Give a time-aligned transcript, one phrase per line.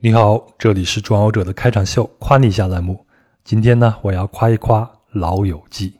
[0.00, 3.06] 你好，这里是壮游者的开场秀，夸你一下栏目。
[3.42, 4.80] 今天呢，我要夸一夸
[5.12, 5.90] 《老友记》。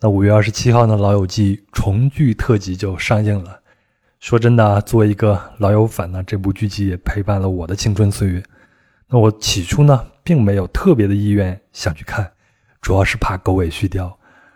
[0.00, 3.60] 那五月二十七号呢，《老友记》重聚特辑就上映了。
[4.18, 8.42] 说真的，作为一个老友粉呢，这部剧集也陪伴了我的青春岁月。
[9.08, 12.32] 那我起初呢，并没有特别的意愿想去看，
[12.80, 14.10] 主要是怕狗尾续貂。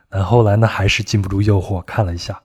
[0.08, 2.40] 但后来呢，还是禁不住诱惑看了一下，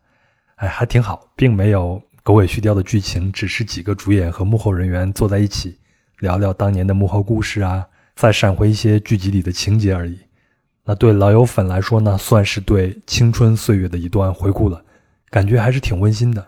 [0.55, 5.79] 哎，还挺好，并没有狗尾续貂的剧情，只是几个主演和幕后人员坐在一起
[6.20, 10.20] 聊聊当年的幕后故事啊，再闪回一些剧集里的情节而已。
[10.84, 14.84] 那对老友粉来说呢，算是对青春岁月的一段回顾了，
[15.29, 16.48] 感觉还是挺温馨的。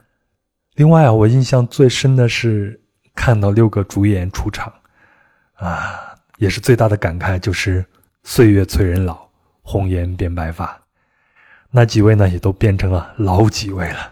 [0.75, 2.79] 另外啊，我印象最深的是
[3.15, 4.71] 看到六个主演出场，
[5.55, 7.83] 啊，也是最大的感慨就是
[8.23, 9.27] 岁月催人老，
[9.63, 10.79] 红颜变白发。
[11.71, 14.11] 那几位呢，也都变成了老几位了。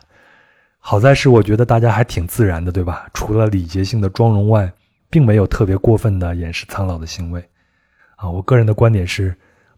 [0.82, 3.08] 好在是我觉得大家还挺自然的，对吧？
[3.14, 4.70] 除了礼节性的妆容外，
[5.10, 7.42] 并没有特别过分的掩饰苍老的行为。
[8.18, 9.34] 啊，我个人的观点是。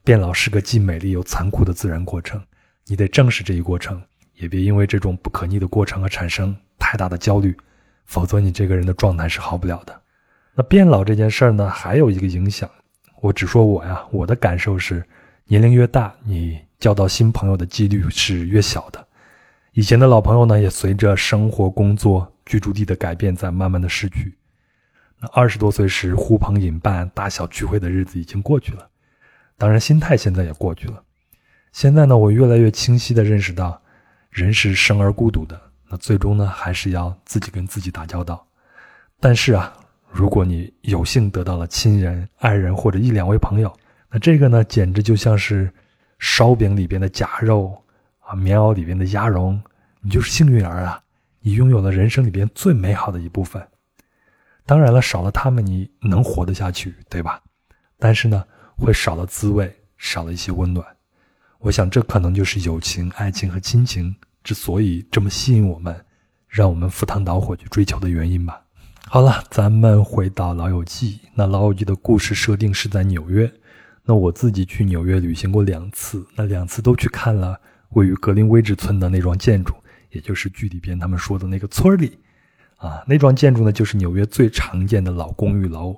[0.06, 2.44] 变老是个既美丽又残酷的自然过程，
[2.88, 4.02] 你得正视这一过程，
[4.34, 7.56] 也别因为这种不可逆的过程而产生太大的焦虑，
[8.06, 9.98] 否则你这个人的状态是好不了的。
[10.56, 12.70] 那变老这件事儿呢，还有一个影响，
[13.22, 15.02] 我只说我呀，我的感受是，
[15.46, 19.08] 年龄越大，你交到新朋友的几率是越小的，
[19.74, 24.38] 以前的老朋友呢，也随着生活、工作、居住地的改变，在慢慢的失去。
[25.20, 28.88] 那二十多岁时呼朋引伴、大小聚会的日子已经过去了。
[29.58, 31.02] 当然，心态现在也过去了。
[31.72, 33.82] 现在呢，我越来越清晰地认识到，
[34.30, 35.60] 人是生而孤独的。
[35.90, 38.46] 那最终呢，还是要自己跟自己打交道。
[39.20, 39.74] 但是啊，
[40.08, 43.76] 如果你有幸得到了亲人、爱人或者一两位朋友，
[44.12, 45.74] 那这个呢，简直就像是
[46.20, 47.76] 烧饼里边的夹肉
[48.36, 49.62] 棉袄里边的鸭绒。
[50.02, 51.02] 你就是幸运儿啊，
[51.42, 53.66] 你拥有了人生里边最美好的一部分。
[54.66, 57.42] 当然了，少了他们，你能活得下去，对吧？
[57.98, 58.44] 但是呢。
[58.76, 60.84] 会少了滋味，少了一些温暖。
[61.60, 65.96] 我想，这可能就是友情、爱情和亲情之所以这么吸引我们，
[66.48, 68.60] 让我们赴汤蹈火去追求的原因吧。
[69.06, 71.20] 好了，咱们回到《老友记》。
[71.36, 73.50] 那《老友记》的故事设定是在纽约。
[74.04, 77.62] 那我自己去纽约旅行过两次，那两次都去看了
[77.94, 79.74] 位于格林威治村的那幢建筑，
[80.12, 82.18] 也就是剧里边他们说的那个村里。
[82.78, 85.96] 啊，那幢建筑呢，就是纽约最常见的老公寓楼。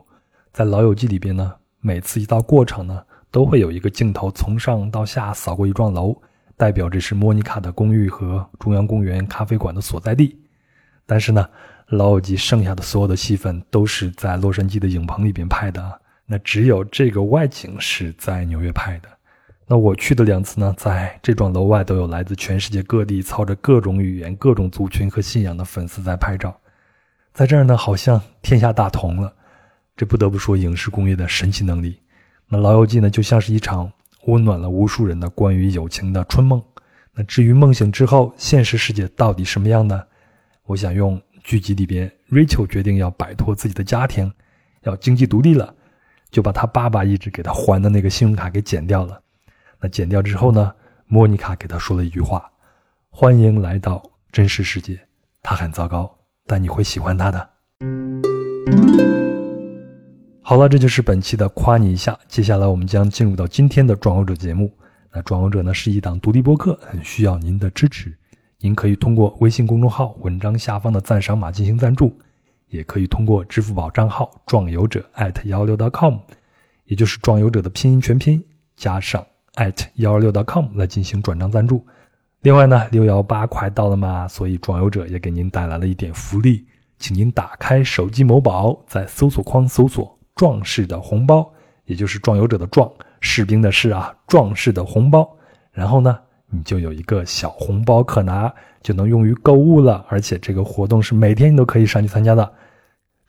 [0.53, 1.53] 在《老友记》里边呢。
[1.81, 6.19] 每次一到过程呢，都会有一个镜头从上到下扫过一幢楼，
[6.57, 10.35] 代表这是莫妮卡的公寓和中央公园咖啡馆的所在地。
[11.06, 11.47] 但是呢，
[11.89, 19.09] 老友记剩下的所有的戏份都是在洛杉矶的影棚里边拍的，那只有这个外景是在纽约拍的。
[19.67, 26.55] 那我去的两次呢，在这幢楼外都有来自全世界各地、操着各种语言、各种族群和信仰的粉丝在拍照，
[27.33, 29.33] 在这儿呢，好像天下大同了。
[29.97, 31.99] 这不得不说影视工业的神奇能力。
[32.47, 33.91] 那《老友记》呢，就像是一场
[34.25, 36.61] 温暖了无数人的关于友情的春梦。
[37.13, 40.03] 那至于梦醒之后，现实世界到底什么样呢？
[40.65, 44.31] 我想用剧集里边，Rachel 决定要摆脱自己的家庭，
[44.83, 45.73] 要经济独立了，
[46.29, 49.21] 就把他爸爸一直给他还的那个信用卡给剪掉了。
[49.80, 50.74] 那剪掉之后呢，
[51.08, 52.52] 莫妮卡给他说了一句话
[53.09, 55.00] ：“欢迎来到真实世界。
[55.41, 57.46] 他很糟糕，但你会喜欢他的。”
[60.41, 62.18] 好了，这就是本期的夸你一下。
[62.28, 64.72] 接下来我们将进入到今天的壮游者节目。
[65.12, 68.16] 那壮游者呢是一档独立播客，很需要您的支持。
[68.59, 72.18] 您可以通过微信公众号文章下方的赞赏码进行赞助，
[72.68, 76.18] 也可以通过支付宝账号壮游者艾特幺六 .com，
[76.86, 78.44] 也就是壮游者的拼音全拼
[78.75, 81.85] 加上 at 幺二六 .com 来进行转账赞助。
[82.41, 86.66] 另外呢，六幺八快到了嘛，所以壮游者也给您带来了一点福利，
[86.99, 90.15] 请您打开手机某宝，在搜索框搜索。
[90.35, 91.49] 壮士的红包，
[91.85, 95.27] 也就是壮游者的壮，士兵的士啊，壮士的红包。
[95.71, 100.05] 然后呢，你就有一个小红包可拿，就能用于购物了。
[100.09, 102.53] 而且这个活动是每天你都可以上去参加的。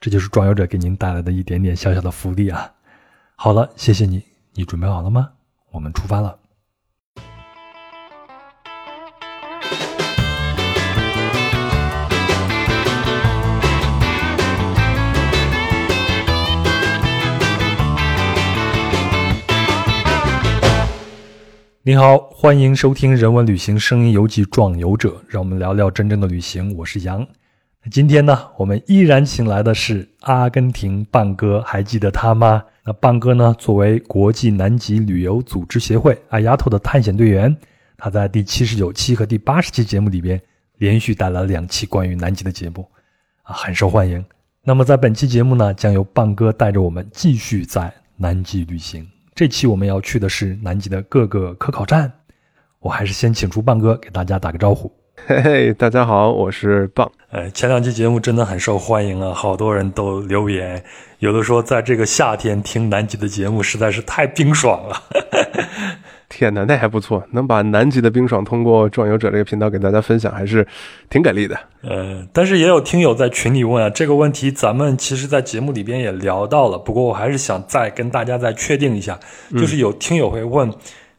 [0.01, 2.69] 这就是壮游者给您带来的一点点小小的福利啊。
[3.35, 4.21] 好了，谢谢你，
[4.53, 5.29] 你准备好了吗？
[5.77, 6.35] 我们出发了。
[21.83, 26.75] 你好，欢迎收听《人文旅行声音游记·壮游者》，让我们聊聊真正的旅行。
[26.75, 27.23] 我是杨。
[27.91, 32.63] 今天呢，我们依然请来的是阿根廷棒哥，还记得他吗？
[32.87, 37.53] 那棒哥呢，作为国际南极旅游组织协会阿丫头的探险队员，
[37.97, 40.41] 他在第七十九期和第八十期节目里边
[40.77, 42.89] 连续带来了两期关于南极的节目，
[43.43, 44.23] 啊，很受欢迎。
[44.63, 49.05] 那么在本期节目呢，将由棒哥带着我们继续在南极旅行。
[49.35, 52.09] 这期我们要去的是南极的各个科考站。
[52.79, 54.89] 我还是先请出棒哥给大家打个招呼。
[55.25, 57.11] 嘿嘿，大家好，我是棒。
[57.31, 60.81] 呃，前两期节目真的很受欢迎啊，好多人都留言，
[61.19, 65.03] 有的说在这个夏天听南极的节目实在是太冰爽了。
[66.29, 70.65] 天哪，那还不错，能把南极的冰爽通过壮游者这个频道给大家分享，还是
[71.09, 71.59] 挺给力的。
[71.81, 79.19] 呃，但是也有听友在群里问啊，这个问题咱们其实在节目里边也聊到了，不过我还是想再跟大家再确定一下，
[79.53, 80.71] 就是有听友会问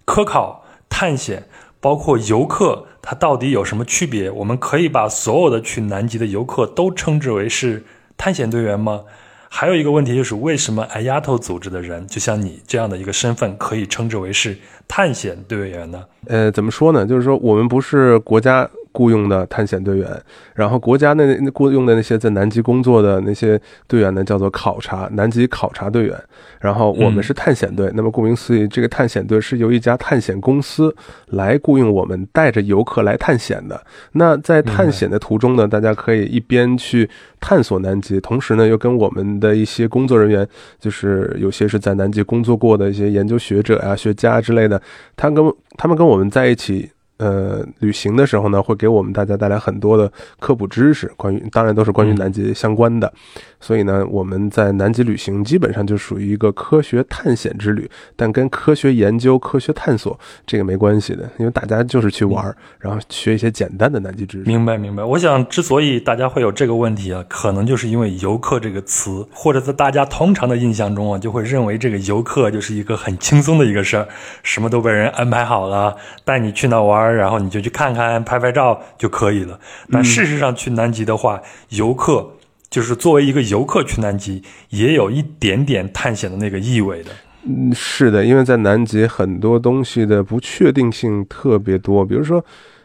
[0.06, 0.64] 科考。
[0.90, 1.44] 探险
[1.80, 4.30] 包括游客，它到底有什么区别？
[4.30, 7.84] 我们可以把所有的去南极的游客都称之为是
[8.16, 9.02] 探险队员吗？
[9.48, 16.04] 还有一个问题就是，为什么 IATO 组织的人，就像你这样的一个身份，可以称之为是探险队员呢？
[16.26, 17.06] 呃，怎么说呢？
[17.06, 18.68] 就是说，我们不是国家。
[18.92, 20.08] 雇佣的探险队员，
[20.54, 26.14] 然后国家那雇佣的那些在南极工作的那些队员呢，叫做考察南极考察队员。
[26.60, 30.94] 然后我们是探险队，那么顾名思义，这个探险队是由一家探险公司
[31.26, 33.80] 来雇佣我们，带着游客来探险的。
[34.12, 37.08] 那在探险的途中呢，大家可以一边去
[37.38, 40.46] 探索南极，同时呢又跟我们的一些工作人员，
[40.80, 44.82] 就是有些是在南极工作过的一些研究学者呀、学家之类的，
[45.14, 45.44] 他跟
[45.76, 46.90] 他们跟我们在一起。
[47.18, 50.10] 呃，旅行的时候呢，会给我们大家带来很多的
[50.40, 53.12] 科普知识，关于当然都是关于南极相关的。
[53.60, 64.48] 所以呢，我们在南极旅行基本上就属于一个科学探险之旅，但跟科学研究、科学探索这个没关系的，因为大家就是去玩，然后学一些简单的南极知识。
[64.48, 65.02] 明白，明白。
[65.02, 74.06] 我想，之所以大家会有这个问题啊，可能就是因为“游客”这个词，或者在大家通常的印象中啊，就会认为这个游客就是一个很轻松的一个事儿，
[74.42, 79.58] 什么都被人安排好了，带你去那玩，然后你就去看看、拍拍照就可以了。
[79.90, 82.34] 但事实上，去南极的话，游客。
[82.70, 87.10] 就是作为一个游客去南极，也有一点点探险的那个意味的。
[87.44, 92.44] 嗯，是的，因为在南极很多东西的不确定性特别多，比如说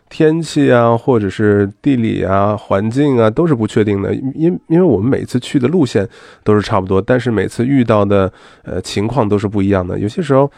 [0.09, 4.13] 天气啊，或者是地理啊、环境啊，都是不确定的。
[4.15, 6.07] 因因为我们每次去的路线
[6.43, 8.31] 都是差不多，但是每次遇到的
[8.63, 9.99] 呃情况都是不一样的。
[9.99, 10.49] 有些时候。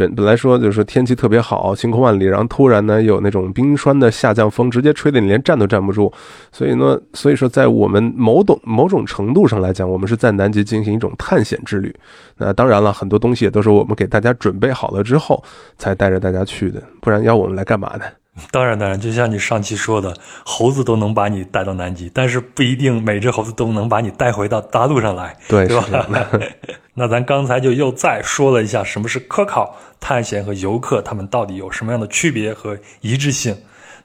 [0.00, 6.10] 本本来说就是天气特别好，晴空万里，然后突然呢有那种冰川的下降风，直接吹得你连站都站不住。
[6.50, 11.94] 所以呢，所以说在我们某种某种程度上来讲，我们是在南极进行一种探险之旅。
[12.38, 15.44] 那当然了，很多东西也都是我们给大家准备好了之后
[15.76, 18.04] 才带着大家去的，不然要我们来干嘛呢？
[18.52, 26.28] 当然，当然，就像你上期说的，猴子都能把你带到南极，但是不一定每只猴子都能把你带回到大陆上来，对，对吧？
[26.94, 33.56] 那咱刚才就又再说了一下什么是科考、探险和游客，他们到底有什么样的区别和一致性？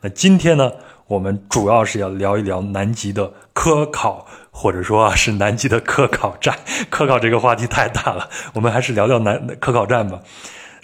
[0.02, 0.72] 那今天呢，
[1.08, 6.58] 我们主要是要聊一聊南极的科考，或者说是南极的科考站。
[6.90, 10.20] 科考这个话题太大了，我们还是聊聊南科考站吧。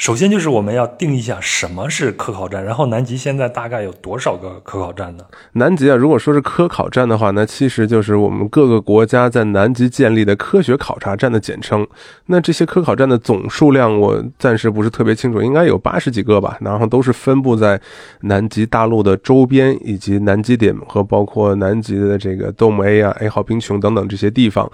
[0.02, 5.24] 首先就是我们要定一下什么是科考站，然后南极现在大概有多少个科考站呢？
[5.52, 11.86] 南极啊，如果说是科考站的话，那其实就是我们各个国家在南极建立的科学考察站的简称。
[12.26, 16.58] 那这些科考站的总数量我暂时不是特别清楚，应该有八十几个吧。
[16.62, 17.80] 然后都是分布在
[18.22, 24.68] 南极大陆的周边，以及南极点和包括南极的这个 Dome A 啊、A 号冰穹等等这些地方。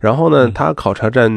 [0.00, 1.32] 然后呢，它考察站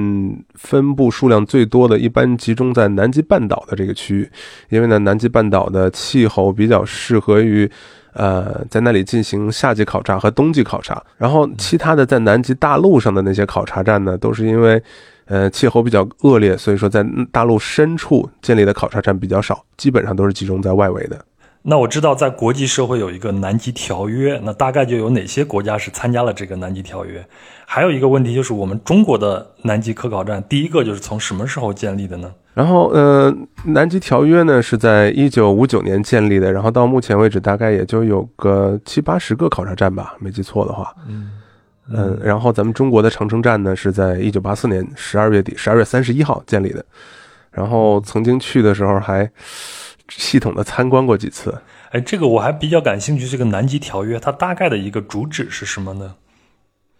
[0.55, 4.29] 分布数量最多的，一般集中在南极半半岛的这个区域，
[4.69, 7.69] 因为呢，南极半岛的气候比较适合于，
[8.13, 10.99] 呃，在那里进行夏季考察和冬季考察。
[11.17, 14.81] 然后，其他的在南极大陆上的那些考察站呢，都是因为，
[15.25, 21.23] 呃，气候比较恶劣，所以说在大陆深处建立的考察站比较少，基本上都是集中在外围的。
[21.69, 27.23] 那我知道，在国际社会有一个南极条约，那大概就有哪些国家是参加了这个南极条约？
[27.65, 32.33] 还有一个问题就是，我们中国的南极科考站，第一个就是从什么时候建立的呢？
[32.57, 33.31] 然后，呃，
[33.65, 40.91] 南极条约呢是在一九五九年建立的，然后到目前为止大概也就有个七八十个考察站吧，没记错的话。
[41.07, 41.31] 嗯
[41.89, 46.83] 嗯，然后咱们中国的长城站呢是在一九八四年十二月底，十二月三十一号建立的，
[47.51, 49.29] 然后曾经去的时候还。
[50.09, 51.53] 系统的参观过几次，
[51.91, 53.27] 哎，这个我还比较感兴趣。
[53.27, 56.15] 这个南极条约它大概的一个主旨是什么呢？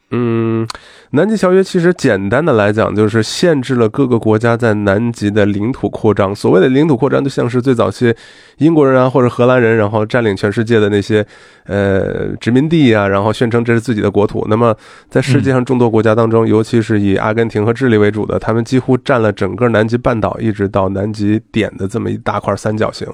[0.09, 0.65] 嗯，
[1.11, 6.33] 南极条约其实简单的来讲，就是限制了各个国家在南极的领土扩张。
[6.33, 8.15] 所谓的领土扩张，就像是最早期
[8.59, 11.25] 英国人啊或者荷兰人，然后占领全世界的那些
[11.65, 14.45] 呃殖民地啊，然后宣称这是自己的国土。
[14.49, 14.73] 那么
[15.09, 23.05] 在世界上众多国家当中，尤其是以阿根廷和智利为主的，他们几乎占了整个南极半岛，一直到南极点的这么一大块三角形。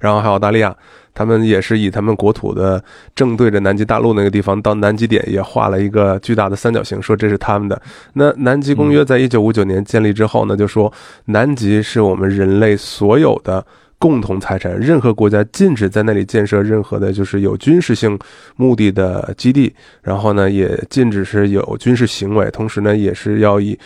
[0.00, 0.74] 然后还有澳大利亚。
[1.14, 2.82] 他们也是以他们国土的
[3.14, 7.80] 正对着南极大陆那个地方，到南极点也画了一个巨大的三角形，说这是他们的。
[8.14, 10.92] 那南极公约在一九五九年建立之后呢，就说
[11.26, 13.64] 南极是我们人类所有的。
[14.02, 18.18] 共同财产，任何国家禁止在那里建设任何的，就是有军事性
[18.56, 19.70] 目的的基地。
[20.00, 23.78] 然后呢，也禁止是有军事行为，同时呢，也是要以，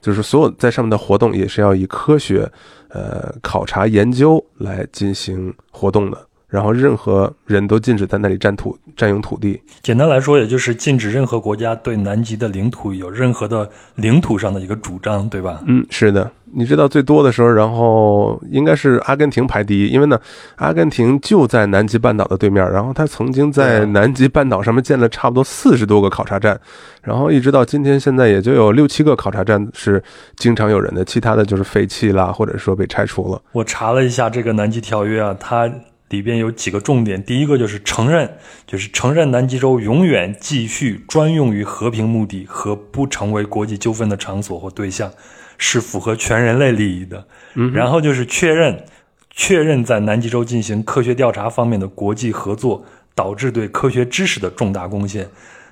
[0.00, 2.50] 就是所有在上面的活动，也是要以科学，
[2.88, 6.27] 呃，考察研究来进行活动的。
[6.48, 9.60] 然后任何人都禁止在那里占土、占用土地。
[9.82, 15.62] 简单来说，也就是禁止任何国家对南极的领土有任何的领土上的一个主张，对吧？
[15.66, 16.30] 嗯，是的。
[16.50, 20.18] 你知道最多的时候，然后应该是阿根廷排第一，因为呢，
[20.56, 26.58] 阿根廷就在南极半岛的对面，然后他曾经在南极半岛上面建了差不多四十多个考察站，
[27.02, 30.02] 然后一直到今天，现在也就有六七个考察站是
[30.36, 33.38] 经常有人的，其他的就是废弃啦，或者说被拆除了。
[33.52, 35.70] 我查了一下这个南极条约啊，它。
[36.10, 45.12] 里边有几个重点，第一个就是承认，就是承认南极洲永远继续专用于和平目的和不成为国际纠纷的场所或对象，
[45.58, 47.26] 是符合全人类利益的。
[47.74, 48.82] 然后就是确认，
[49.30, 52.84] 确认在南极洲进行科学调查方面的国际合作
[53.14, 55.28] 导致对科学知识的重大贡献。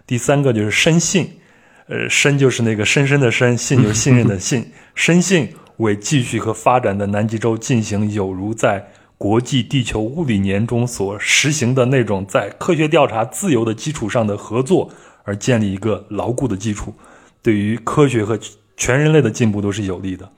[0.06, 1.30] 第三个就是深信，
[1.88, 8.86] 呃，深就是那个深深的深，信就是信任的信，深信为继续和发展的南极洲进行有如在。
[9.18, 14.90] 国际地球物理年中所实行的那种在科学调查自由的基础上的合作，
[15.24, 16.94] 而建立一个牢固的基础，
[17.42, 18.38] 对于科学和
[18.76, 20.30] 全人类的进步都是有利的。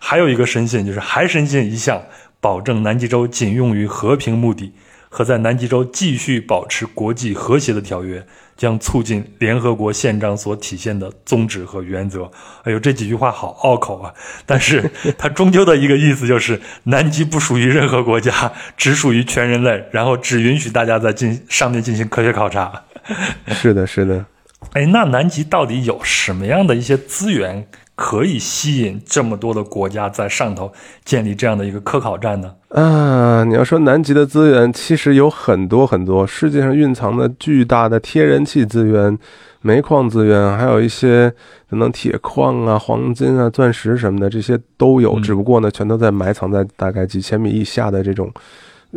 [0.00, 2.02] 还有一个深信，就是还深信一项
[2.40, 4.72] 保证南极洲仅用于和平目的
[5.14, 8.26] 和在南极洲继续保持国际和谐的条约。
[8.56, 12.30] 将促进联合国宪章所体现的宗旨和原则。
[12.62, 14.14] 哎呦，这几句话好拗口啊！
[14.46, 22.84] 但是 它终究的一个意思就是，南极不属于任何国家，只属于全人类，然后只允许大家在进上面进行科学考察。
[23.50, 24.24] 是的，是的。
[24.74, 27.66] 哎，那南极到底有什么样的一些资源？
[27.96, 30.72] 可以吸引这么多的国家在上头
[31.04, 32.52] 建立这样的一个科考站呢？
[32.70, 39.16] 啊，你要说南极的资源，其实有很多很多，世界上蕴藏的巨大的天然气资源、
[39.60, 41.32] 煤矿资源，还有一些
[41.70, 45.20] 可能铁矿啊、黄金啊、钻石什么的，这些都有。
[45.20, 48.28] 只不过呢，全都在埋藏在大概几千米以下的这种，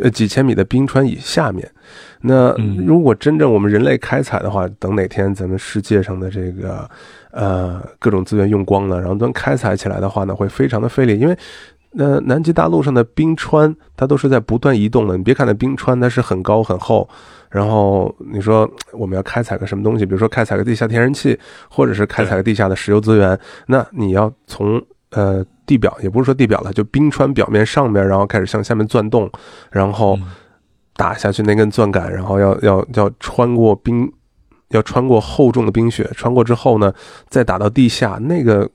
[0.00, 1.70] 呃，几千米的冰川以下面。
[2.20, 6.88] 那如果真正我们人类开采的话，等哪天咱们世界上的这个。
[7.30, 11.38] 呃，各种资源用光了，然后等开采起来的话呢，会非常的费力，因为，
[11.92, 15.16] 那，南极大陆上的冰川它都是在不断移动的。
[15.16, 17.06] 你别看那冰川它是很高很厚，
[17.50, 21.38] 然后你说我们要开采个什么东西，比如说开采个地下天然气，
[21.68, 29.30] 或者是开采个地下的石油资源，那你要从呃地表，也不是说地表了，就冰川表面上面，然后开始向下面钻洞，
[29.70, 30.18] 然后
[30.96, 34.10] 打下去那根钻杆，然后要要要穿过冰。
[34.70, 36.92] 要穿过厚重的冰雪，穿过之后呢，
[37.30, 38.68] 再打到地下，那个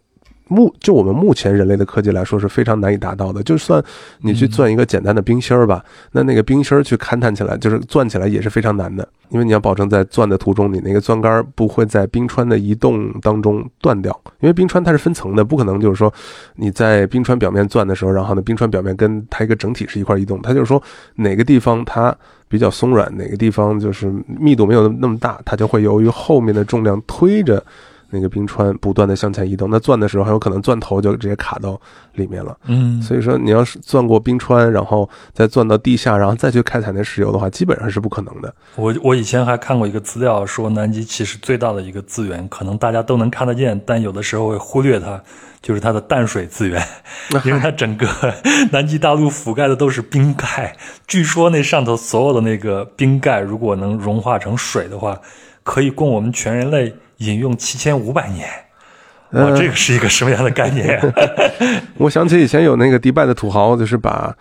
[0.48, 3.42] 目就我们目前人类的科技来说是非常难以达到的。
[3.44, 3.84] 就算
[4.20, 14.18] 你去钻一个简单的冰芯儿吧，那那个冰芯儿去勘探起来，就是钻起来也是非常难的，因为你要保证在钻的途中，你那个钻杆不会在冰川的移动当中断掉。
[14.40, 16.14] 因为冰川它是分层的，不可能就是说
[16.56, 20.82] 你在冰川表面钻的时候，然后呢，冰川表面跟它一个整体是一块移动，它就是说
[21.16, 22.16] 哪个地方它。
[22.50, 27.64] 比较松软，哪个地方就是密度没有那么大，它就会由于后面的重量推着
[28.14, 29.68] 那个冰川不断的向前移动。
[29.70, 31.80] 那钻的时候，很有可能钻头就直接卡到
[32.14, 32.56] 里面了。
[32.68, 38.54] 嗯，所以说你要是钻过冰川，然后再钻到地下，然后再去开采那石油的话，基本上是不可能的。
[38.76, 45.20] 我我以前还看过一个资料，说南极其实最大的一个资源，可能大家都能看得见，但有的时候会忽略它。
[45.64, 46.86] 就是它的淡水资源，
[47.46, 48.06] 因为它整个
[48.74, 50.76] 南极大陆覆盖的都是冰盖，
[51.08, 55.18] 据说那上头所有的那个冰盖，如果能融化成水的话，
[55.64, 58.48] 可以供我们全人类饮用七千五百年。
[59.32, 61.00] 哇，这个是一个什么样的概念？
[61.98, 64.36] 我想起以前有那个迪拜的土豪，就是把。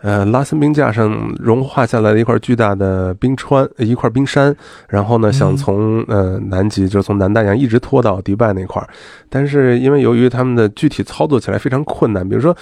[0.00, 4.54] 呃，拉森冰架上融化下来的一块巨大的冰川，一块冰山，
[4.88, 8.88] 然后呢，想从呃南极，就从南大洋一直拖到迪拜那块儿，
[9.28, 12.56] 但是因为由于他们的具体操作起来非常困难，比如说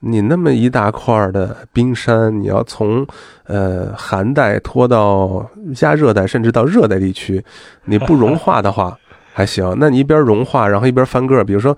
[0.00, 3.06] 你那么一大块的冰山，你要从
[3.44, 5.48] 呃寒带拖到
[5.82, 7.40] 亚热带，甚至到热带地区，
[7.84, 8.98] 你不融化的话
[9.32, 11.76] 还行，那你一边融化，然后一边翻个，比如说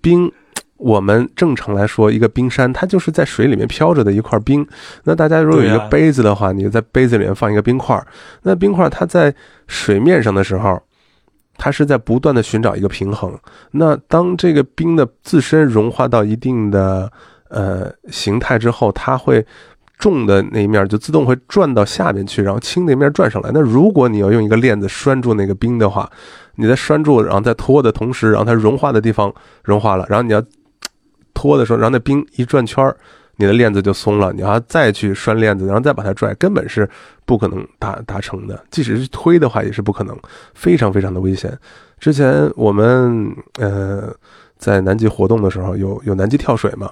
[0.00, 0.30] 冰。
[0.78, 4.66] 我们正常来说，一个冰山它就是在水里面飘着的一块冰。
[5.04, 7.98] 那大家如果有一个杯子的话，你在杯子里面放一个冰块，
[8.42, 9.34] 那冰块它在
[9.66, 10.78] 水面上的时候，
[11.56, 13.34] 它是在不断的寻找一个平衡。
[13.70, 17.10] 那当这个冰的自身融化到一定的
[17.48, 19.46] 呃形态之后，它会
[19.98, 23.50] 重的那一面就自动会转到下面去，然后轻那面转上来。
[23.52, 26.10] 那如果你要用一个链子拴住那个冰的话，
[26.56, 29.32] 你在拴住，然后在拖的同时，然后它融化的地方
[29.64, 30.42] 融化了，然后你要
[31.32, 32.94] 拖的时候，然后那冰一转圈，
[33.36, 36.88] 你的链子就松了，你要再去拴链子，然后再把它拽，根本是
[37.24, 38.62] 不可能达达成的。
[38.70, 40.14] 即使是推的话，也是不可能，
[40.54, 41.58] 非常非常的危险。
[41.98, 44.14] 之前我们呃。
[44.58, 46.90] 在南极活动的时候，有有南极跳水嘛，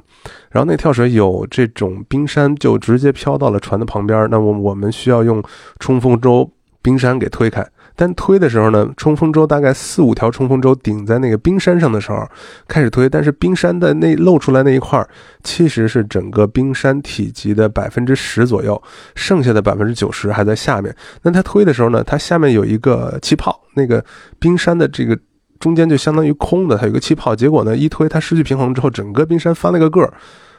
[0.50, 4.28] 然后那跳水有这种冰山，就直接飘到了船的旁边。
[4.30, 5.42] 那么我们需要用
[5.78, 6.50] 冲锋舟
[6.82, 7.66] 冰山给推开，
[7.96, 12.28] 但推的时候呢，冲锋舟大概四五条冲锋舟顶在那个冰山上的时候
[12.68, 15.02] 开始推，但是冰山的那露出来那一块，
[15.42, 18.80] 其实是整个冰山体积的百分之十左右，
[19.14, 20.94] 剩下的百分之九十还在下面。
[21.22, 24.04] 那它推的时候呢，它下面有一个气泡，那个
[24.38, 25.18] 冰山的这个。
[25.64, 30.12] 中间就相当于空的，它有个气泡，结果呢一推它失去平衡之后，整个冰山翻了个个儿，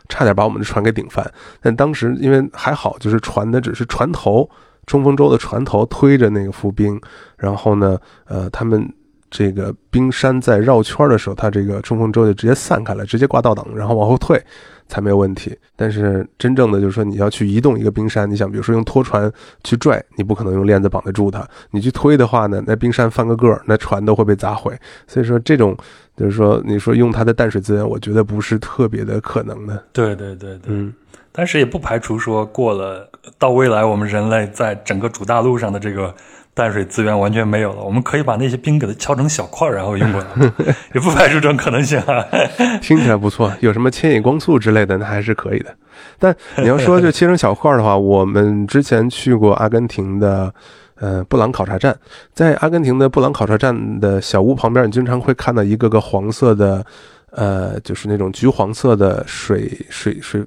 [0.09, 1.23] 差点把我们的船给顶翻。
[1.61, 4.49] 但当时因为还好，就是船的只是船头，
[4.87, 6.99] 冲锋舟的船头推着那个浮冰，
[7.37, 8.91] 然后呢，呃，他们。
[9.31, 14.41] 这个冰山在绕圈的时候，它这个冲锋舟就直接散开了，直接挂倒挡，然后往后退，
[14.87, 15.57] 才没有问题。
[15.75, 19.31] 但是真正的就是说，你要去移动一个冰山，你想，比如说用拖船
[19.63, 21.47] 去拽，你不可能用链子绑得住它。
[21.71, 24.77] 你去推的话呢，那冰山翻个个儿，那船都会被砸毁。
[25.07, 25.75] 所以说，这种
[26.15, 29.83] 就是说，你说用它的淡水资源，我觉得不是特别的可能的。
[29.93, 30.93] 对对对对，嗯。
[31.31, 36.13] 但是也不排除说，过了到未来，我们人类在整个主大陆上的这个。
[36.55, 40.27] 淡水资源完全没有了，我们可以把那些冰给它敲成小块，然后用过来，
[40.95, 42.25] 也不排除这种可能性啊。
[42.81, 45.75] 听起来不错，有什么牵引光速之类的，那还是可以的。
[46.17, 50.53] 但你要说就切成小块的话，我们之前去过阿根廷的，
[50.95, 51.93] 呃，布朗考察站，
[52.33, 56.85] 在阿根廷的布朗考察站的小屋旁边，你经常会看到一个个黄色的，
[57.31, 60.41] 呃，就是那种橘黄色的水水水，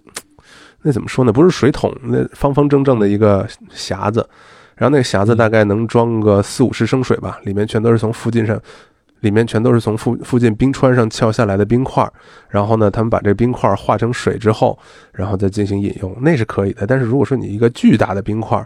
[0.80, 1.30] 那怎么说呢？
[1.30, 3.46] 不是水桶，那方方正正的一个
[3.76, 4.26] 匣子。
[4.78, 8.58] 然后那个匣子大概能装个四五十升水吧，里面全都是从附近上，
[9.20, 12.08] 里面全都是从附附近冰川上撬下来的冰块。
[12.49, 14.79] 然后呢，他们把这冰块化成水之后，
[15.12, 16.87] 然后再进行饮用，那是可以的。
[16.87, 18.64] 但是如果说你一个巨大的冰块，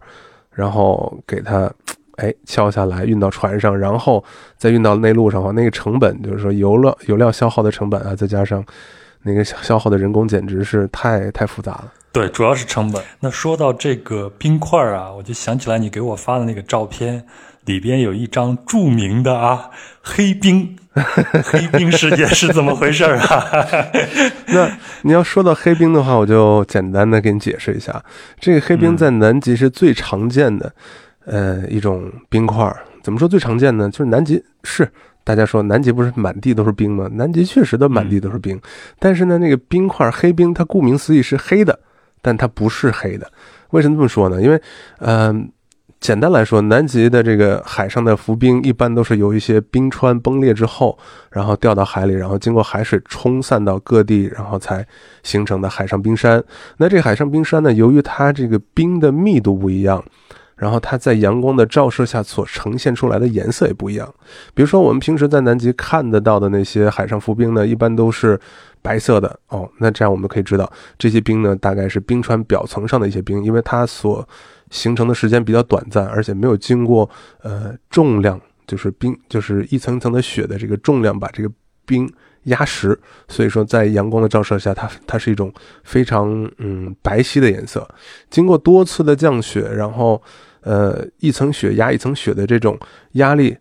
[0.51, 1.73] 然后给它，
[2.17, 4.23] 哎，敲下来运到船上，然后
[4.59, 8.63] 再运到内陆上的话，那个成本就是说油料油料消耗的成本啊，再加上
[9.23, 11.93] 那个消耗的人工，简直是太太复杂了。
[12.13, 13.03] 对，主要是成本。
[13.21, 17.25] 那说到这个冰块啊，我就想起来你给我发的那个照片，
[17.65, 19.71] 里边有一张著名的啊
[20.03, 20.77] 黑冰，
[21.43, 23.47] 黑冰事件是怎么回事啊？
[24.49, 24.71] 那
[25.03, 28.05] 你要说到黑冰的话，我就简单的给你解释一下，
[28.39, 30.75] 这个黑冰在南极是最常见的，
[31.25, 32.71] 呃，一种冰块。
[33.03, 33.89] 怎么说最常见呢？
[33.89, 34.93] 就是南极是
[35.25, 37.09] 大家说南极不是满地都是冰吗？
[37.13, 38.61] 南极确实的满地都是冰，
[38.99, 41.79] 但是呢，那个冰块黑冰，它顾名思义是黑的。
[42.25, 43.29] 但它不是黑的，
[43.71, 44.41] 为什么这么说呢？
[44.41, 44.63] 因为，
[44.99, 45.51] 嗯，
[45.99, 50.97] 简单来说，南极的这个海上的浮冰一般都是由一些冰川崩裂之后，
[51.33, 54.87] 然后掉到海里，然后经过海水冲散到各地，然后才
[55.25, 56.41] 形成的海上冰山。
[56.77, 60.01] 那这海上冰山呢，由于它这个冰的密度不一样，
[60.63, 64.07] 然后它在阳光的照射下所呈现出来的颜色也不一样。
[64.55, 68.39] 比如说，我们平时在南极看得到的那些海上浮冰呢，一般都是。
[68.85, 74.29] 白色的哦，那这样我们可以知道，这些冰呢，大概是冰川表层上的一些冰，因为它所
[74.71, 77.09] 形成的时间比较短暂，而且没有经过
[77.43, 81.49] 呃重量，就是冰，就是一层层的雪的这个重量把这个
[81.87, 82.13] 冰
[82.47, 82.99] 压实，
[83.29, 87.89] 所以说在阳光的照射下，它它是一种非常嗯白皙的颜色。
[88.31, 90.21] 经过多次的降雪，然后
[90.63, 92.79] 呃一层雪压一层雪的这种
[93.13, 93.57] 压力。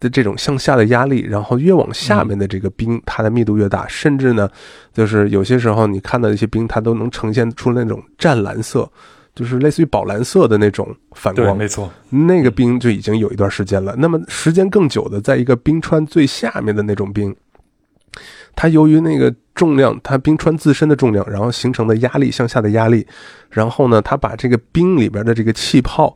[0.00, 4.46] 的这种向下的压力，然后越往下面的这个冰，它的密度越大，甚至呢，
[4.92, 8.90] 就是有些时候你看到一些冰，它都能呈现出那种湛蓝色，
[9.34, 11.56] 就是类似于宝蓝色的那种反光。
[11.56, 13.94] 没错，那个冰就已经有一段时间了。
[13.96, 17.34] 那么时间更久的，在一个冰川最下面的那种冰，
[18.54, 23.06] 它由于那个重量，它冰川自身的重量，然后形成的压力向下的压力，
[23.48, 26.14] 然后呢，它把这个冰里边的这个气泡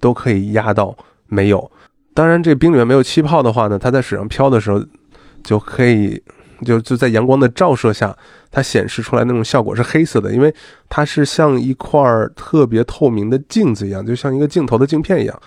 [0.00, 1.70] 都可以压到没有。
[2.12, 4.84] 当然，这冰里面没有气泡的话呢，它在水上漂的时候，
[5.44, 6.20] 就可以
[6.64, 8.14] 就就在阳光的照射下，
[8.50, 10.52] 它显示出来那种效果是黑色的，因为
[10.88, 12.02] 它是像一块
[12.34, 15.40] 特别透明的镜子一样，就像一个镜头的镜片一样，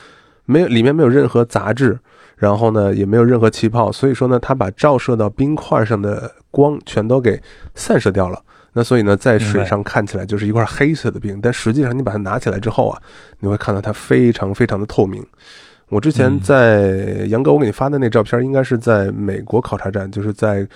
[0.45, 1.99] 没有里面没有任何杂质，
[2.37, 7.39] 然后呢也没有任何气泡，所以说呢，它把照射到冰块上的光全都给
[7.75, 8.41] 散射掉了。
[8.73, 12.99] 那所以呢，在水上看起来就是一块黑色的冰，但实际上你把它拿起来之后啊，
[13.39, 15.23] 你会看到它非常非常的透明。
[15.89, 20.67] 我之前在杨哥，我给你发的那照片，应该是在美国考察站，就是在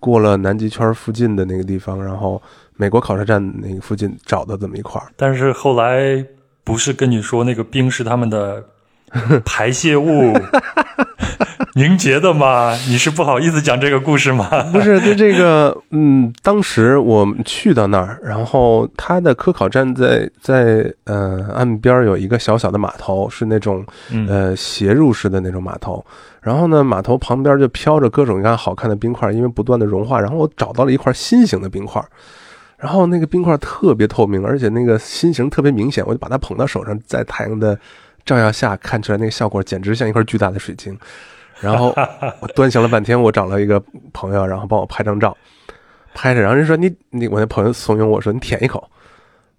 [0.00, 2.40] 过了南极圈附近的那个地方，然后
[2.76, 4.98] 美国考察站那个附近找的这么一块。
[5.14, 6.24] 但是后来
[6.64, 8.64] 不是跟你说那个冰是他们的
[9.44, 10.32] 排泄物
[11.74, 12.76] 凝结的吗？
[12.86, 14.46] 你是不好意思讲这个故事吗？
[14.72, 23.82] 不是，就这个， 嗯，当时我们去到那儿，然后它的科考站在在呃岸边有一个小小的码头，是那种
[24.28, 26.04] 呃斜入式的那种码头。
[26.42, 30.20] 然后呢，码头旁边就飘着各种各样好看的冰块，因为不断的融化。
[30.20, 32.04] 然后我找到了一块心形的冰块，
[32.76, 37.78] 然后那个冰块特别透明，而且那个心形特别明显，我就把它捧到手上，在太阳的
[38.26, 40.94] 照耀下看出来那个效果，简直像一块巨大的水晶。
[41.62, 41.94] 然后
[42.40, 45.36] 我端详了半天，我找了一个朋友，然后帮我拍张照，
[46.12, 48.86] 拍着，然后人说你你，我那朋友怂恿我说你舔一口。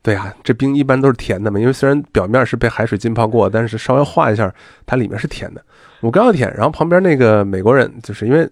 [0.01, 4.53] 对呀，这冰一般都是甜的嘛，因为虽然表面是被海水浸泡过，但是稍微化一下，
[4.85, 5.63] 它里面是甜的。
[6.01, 8.45] 我刚要舔，然后旁边那个美国人，就是因为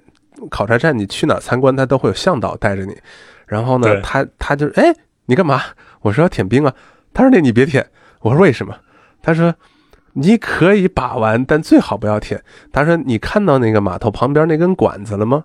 [0.50, 2.96] 考察站你去哪参观，他都会有向导带着你。
[3.46, 5.62] 然后呢，他他就哎，你干嘛？
[6.00, 6.74] 我说要舔冰啊。
[7.14, 7.86] 他说那你别舔。
[8.22, 8.74] 我说为什么？
[9.22, 9.54] 他说
[10.14, 12.44] 你可以把玩，但最好不要舔。
[12.72, 15.44] 他说你看到那个码头旁边那根管子了吗？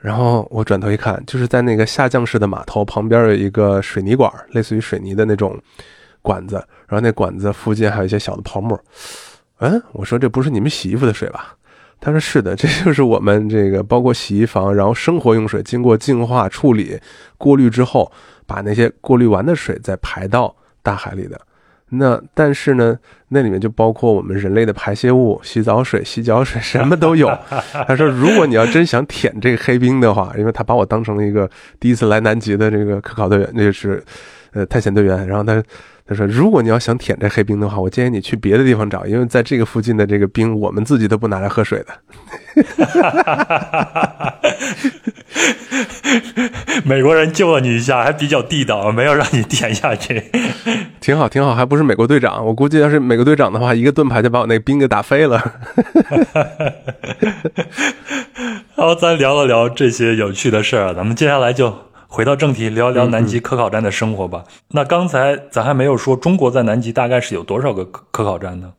[0.00, 5.58] 然后我转头一看，就是在那个下降式的码头旁边有一个水泥管，类似于水泥的那种
[6.22, 6.56] 管子。
[6.86, 8.78] 然后那管子附近还有一些小的泡沫。
[9.58, 11.56] 嗯，我说这不是你们洗衣服的水吧？
[11.98, 17.00] 他说是的，这就是我们这个包括洗衣房，然后生活用水经过净化处理、
[17.38, 18.12] 过滤之后，
[18.46, 21.40] 把那些过滤完的水再排到大海里的。
[21.90, 27.28] 那但是呢，那里面就包括我们人类的排泄物、洗澡水、洗脚水，什么都有。
[27.86, 34.02] 他说，如果你要真想舔这个黑冰的话，因为他把我当成了一个第一次来南极的这个科考队员，那就是
[34.56, 35.62] 呃探险队员，然后他。
[36.08, 41.86] 他说：“如果你要想舔这黑冰的话，我建议你去别的地方找，因为在这个附近的这个冰，我们自己都不拿来喝水的。”
[46.84, 50.22] 美国人救了你一下，还比较地道，没有让你舔下去，
[51.00, 51.56] 挺好，挺好。
[51.56, 55.40] 还不是美国队长，我估计要是美国队长的话，一个盾牌就把我那冰给打飞了。
[58.76, 61.85] 好，咱聊了聊这些有趣的事儿，咱们接下来就。
[62.08, 64.44] 回到正题，聊一聊南极科考站的生活吧。
[64.68, 68.72] 那刚才咱还没有说，中国在南极大概是有多少个科科考站呢？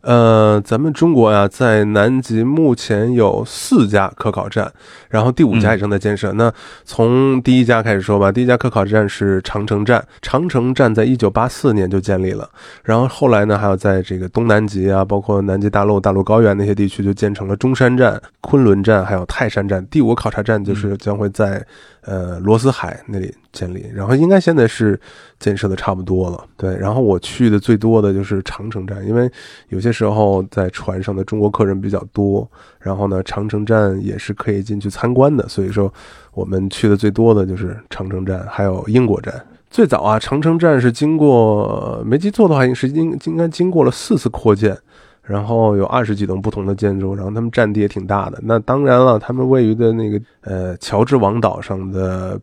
[0.00, 4.70] 呃，咱们中国呀，在南极目前有四家科考站，
[5.08, 6.30] 然后第五家也正在建设。
[6.34, 6.52] 那
[6.84, 12.46] 从第一家开始说吧，第一家科考站是长城站，长城站在一九八四年就建立了，
[12.82, 19.86] 然后后来呢，还有在这个东南极啊，包括南极大陆、大陆高原那些地区，就建成了中山站、昆仑站，还有泰山站。
[19.86, 21.64] 第五考察站就是将会在。
[22.06, 24.98] 呃，罗斯海那里建立，然后应该现在是
[25.38, 26.44] 建设的差不多了。
[26.56, 29.30] 对，然后我去的最多的就是长城站，因为
[29.68, 32.46] 有些时候在船上的中国客人比较多，
[32.78, 35.92] 然后呢，长城站也是可以进去参观的，所以说
[36.32, 39.34] 我们去的最多的就是长城站，还有英国站。
[39.70, 44.76] 最早啊，长城站是经过没记错的话，应是应应该经过了四次扩建。
[45.24, 48.38] 然后有二十几栋不同的建筑，然后他们占地也挺大的。
[48.42, 52.38] 那当然了，他们位于的那个呃乔治王岛上的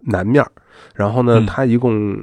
[0.00, 0.44] 南面
[0.94, 2.18] 然后呢，它一共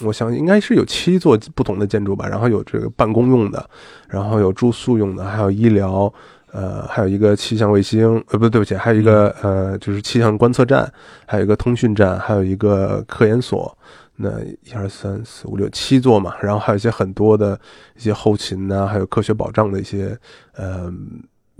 [0.00, 2.26] 我想应该是有七座不同的建筑吧。
[2.26, 3.64] 然后有这个办公用的，
[4.08, 6.12] 然后有住宿用的，还有医疗，
[6.52, 10.92] 呃，还有一个气象卫星，呃，不对不起，还有一个呃就是气象观测站，
[11.26, 13.78] 还有一个通讯站，还有一个科研所。
[14.16, 17.58] 那一二三四五六七座嘛，然后还有一些很多的
[17.96, 20.16] 一些后勤呐，还有科学保障的一些
[20.54, 20.88] 呃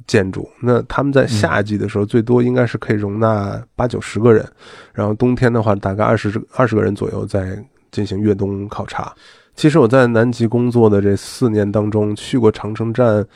[0.06, 0.48] 建筑。
[0.62, 4.48] 那他们在夏季的时候，最多应该是可以容纳八九十个人，
[4.92, 7.58] 然后冬天的话，大概二十二十个人左右在
[7.90, 9.12] 进行越冬考察。
[9.56, 13.26] 其实我在南极工作的这四年当中，去过长城站，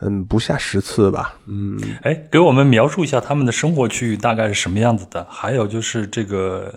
[0.00, 1.34] 嗯，不下十次吧。
[1.46, 5.26] 嗯，哎，给我们描述一下他们的生活区域大概是什么样子的？
[5.30, 6.74] 还有就是这个。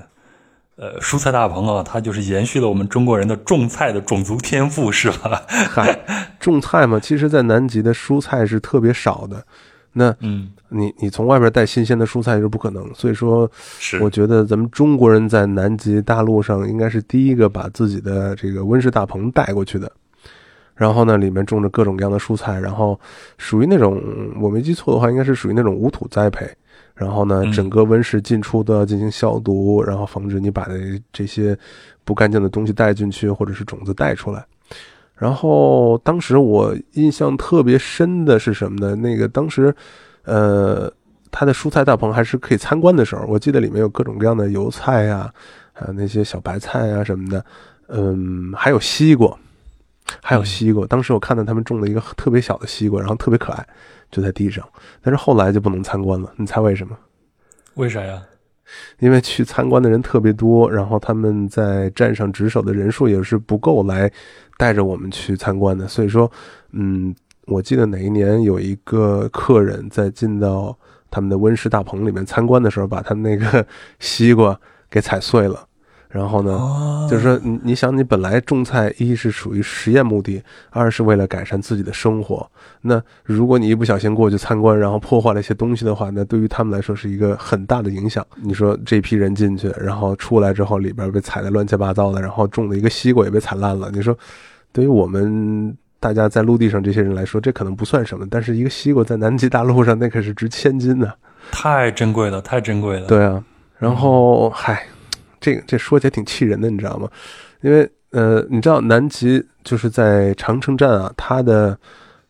[0.78, 5.42] 呃，蔬菜大棚啊，它就是延续了我们中国人的种菜的种族天赋，是吧？
[5.48, 5.98] 嗨，
[6.38, 9.42] 种菜嘛，其实，在南极的蔬菜是特别少的。
[9.94, 19.90] 那，嗯，你你从外边带新鲜的蔬菜是不可能，所以说，是我觉得咱们中国人在南极大陆上应该是第一个把自己的这个温室大棚带过去的。
[20.76, 23.00] 然后呢，里面种着各种各样的蔬菜，然后
[23.38, 24.04] 属于那种
[24.42, 26.46] 我没记错的话，应该是属于那种无土栽培。
[26.96, 30.66] 然后呢，整个温室进出都要进行消毒，然后防止你把
[31.12, 31.58] 这些
[32.06, 34.46] 不干净的东西带进去，或者是种子带出来。
[35.14, 38.96] 然后当时我印象特别深的是什么呢？
[38.96, 39.76] 那个当时，
[40.24, 40.92] 呃，
[41.32, 45.30] 它的蔬菜大棚还是可以参观的时候，我记得里面有各种各样的油菜呀，
[45.74, 47.46] 还有那些小白菜啊什么的，
[47.88, 49.38] 嗯，还有西瓜，
[50.22, 50.88] 还有西瓜。
[50.88, 53.68] 当时我看到他们种了一个特别小的西瓜，然后特别可爱。
[54.16, 54.66] 就在地上，
[55.02, 56.32] 但是后来就不能参观了。
[56.38, 56.98] 你猜为什么？
[57.74, 58.22] 为啥呀？
[59.00, 64.10] 因为去参观的人特别多，然后他们在站上值守的人数也是不够来
[64.58, 66.32] 带着我们去参观的，所以说，
[66.72, 67.14] 嗯，
[67.48, 70.74] 我记得哪一年有一个客人在进到
[71.12, 73.68] 他们的温室大棚里面参观的时候，把他们那个
[74.00, 74.58] 西瓜
[74.90, 75.68] 给踩碎了。
[76.10, 82.50] 然后呢，就是说，你你想，你本来种菜，一是属于实验目的，二是为了改善自己的生活。
[82.82, 88.26] 那如果你一不小心过去参观，然后破坏了一些东西的话，那对于他们来说是一个很大的影响。
[88.42, 93.92] 你说这批人进去，然后出来之后，里边被踩得乱七八糟的，然后种的一个西瓜也被踩烂了。
[93.92, 94.18] 你说，
[94.72, 101.12] 对于我们大家在陆地上这些人来说，这可能不算什么，但是一个西瓜在南极大陆上，那可是值千金呢，
[101.52, 103.08] 太珍贵了，太珍贵了。
[103.08, 103.44] 对啊，
[103.78, 104.86] 然后嗨。
[105.46, 107.08] 这这说起来挺气人的，你知道吗？
[107.62, 111.78] 因为呃，你知道南极就是在长城站啊，它的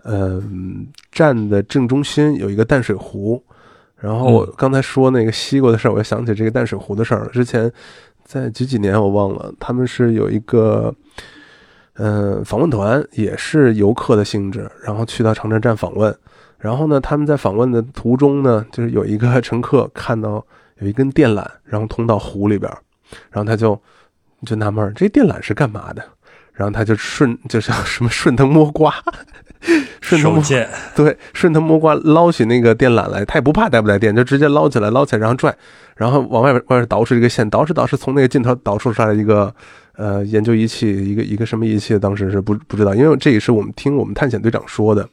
[0.04, 0.44] 呃
[1.14, 3.42] 站的正中心有一个淡水湖。
[3.96, 7.30] 然后我刚才说那个西瓜的事儿，我又想起这个淡水湖的事儿了。
[7.30, 7.72] 之前
[8.26, 10.94] 在几几年我忘了，他们是有一个
[11.94, 16.14] 嗯访问团，也是游客的性质，然后去到长城站访问。
[16.58, 20.46] 然后呢，他们在访问的途中呢，就是有一个 乘客看到
[20.80, 22.72] 有一根电缆，然后通到湖里边。
[23.32, 23.80] 然后他就
[24.46, 26.04] 就纳闷儿，这电缆是干嘛的？
[26.54, 28.94] 然后他就顺 就像什么顺藤摸瓜，
[30.00, 30.44] 顺藤摸
[30.96, 35.54] 对顺藤摸瓜捞起那个电缆来，他也不怕带不带电，就直接捞起来，捞起来然后拽，
[35.98, 39.54] 然后往外边外边倒出一个线，倒饬倒饬，从那个尽头导出出来一个
[39.98, 45.08] 呃研究仪器，一个一个什么仪器，当时是不不知道，因为这也是我们听我们探险队长说的。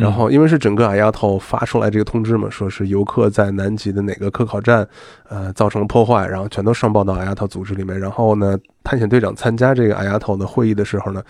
[0.00, 4.86] 然后，因为是整个阿丫头发出来这个通知嘛，说是游客在南极的哪个科考站，
[5.28, 7.98] 呃，造成了破坏，然后全都上报到阿丫头组织里面。
[8.00, 11.22] 然后呢，探险队长参加这个阿丫头的会议的时候呢，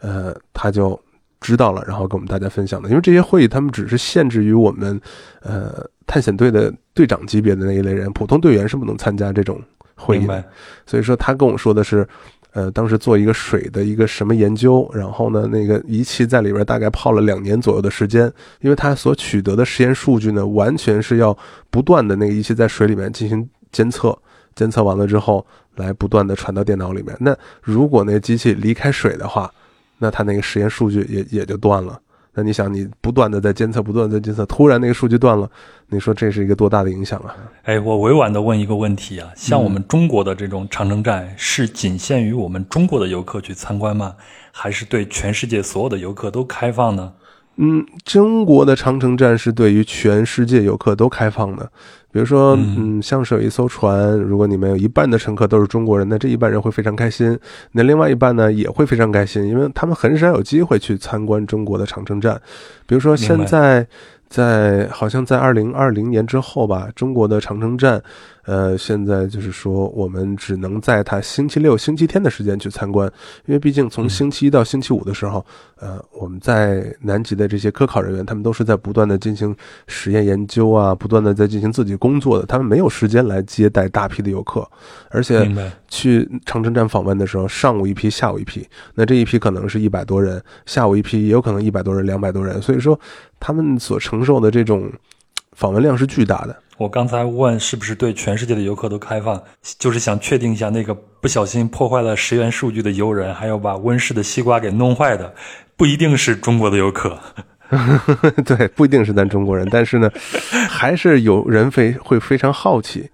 [0.00, 1.00] 呃，他就
[1.40, 2.88] 知道了，然后跟我们大家分享的。
[2.88, 5.00] 因为这些会议他们只是限制于我们，
[5.42, 9.60] 呃，探险队的队长级别的那一类人，普通队员是不能参加这种
[9.94, 10.44] 会议的。
[10.86, 12.06] 所以说，他跟我说的是。
[12.52, 21.36] 呃，当时做一个水的一个什么研究，然后呢，那个仪器在里边大概泡了两年左右的时间，因为它所取得的实验数据呢，完全是要
[21.70, 24.18] 不断的那个仪器在水里面进行监测，
[24.54, 27.16] 监测完了之后，来不断的传到电脑里面。
[27.20, 29.52] 那如果那机器离开水的话，
[29.98, 32.00] 那它那个实验数据也也就断了。
[32.38, 35.50] 那你想，你不断的在监测，不断的在监测，突然那个数据断了，
[35.88, 37.34] 你说这是一个多大的影响啊？
[37.64, 44.14] 哎，我委婉的问一个问题啊，像我们中国的这种长城站，是仅限于我们中国的游客去参观吗？
[44.52, 47.12] 还是对全世界所有的游客都开放呢？
[47.58, 51.70] 嗯，中国的长城站是对于全世界游客都开放的。
[52.10, 57.38] 比如说，嗯，像是有一艘船，如果你们有一半的乘客都是中国人，那这一半人会非常开心。
[57.72, 62.40] 那另外一半呢，也会非常开心，因为他们很少有机会去参观中国的长城站。
[62.86, 63.86] 比如说现在。
[64.30, 68.02] 在好像在二零二零年之后吧，中国的长城站，
[68.48, 73.06] 呃，现在就是说我们只能在它星期六、星期天的时间去参观，
[73.44, 75.44] 因为毕竟从星期一到星期五的时候，
[75.76, 79.54] 呃，我们在南极的这些科考人员，他们都是在不断的进行
[79.86, 84.66] 实验研究啊，不断的在进行自己工作的，他们没有时间来接待大批的游客，
[85.10, 85.46] 而且
[85.88, 92.98] 去长城站访问的时候，上午一批，下午一批，那这一批可能是一百多人，下午一批也有可能一百多人、两百多人，所以说。
[93.40, 94.90] 他们所承受的这种
[95.58, 96.56] 访问量是巨大的。
[96.76, 99.42] 我刚才问是不是对全世界的游客都开放，
[99.76, 105.34] 就是想确定一下那个不小心破坏了实验数据的游人，还有把温室的西瓜给弄坏的，
[105.76, 107.18] 不一定是中国的游客。
[108.46, 110.08] 对，不一定是咱中国人，但是呢，
[110.70, 113.10] 还是有人非会非常好奇，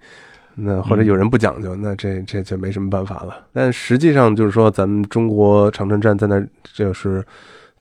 [0.53, 3.35] 那或者有人不讲究，那这这就没什么办法了。
[3.51, 6.39] 但实际上就是说，咱们中国长城站在那
[6.71, 7.25] 就是。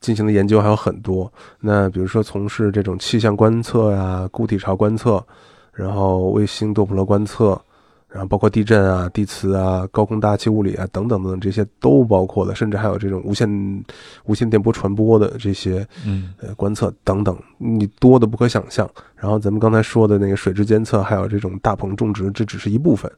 [0.04, 5.24] 进行的研究还有很多，那比如说从事这种气象观测呀、固体潮观测，
[5.72, 7.58] 然后卫星多普勒观测，
[8.10, 13.48] 然后包括地震啊、地磁啊、高空大气物理啊等等等等，这些都包括了，甚至还有这种无线
[14.26, 18.86] 无线电波传播的这些嗯呃观测等等，你多的不可想象。
[19.16, 23.10] 然后咱们刚才说的那个水质监测，还有这种大棚种植，这只是一部分。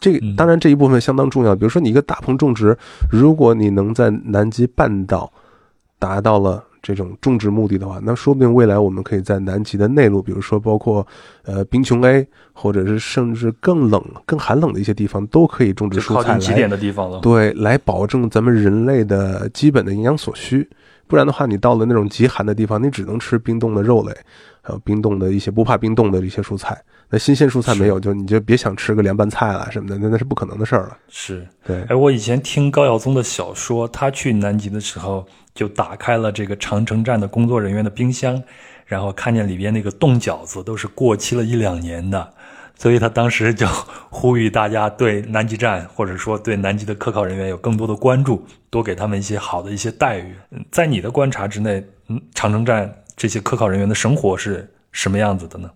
[0.00, 1.56] 这当然这一部分相当重要。
[1.56, 2.78] 比如说你一个大棚种植，
[3.10, 5.28] 如果你能在南极半岛。
[6.04, 11.06] 达到了这种种植目的的话，那说不定未来我们可以在南极的内陆，比如说包括
[11.44, 16.38] 呃冰穹 A，或者是甚至更冷、更寒冷的一些地方，都可以种植蔬菜。
[16.38, 17.20] 极点的地方了。
[17.20, 20.68] 对，来保证咱们人类的基本的营养所需。
[21.06, 24.12] 不然的话，你到了那种极寒的地方，你只能吃冰冻的肉类，
[24.60, 26.78] 还有冰冻的一些不怕冰冻的一些蔬菜。
[27.10, 30.96] 那新鲜蔬菜没有，就你就别想吃个凉拌菜了什么的，那那是不可能的事儿了。
[31.08, 31.82] 是对。
[31.88, 35.26] 哎，我以前听高晓松的小说，他去南极的时候。
[35.54, 38.42] 就打开了这个长城站的工作人员的冰箱，
[38.86, 42.28] 然后看见里边那个冻饺子都是过期了一两年的，
[42.76, 43.64] 所以他当时就
[44.10, 50.34] 呼吁大家对南极站或者说对南极的科考人员有更多的关注，多给他们一些好的一些待遇。
[50.72, 55.70] 在你的观察之内，嗯，长城站这些科考人员的生活是什么样子的呢？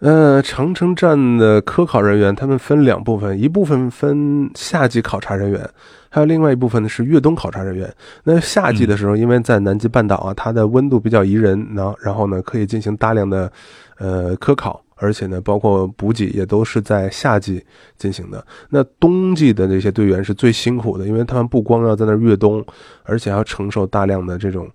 [0.00, 5.60] 呃，长城站的科考人员他们分两部分，一部分分夏季考察人员，
[6.08, 7.94] 还有另外一部分呢是越冬考察人员。
[8.24, 13.52] 那夏季的时候，因为在南极半岛啊，它的温度比较宜人，然然后呢可以进行大量的
[13.98, 14.82] 呃科考。
[15.02, 17.64] 而且呢，包括补给也都是在夏季
[17.96, 18.44] 进行的。
[18.68, 22.62] 那冬季的那些队员是最辛苦的，因为他们不光要在那儿越冬，
[23.04, 24.68] 而且要承受大量的这种，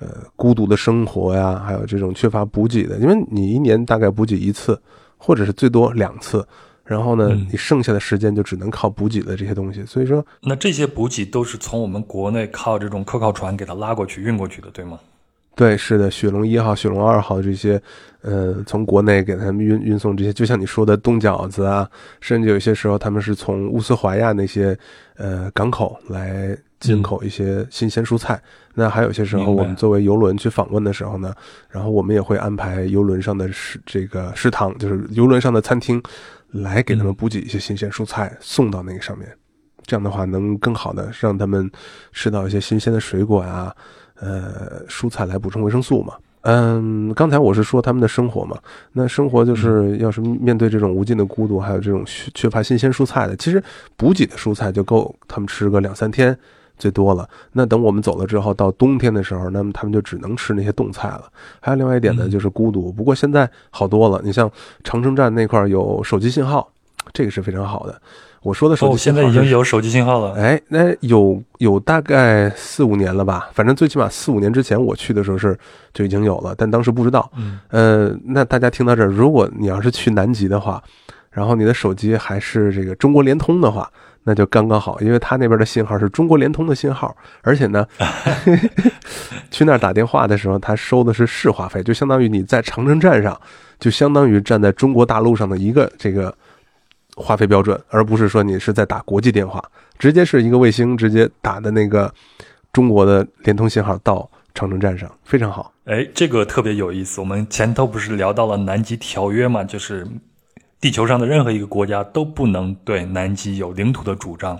[0.00, 0.06] 呃，
[0.36, 2.96] 孤独的生活呀，还有这种缺乏补给的。
[2.98, 4.80] 因为你一年大概补给一次，
[5.16, 6.46] 或者是最多两次，
[6.84, 9.84] 然后呢，你剩下的时间就只能靠补给的这些东西。
[9.84, 14.98] 所以说，那这些补给都是从我们国内靠这种科考船给它拉过去、运过去的，对吗？
[15.56, 17.82] 对，是的，雪龙一号、雪龙二号这些，
[18.22, 24.78] 呃，从国内给他们运运送这些，就像你说的冻饺子啊，甚至有些时候他们是从乌斯怀亚那些
[25.16, 28.40] 呃港口来进口一些新鲜蔬菜。
[28.74, 31.34] 那还有些时候，我们作为游轮去访问的时候呢，
[31.68, 36.02] 然后我们也会安排游轮上的食这个食堂，就是游轮上的餐厅，
[36.50, 39.28] 来给他们补给一些新鲜蔬菜送到那个上面。
[39.84, 41.70] 这样的话，能更好的让他们
[42.12, 43.74] 吃到一些新鲜的水果呀。
[44.20, 46.14] 呃，蔬菜来补充维生素嘛。
[46.40, 48.58] 嗯，刚才我是说他们的生活嘛。
[48.92, 53.62] 那生活就是要是面对这种无尽的孤独，还有这种缺乏新鲜蔬菜的，其实
[53.96, 56.36] 补给的蔬菜就够他们吃个两三天
[56.78, 57.28] 最多了。
[57.52, 61.24] 那等我们走了之后，到冬天的时候，那么他们就只能吃那些冻菜了。
[61.60, 62.90] 还有另外一点呢，就是孤独。
[62.92, 64.50] 不过现在好多了，你像
[64.84, 66.70] 长城站那块有手机信号，
[67.12, 68.00] 这个是非常好的。
[68.40, 70.32] 我说的手机现在已经有手机信号了。
[70.34, 73.50] 哎，那有有大概四五年了吧？
[73.52, 75.58] 反正最起码四五年之前我去的时候是
[75.92, 77.28] 就已经有了，但当时不知道。
[77.36, 80.80] 嗯，呃，那大家听到这儿，如果你要是去南极的话，
[81.32, 83.90] 然后你的手机还是这个中国联通的话，
[84.28, 87.86] 那就刚刚好，因为他那边的信号是中国联通的信号，而且呢，
[89.50, 93.40] 去那儿打电话的时候，他收的是市话费，就相当于你在长城站上，
[93.80, 96.32] 就相当于站在中国大陆上的一个这个。
[97.20, 99.60] 话费标准，而不是说你是在打国际电话，
[99.98, 102.14] 直接是一个卫星直接打的那个
[102.72, 105.72] 中国的联通信号到长城站上，非常好。
[105.86, 107.20] 哎，这个特别有意思。
[107.20, 110.06] 我们前头不是聊到了南极条约嘛，就是
[110.80, 114.58] 地球上的任何一个国家都不能对南极有领土的主张。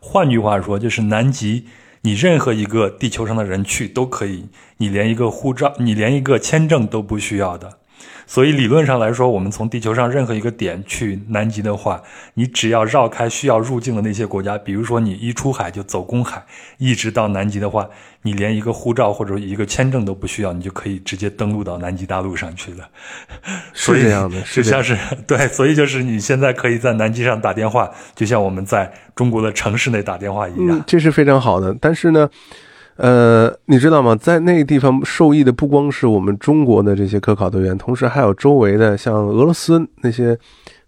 [0.00, 1.66] 换句话说，就是南极
[2.02, 7.78] 你任何一个地球上的人去都可以，你连一个护照，你连一个签证都不需要的。
[8.26, 12.02] 所以理论上来说，我们从地球上任何一个点去南极的话，
[12.34, 16.44] 你只要绕开需要入境的那些国家，比如说你一出海就走公海，
[16.78, 17.88] 一直到南极的话，
[18.22, 22.88] 你连一个护照或者一个签证都不需要，你就可以直接登陆到南极大陆上去了。
[23.72, 31.76] 是这样的，就像是 对，所以就是你现在可以在南极上打电话，就像我们在中国的城市内打电话一样，这是非常好的。
[31.80, 32.28] 但是呢。
[32.96, 34.16] 呃，你知道吗？
[34.16, 40.38] 在那个地方受益的不光是我们中国的这些科考队员，同时还有周围的像俄罗斯那些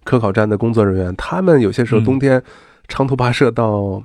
[0.04, 1.14] 科考站的工作人员。
[1.16, 2.42] 他们有些时候冬天
[2.88, 4.02] 长途跋涉到，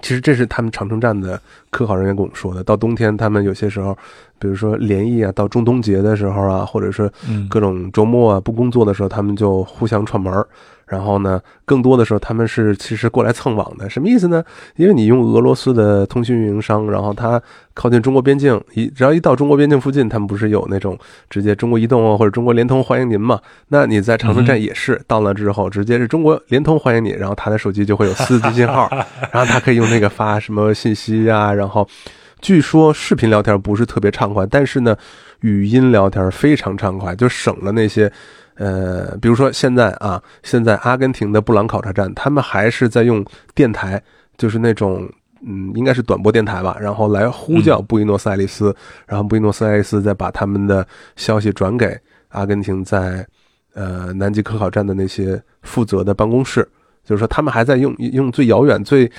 [0.00, 2.62] 其实这是他们长城站的科考人员跟我们说的。
[2.62, 3.96] 到冬天，他们有些时候，
[4.38, 7.10] 比如说联谊啊，到中冬节的时候啊，或者是
[7.50, 10.46] 各种周末啊不工作的时候，他们就互相串门儿。
[10.86, 14.44] 然后呢，更多的时候他们是其实过来蹭网的，什么意思呢？
[14.76, 17.40] 因为你用俄罗斯的通讯运营商，然后他
[17.72, 20.98] 靠近中国边境，一只要一到中国边境附近，他们不是有那种
[21.30, 23.40] 直接中国移动啊或者中国联通欢迎您嘛？
[23.68, 28.88] 那你在长春站也是到了之后，直接是中国联通欢迎你，然后他的手机就会有四 G 信号，
[29.32, 31.88] 然后他可以用那个发什么信息啊，然后
[32.40, 34.94] 据说视频聊天不是特别畅快，但是呢，
[35.40, 38.12] 语音聊天非常畅快，就省了那些。
[38.56, 44.00] 呃，比如说现在啊，现在阿根廷的布朗考察站，他们还是在用电台，
[44.36, 45.08] 就是那种
[45.46, 48.74] 嗯，应该是短波电台吧，然后来呼叫布宜诺斯艾利斯，
[49.06, 50.86] 然后布宜诺斯艾利斯再把他们的
[51.16, 53.26] 消息转给阿根廷在
[53.74, 56.66] 呃南极科考站的那些负责的办公室，
[57.04, 59.10] 就是说他们还在用用最遥远、最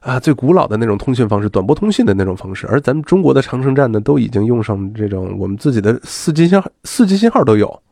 [0.00, 7.82] 啊最古老的那种通讯方式，短波通信的那种方式，而咱们中国的长城站呢，都已经用上这种我们自己的四 G 信号，四 G 信号都有。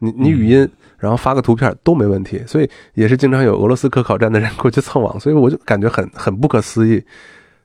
[0.00, 7.00] 你你语音，然后发个图片都没问题，所以也是经常有俄罗斯科考站的人 过去蹭网，所以我就感觉很很不可思议。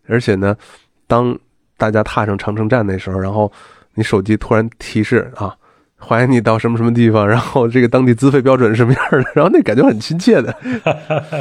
[0.08, 0.56] 而且呢，
[1.08, 1.36] 当
[1.78, 3.52] 大家踏上长城站那时候，然后
[3.96, 5.56] 你手机突然提示啊，
[5.98, 10.56] 欢迎你到什么什么地方，然后这个当地资费标准是什么样的，然后那感觉很亲切的。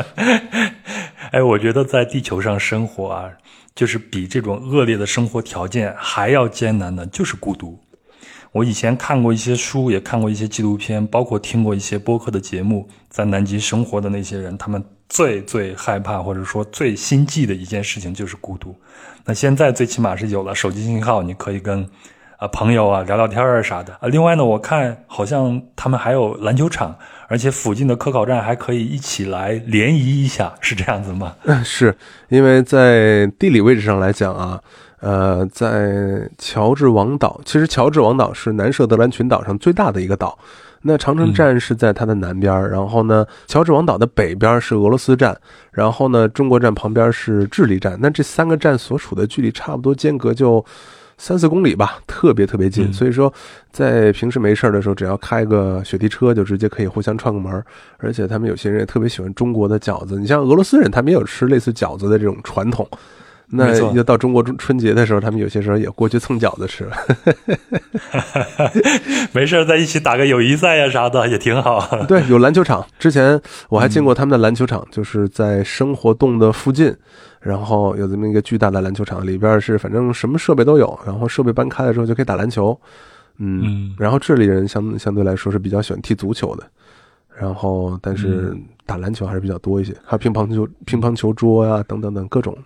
[1.32, 3.28] 哎，我觉得在地球上生活啊，
[3.74, 7.78] 就是比这种恶劣的生活条件还要艰难的，就是孤独。
[8.54, 18.72] 我以前看过一些书，也看过一些纪录片，包括听过一些播客的节目，在南极生活的那些人，他们最最害怕或者说最心悸的一件事情就是孤独。
[19.24, 21.84] 那现在最起码是有了手机信号，你可以跟
[22.36, 24.06] 啊朋友啊聊聊天啊啥的啊。
[24.06, 26.96] 另外呢，我看好像他们还有篮球场，
[27.26, 31.34] 而且附近的科考站还可以一起来联谊一下，是这样子吗？
[31.66, 31.96] 是
[32.28, 34.62] 因为在地理位置上来讲啊。
[35.04, 40.38] 呃，在乔治王岛，其实乔治王岛是南设得兰群岛上最大的一个岛。
[40.80, 45.36] 那长城站是在它的南边，然后呢，乔治王岛的北边是俄罗斯站，
[45.72, 47.98] 然后呢，中国站旁边是智利站。
[48.00, 50.64] 那这三个站所处的距离差不多间隔就
[51.18, 52.90] 三四公里吧，特别特别近。
[52.90, 53.30] 所以说，
[53.70, 57.62] 在平时没事的时候，只要开个雪地车，就直接可以互相串个门。
[57.98, 62.88] 而且他们有些人也特别喜欢中国的饺子，你像俄罗斯人，他们也有吃类似饺子的这种传统。
[63.46, 66.88] 那要到中国春春节的时候，他们有些时候也过去蹭饺子吃。
[69.32, 71.86] 没事，在一起打个友谊赛呀啥的也挺好。
[72.08, 72.84] 对，有篮球场。
[72.98, 76.94] 之前我还见过他们的篮球场，就是在生活洞的附近，
[77.40, 82.76] 然后有这么一个巨大的篮球场，里边是反正什么设备都有，然后设备搬开了之后就可以打篮球。
[83.38, 86.64] 嗯，然后智利人相相对来说是比较喜欢踢足球的，
[87.36, 92.56] 然后但是打篮球还是比较多一些，还有乒乓球、乒乓球桌呀等等等各种。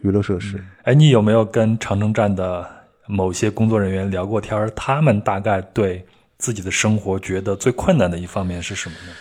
[0.00, 2.66] 娱乐设施，哎，你有没有跟长城站的
[3.06, 4.70] 某些工作人员聊过天儿？
[4.76, 6.04] 他们大概对
[6.38, 9.12] 自己的生活觉得最困难的一方面是什么呢？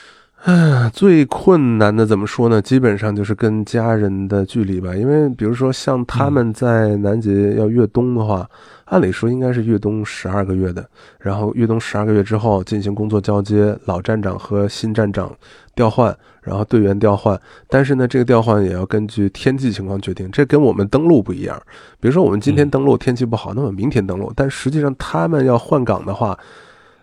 [0.47, 2.61] 嗯，最困难的怎么说呢？
[2.61, 4.93] 基本上就是跟家人的距离吧。
[4.93, 8.47] 因为比如说像他们在南极要越冬的话，
[8.85, 10.87] 按理说应该是越冬十二个月的，
[11.19, 15.35] 然后越冬十二个月之后进行工作交接，老站长和新站长
[15.75, 16.17] 调换。
[16.41, 21.59] 然后队员调换，但是呢，这个调换也要根据天气情况决定，这跟我们登陆不一样。
[21.99, 24.31] 比如说，我们今天登陆天气不好，那么明天登陆。
[24.35, 26.37] 但实际上，他们要换岗的话，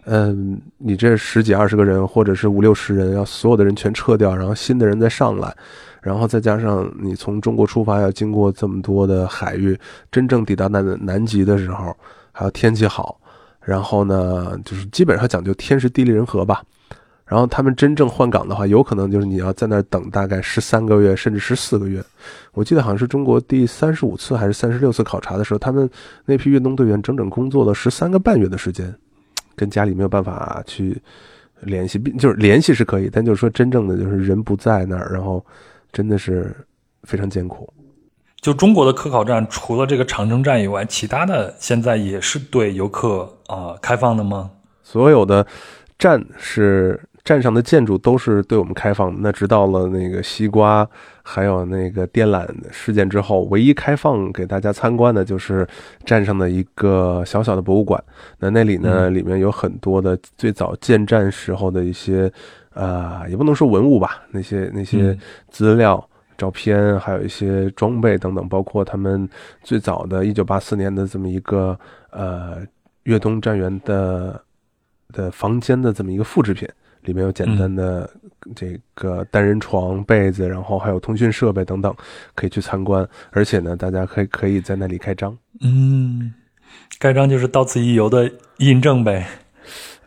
[0.05, 5.53] 嗯，你这十几二十个人，或者是五六十人，要所有的人全撤掉，然后新的人再上来，
[6.03, 9.77] 然后再加上你从中国出发要经过这么多的海域，
[10.13, 11.93] 真正抵达南南极的时候，
[12.31, 13.19] 还要天气好，
[13.61, 16.63] 然后呢，就是基本上讲究天时地利人和吧。
[17.33, 22.05] 然后他们真正换岗的话，有可能就是你要在那儿等大概十三个月，甚至十四个月。
[22.53, 25.89] 我记得好像是中国第三十五次还是三十六次考察的时候，他们
[26.27, 28.95] 那批运动队员整整工作了十三个半月的时间，
[29.57, 31.01] 跟家里没有办法去
[31.63, 35.43] 联系，就是联系是可以，但就是说真正的就是人不在那儿，然后
[35.91, 36.55] 真的是
[37.05, 37.73] 非常艰苦。
[38.43, 44.51] 就中国的科考站，除了这个长城站以外，其他的现在也是对游客啊开放的吗？
[44.83, 45.47] 所有的
[45.99, 47.01] 站是。
[47.25, 49.21] 站上的建筑都是对我们开放的。
[49.21, 50.89] 那直到了那个西瓜，
[51.23, 55.67] 还有那个电缆事件之后，唯一开放给大家参观的就是
[56.05, 58.03] 站上的一个小小的博物馆。
[58.41, 62.31] 那那里呢，里面有很多的最早建站时候的一些，
[62.75, 65.17] 呃，也不能说文物吧，那些那些
[65.49, 66.05] 资料、
[66.37, 69.29] 照片，还有一些装备等等，包括他们
[69.63, 71.79] 最早的一九八四年的这么一个
[72.11, 72.59] 呃
[73.05, 74.43] 粤东站员的
[75.13, 76.69] 的房间的这么一个复制品。
[77.03, 78.09] 里面有简单的
[78.55, 81.95] 这个单人床、被子，然后还有通讯设备等等，
[82.35, 83.07] 可以去参观。
[83.31, 85.37] 而且呢，大家可以可以在那里盖章。
[85.61, 86.33] 嗯，
[86.99, 89.27] 盖章就是到此一游的印证呗。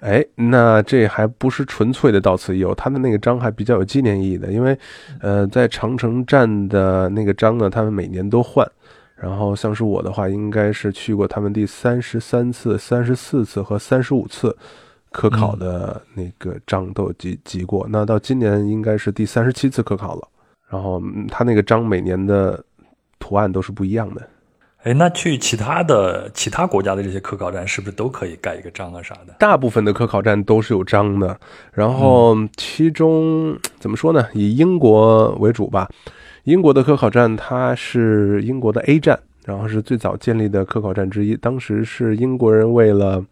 [0.02, 4.78] 哎，那这还不是纯粹的到此一游，他的那个章还比较有纪念意义的，因为
[5.20, 8.70] 呃，在长城站的那个章呢，他们每年都换。
[9.16, 14.56] 然后像是我的话，应该是去过他们第三十三次、三十四次和三十五次。
[15.16, 20.28] 科考的那个章都有集集过，那到今年应该是第三十七次科考了。
[20.70, 22.62] 然后他那个章每年的
[23.18, 24.22] 图案都是不一样的。
[24.84, 29.34] 哎，那去其他的其他国家的这些科考站是不是都可以盖一个章啊啥的？
[29.40, 31.40] 大部分的科考站都是有章的。
[31.72, 34.28] 然后其中怎么说呢？
[34.34, 35.90] 以英国为主吧。
[36.44, 41.38] 英国的科考站它是英国的 A 站，然后是最早建立的科考站之一。
[41.38, 43.24] 当时是英国人为了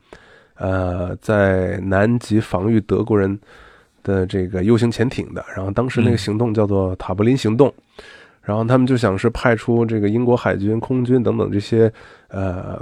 [0.64, 3.38] 呃，在南极防御德国人
[4.02, 7.74] 的这个 U 型潜艇的，然后当时那个行动叫做塔布林行动，
[8.42, 11.92] 然后他们就想是派出这个英国海军、空军等等这些
[12.30, 12.82] 呃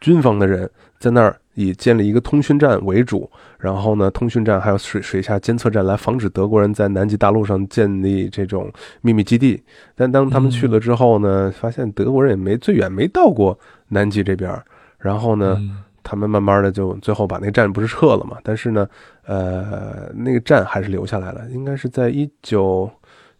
[0.00, 9.62] 军方的人，在那儿以建立一个通讯站为主，然后呢，通讯站还有水水下监测站来防止德国人在南极大陆上建立这种秘密基地。
[9.94, 14.58] 但当他们去了之后呢，发现德国人也没最远没到过南极这边，
[14.98, 15.60] 然后呢。
[16.04, 18.36] 他们慢慢的就最后把那个站不是撤了嘛？
[18.44, 18.86] 但是呢，
[19.24, 21.40] 呃，那个站还是留下来了。
[21.50, 22.88] 应该是在一九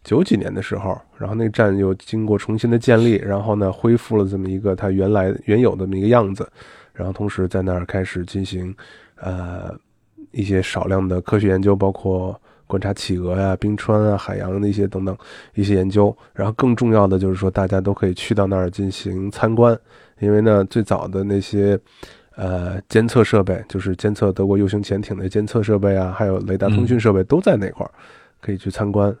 [0.03, 6.45] 九几年的时候，然后那个站又经过重新的建立，然后呢恢复了这么一个它原来原有的这么一个样子。
[6.91, 8.75] 然后同时在那儿开始进行
[9.17, 9.73] 呃
[10.31, 15.15] 一些少量的科学研究，包括观察企鹅呀、冰川啊、海洋那些等等
[15.53, 16.15] 一些研究。
[16.33, 19.77] 然后更重要的就是说，大家都可以去到那儿进行参观，
[20.19, 21.77] 因为呢，最早的那些
[22.35, 27.91] 呃监测设备，就是监测德国 U 型潜艇的监测设备啊，还有雷达通讯设备都在那块儿，
[28.41, 29.15] 可以去参观。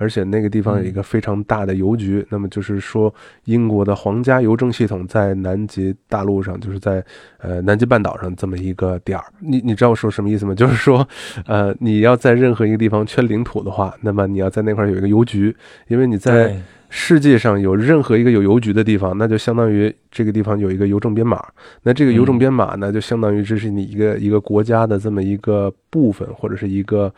[0.00, 3.12] 而且那个地方有一个非常大的邮局，那么就是说，
[3.46, 7.04] 英国的皇家邮政系统在南极大陆上，就是在
[7.38, 9.24] 呃南极半岛上这么一个点儿。
[9.40, 10.54] 你你知道我说什么意思吗？
[10.54, 11.04] 就是说，
[11.46, 15.56] 呃，你要在任何一个地方圈领土的话，那么你要在那块儿有一个邮局，
[15.88, 16.56] 因为你在。
[16.90, 21.42] 世界上有任何一个有邮局的地方，那就相当于这个地方有一个邮政编码。
[21.82, 27.12] 那这个邮政编码呢，就相当于这是你一个一个国家的这么一个部分，或者是一个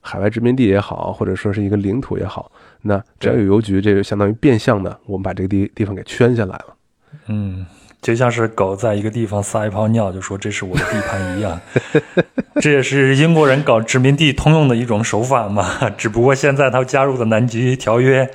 [0.00, 2.52] 海外殖民地也好，或者说是一个领土也好。
[2.82, 6.76] 那只要有邮局，这就相当于变相的，我们把这个地地方给圈下来了。
[7.28, 7.64] 嗯，
[8.02, 11.58] 就像是狗在一个地方撒一泡尿，就说这是我的地盘一样。
[12.60, 15.90] 这也是英国人搞殖民地通用的一种手法嘛。
[15.96, 18.30] 只不过现在他加入的南极条约。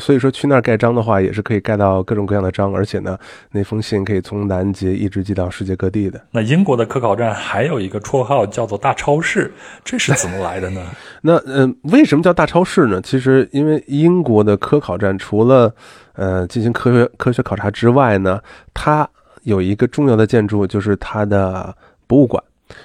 [0.00, 3.18] 所以说去那儿盖章的话，也是可以盖到各种各样的章，而且呢，
[3.50, 6.20] 那封信可以从南极一直寄到世界各地的。
[6.30, 9.52] 那英国的科考站还有一个绰号叫做“大超市”，
[9.84, 10.86] 这是怎么来的呢？
[11.22, 13.00] 那嗯，为什么叫大超市呢？
[13.02, 15.72] 其实因为英国的科考站除了
[16.14, 18.40] 呃进行科学科学考察之外呢，
[18.72, 19.08] 它
[19.42, 21.74] 有一个重要的建筑，就是它的
[22.06, 22.42] 博物馆。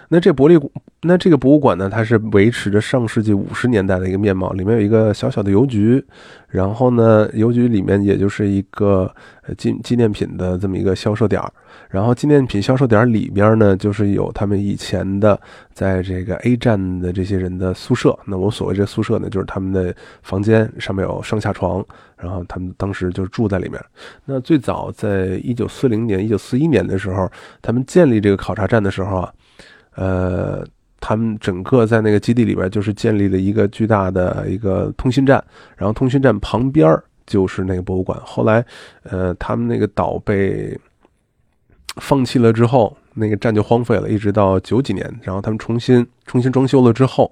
[0.09, 0.59] 那这伯利，
[1.01, 1.89] 那这个博物馆呢？
[1.89, 6.05] 它是维持着上世纪五十年代的一个面貌，里面有一个小小的邮局，
[6.49, 9.09] 然后呢，邮局里面也就是一个
[9.57, 11.41] 纪纪念品的这么一个销售点，
[11.89, 15.39] 然后纪念品销售点里边呢，就是有他们以前的
[15.73, 18.19] 在这个 A 站的这些人的宿舍。
[18.25, 21.81] 那我所谓这宿舍呢，就是他们的房间，上面有上下床，
[22.17, 23.81] 然后他们当时就住在里面。
[24.25, 27.31] 那最早在一九四零年、一九四一年的时候，
[27.61, 29.33] 他们建立这个考察站的时候啊。
[29.95, 30.63] 呃，
[30.99, 35.43] 他们整个在那个基地里边，就是建立了一个巨大的一个通信站，
[35.75, 38.19] 然后通信站旁边就是那个博物馆。
[38.23, 38.63] 后来，
[39.03, 40.77] 呃，他们那个岛被
[41.97, 47.31] 放弃了之后，那个站就荒废了，一直到九几年，然后他们重新重新装修了之后。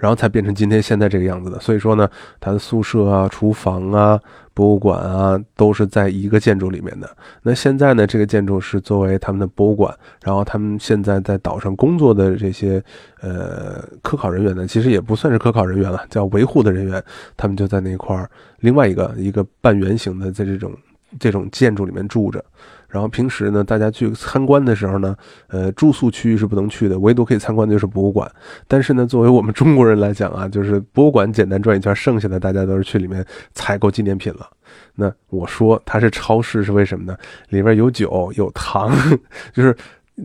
[0.00, 1.60] 然后才变成今天现在这个样子的。
[1.60, 4.18] 所以说呢，它的宿舍啊、厨房啊、
[4.52, 7.08] 博物馆啊，都是在一个建筑里面的。
[7.42, 9.94] 那现在呢，这个建筑是作为他们的博物馆。
[10.24, 12.82] 然后他们现在在岛上工作的这些
[13.20, 17.02] 呃科考人员呢，其实也不算是科考人员了，叫维护的人员。
[17.36, 18.28] 他们就在那块儿
[18.60, 20.74] 另外一个一个半圆形的在这种
[21.18, 22.44] 这种建筑里面住着。
[22.90, 25.16] 然后平时呢，大家去参观的时候呢，
[25.46, 28.30] 呃，住宿区域是不能去的，唯独可以参观的就是博物馆。
[28.66, 33.24] 但是呢，作为我们中国人来讲啊，就是博物馆简单转一圈，剩下的大家都是去里面
[33.54, 34.48] 采购纪念品了。
[34.96, 37.16] 那我说它是超市是为什么呢？
[37.48, 38.92] 里边有酒有糖，
[39.54, 39.76] 就是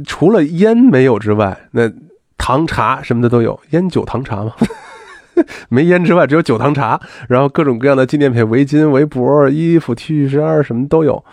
[0.05, 1.91] 除了烟没有之外，那
[2.37, 3.59] 糖茶什么的都有。
[3.69, 4.53] 烟酒糖茶嘛，
[5.69, 6.99] 没烟之外只有酒糖茶，
[7.29, 11.23] 然后各种各样的纪念品，围巾、围脖、衣服、T 恤衫什么都有。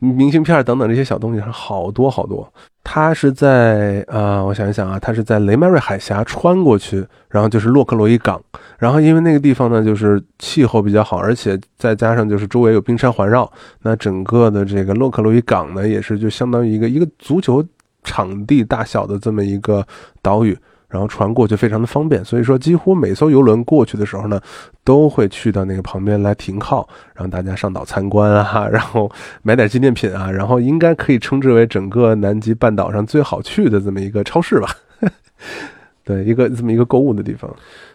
[0.00, 2.50] 明信片等等这些小东西，好多好多。
[2.82, 8.40] 它是在呃，我想一想啊，它是在雷曼瑞海峡穿过去，然后就是洛克罗伊港。
[8.78, 13.50] 然后因为那个地方呢，就是气候比较好，而且再加上就是周围有冰山环绕，
[13.82, 17.62] 那整个的这个洛克罗伊港呢，也是就相当于一个一个足球
[18.02, 19.86] 场地大小的这么一个
[20.22, 20.58] 岛屿。
[20.90, 24.40] 然后船过去非常的方便，所以说几乎每艘游轮过去的时候呢，
[24.82, 29.10] 都会去到那个旁边来停靠，让大家上岛参观啊， 然后
[29.42, 34.68] 买点纪念品啊，然后应该可以称之为整个南极半岛上最好去的这么一个超市吧，
[36.04, 37.48] 对，一个这么一个购物的地方。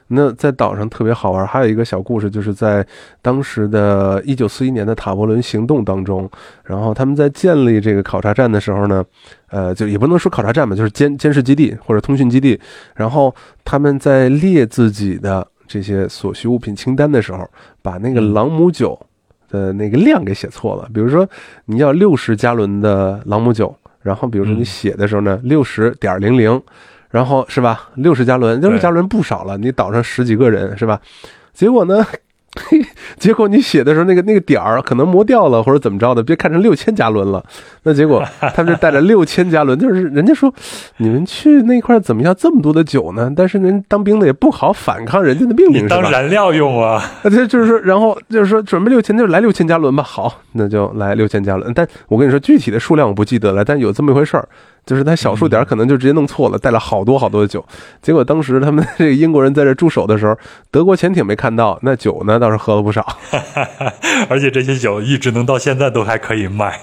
[0.07, 2.85] 那在岛上特别好玩，还有一个小故事，就是在
[3.21, 6.29] 当时的一九四一年的塔伯伦行动当中，
[6.63, 9.03] 然后他们在建立这个考察站的时候呢，
[9.49, 12.59] 呃，就也不能说考察站吧，就是监监视基地或者通讯基地，
[12.93, 13.33] 然后
[13.63, 17.49] 他们在列自己的这些所需物品清单的时候，
[17.81, 18.99] 把那个朗姆酒
[19.49, 21.27] 的那个量给写错了，比如说
[21.65, 26.61] 你要六十加仑的朗姆酒，然后比如说你写的时候呢，六十点零零。
[27.15, 27.87] 然后是吧？
[27.95, 29.57] 六十加仑，六十加仑不少了。
[29.57, 30.99] 你岛上十几个人是吧？
[31.53, 32.05] 结果呢？
[33.19, 37.43] 结果你写的时候，那个那个点儿可能磨掉了，或者怎么着的，别看成六千加仑了。
[37.83, 40.53] 那结果他们就带了 六千加仑，就是人家说
[40.97, 42.33] 你们去那块怎么要？
[42.33, 43.31] 这么多的酒呢？
[43.35, 47.01] 但是人当兵的也不好反抗人家的命令，当燃料用啊。
[47.23, 50.03] 就 就是说，然后就是说准备六千，就来六千加仑吧。
[50.03, 51.73] 好，那就来六千加仑。
[51.73, 54.47] 但我跟你说，具体的数量我不记得了，但有这么一回事儿。
[54.85, 57.65] 就是他小数点可能就直接弄错了，带了好多好多的酒。
[58.01, 60.37] 结果当时他们 这个英国人在这驻守的时候，
[60.69, 63.05] 德国潜艇没看到，那酒呢倒是喝了不少。
[64.29, 66.79] 而且这些酒一直能到现在都还可以卖，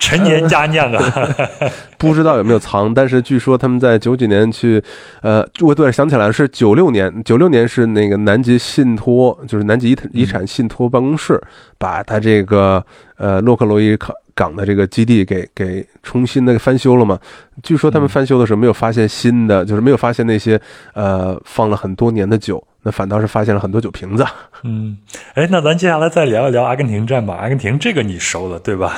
[0.00, 1.28] 陈年佳酿啊。
[1.96, 4.82] 不知道有没有藏，但是据说他们在九几年去，
[5.22, 11.40] 呃，我对想起来了，是九六年，九六年是那个南极信托，就是南极遗遗产信托办公室，
[11.78, 12.84] 把他这个
[13.16, 17.18] 呃洛克罗伊港港的这个基地给给重新的翻修了嘛。
[17.62, 20.60] 据说他们翻修的时候没有发现新的，就是没有发现那些
[20.92, 24.24] 呃放了很多年的酒，那反倒是发现了很多酒瓶子。
[24.62, 24.98] 嗯，
[25.34, 27.34] 哎，那咱接下来再聊一聊阿根廷站吧。
[27.34, 28.94] 阿根廷这个你熟了对吧？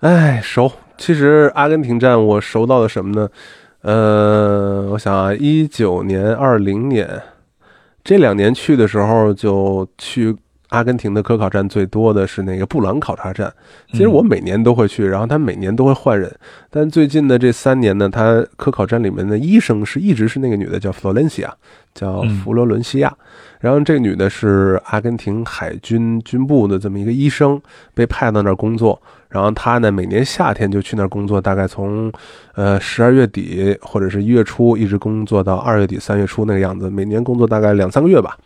[0.00, 0.72] 哎，熟。
[0.98, 3.28] 其实阿根廷站我熟到了什么呢？
[3.80, 7.20] 呃，我想啊，一九年、二零年
[8.04, 10.36] 这两年去的时候，就去
[10.72, 13.52] 阿根廷的科考站最多的是那个布朗考察站。
[13.90, 16.34] 其实我每年都会去，然后他每年都会换人。
[16.70, 21.54] 但最近的这三年呢，他科考站里面的医生是一直是那个女的，叫弗罗伦西亚，
[21.94, 23.14] 叫弗罗伦西亚。
[23.60, 27.60] 然后这个女的是阿根廷海军军部的这么一个医生，
[27.94, 29.00] 被派到那儿工作。
[29.28, 32.10] 然后她呢，每年夏天就去那儿工作，大概从，
[32.54, 36.90] 呃十二月底或者是一月初，一直工作到二月底三月初那个样子。
[36.90, 38.36] 每年工作大概两三个月吧。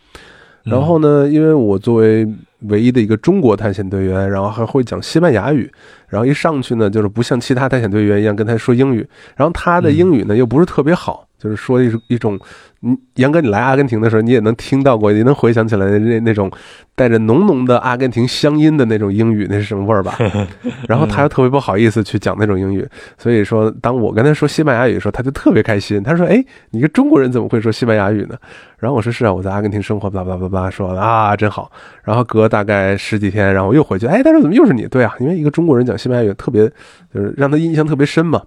[0.69, 2.27] 然后呢，因为我作为
[2.61, 5.71] 唯一的一个中国探险队员，然后还会讲西班牙语，
[6.07, 12.39] 然后一上去呢，就是不像其他探险队员一样跟他说英语，然后他的英语呢又不是特别好，就是说一一种。
[12.83, 16.49] 嗯杨哥，你来阿根廷的时候，你也能听到过，也能回想起来那那种
[16.93, 20.15] 带着浓浓的阿根廷乡音的那种英语，那是什么味儿吧？
[20.87, 26.03] 然后他又特别不好意思去讲那种英语，所以说当我跟他说西班牙语的时候，他就特别开心。
[26.03, 28.35] 他说：“哎，你个中国人怎么会说西班牙语呢？”
[28.77, 31.71] 然后我说：“是啊，我在阿根廷生活，巴拉巴拉巴拉。”说啊，真好。
[32.03, 34.85] 然后隔大概十几天，然后我又回去，哎，他说怎么又是你？
[34.87, 36.71] 对啊，因为一个中国人讲西班牙语，特别
[37.11, 38.39] 就是让他印象特别深嘛。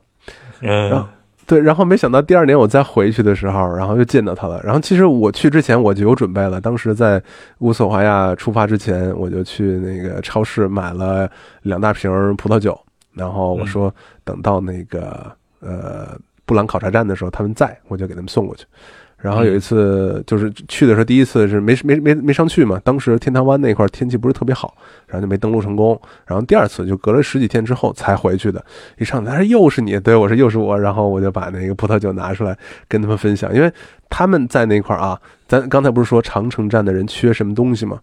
[0.63, 1.05] 嗯。
[1.51, 4.61] 对，然后没想到第二年我再回去的时候，然后又见到他了。
[4.63, 7.21] 然后其实我去之前我就有准备了，当时在
[7.59, 11.29] 乌索华亚出发之前，我就去那个超市买了
[11.63, 12.81] 两大瓶葡萄酒。
[13.15, 13.93] 然后我说
[14.23, 15.27] 等到那个
[15.59, 18.65] 呃布朗考察站的时候，他们在，我就给他们送过去。
[19.21, 22.81] 然后有一次就是去的时候，第一次是没没没没上去嘛。
[22.83, 24.75] 当时天堂湾那块天气不是特别好，
[25.07, 26.01] 然后就没登陆成功。
[26.27, 28.65] 然后第二次就隔了十几天之后才回去的。
[28.99, 30.79] 一上来，又是你，对我说又是我。
[30.81, 32.57] 然后我就把那个葡萄酒拿出来
[32.89, 33.71] 跟他们分享，因为
[34.09, 35.21] 他们在那块啊。
[35.47, 37.99] 咱刚才不是说长城站的人缺什么东西吗？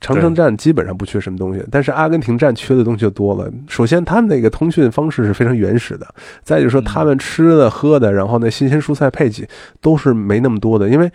[0.00, 3.50] 长城站基本上不缺什么东西，但是阿根廷站缺的东西就多了。
[3.68, 6.06] 首先，他们那个通讯方式是非常原始的；
[6.42, 9.48] 再就是说，他们吃的、喝的，然后那新鲜蔬菜配给
[9.80, 11.10] 都是没那么多的，因为。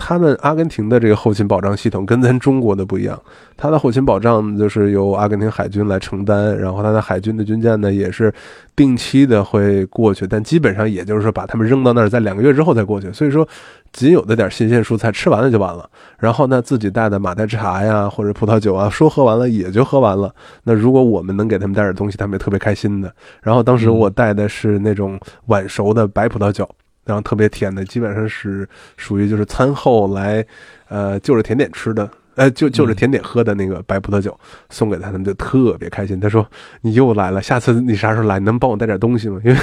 [0.00, 3.20] 他们阿根廷的这个后勤保障系统跟咱中国的不一样，
[3.56, 8.32] 他的后勤保障就是由阿根廷海军来承担，然后他的海军的军舰呢也是
[8.76, 13.46] 定期的会过去，但基本上也就是说把他们扔到那儿，在两个月之后再过去，所以说
[13.92, 20.32] 仅有的点新鲜蔬菜吃完了就完了，然后呢自己带的马黛茶呀或者葡萄酒啊，说喝完了也就喝完了。
[20.62, 23.12] 那如果我们能给他们带点东西，他们也特别开心的。
[23.42, 26.68] 然后当时我带的是那种晚熟的白葡萄酒。
[27.08, 30.44] 然后特别甜的，基本上是属于就是餐后来，
[30.88, 32.08] 呃，就着甜点吃的。
[32.38, 34.38] 呃，就就着甜点喝的那个白葡萄酒
[34.70, 36.20] 送给他，他们就特别开心。
[36.20, 36.46] 他说
[36.82, 38.38] ：“你又来了，下次你啥时候来？
[38.38, 39.40] 能帮我带点东西吗？
[39.44, 39.58] 因为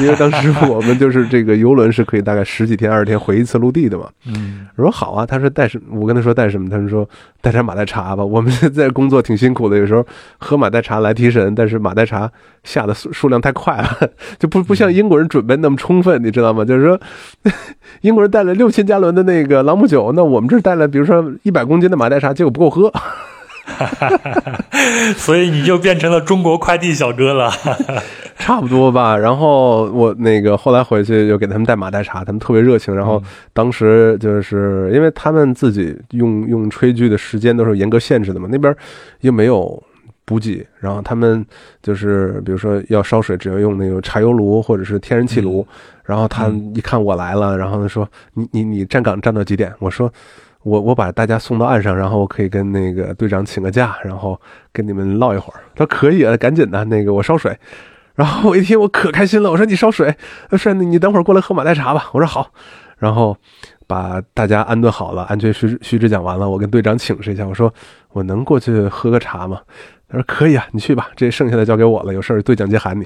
[0.00, 5.26] 因为当时 我们就是这个游轮是可以大概十几天、二十天回一次陆地的嘛。”嗯，我说好啊。
[5.26, 5.78] 他说带什？
[5.90, 6.70] 我跟他说带什么？
[6.70, 7.06] 他们说
[7.42, 8.24] 带点马黛茶吧。
[8.24, 10.02] 我们在工作挺辛苦的，有时候
[10.38, 12.32] 喝马黛茶来提神，但是马黛茶
[12.62, 16.64] 下的数数量太快了，就不不像英国人准备那么充分，你知道吗？
[16.64, 16.98] 就是说，
[18.00, 21.73] 英国人带了六千加仑的那个朗姆酒，那我们这带了，比如说一百公。
[21.74, 22.92] 公斤的马黛茶结果不够喝，
[25.18, 27.50] 所以你就变成了中国快递小哥了，
[28.38, 29.16] 差不多吧。
[29.16, 32.94] 然后我那个后来回去就给他们带马黛茶，他们特别热情。
[32.94, 33.20] 然后
[33.52, 38.72] 当时就是因为他们自己用用炊具的时间都是严格限制的嘛，那边
[39.22, 39.82] 又没有
[40.24, 41.44] 补给，然后他们
[41.82, 45.66] 就是比如说要烧水，只要用那个柴油炉或者是天然气炉。
[46.04, 50.12] 然后他一看我来了，然后他说：“你你你站岗站到几点？”我说。
[50.64, 54.40] 我我把大家送到岸上，然后我可以跟那个队长请个假，然后
[54.72, 55.60] 跟你们唠一会儿。
[55.74, 57.56] 他说可以啊，赶紧的，那个我烧水。
[58.14, 60.14] 然后我一听我可开心了，我说你烧水，
[60.56, 62.08] 说你等会儿过来喝马黛茶吧。
[62.12, 62.50] 我说好，
[62.96, 63.36] 然后
[63.86, 67.72] 把大家安顿好了，安全须须知讲完了，我跟队长请示一下，我说
[68.12, 69.60] 我能过去喝个茶吗？
[70.08, 73.04] 他说可以啊，你去吧，这剩下的交给我了，有事儿队长接喊你。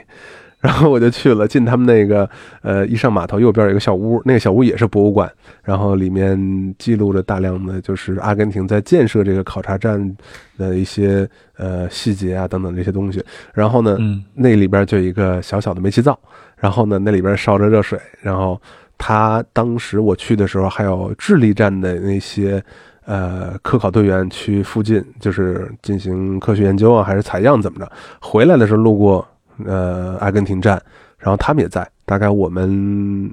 [0.61, 2.29] 然后我就去了，进他们那个
[2.63, 5.31] 呃，一上码头右边有一个小屋，那个小屋也是博物馆，
[5.63, 10.17] 然后里面记录着大量的就是阿根廷在建设这个考察站
[10.57, 13.25] 的一些呃细节啊等等这些东西。
[13.55, 13.97] 然后呢，
[14.35, 16.19] 那里边就有一个小小的煤气灶，
[16.57, 17.97] 然后呢，那里边烧着热水。
[18.21, 18.61] 然后
[18.99, 22.61] 他当时我去的时候，还有智利站的那些
[23.05, 27.93] 呃科考队员去附近，就是进行科学研究啊，还是采样怎么着？
[28.21, 29.25] 回来的时候路过。
[29.67, 30.81] 呃，阿根廷站，
[31.19, 33.33] 然后他们也在，大概我们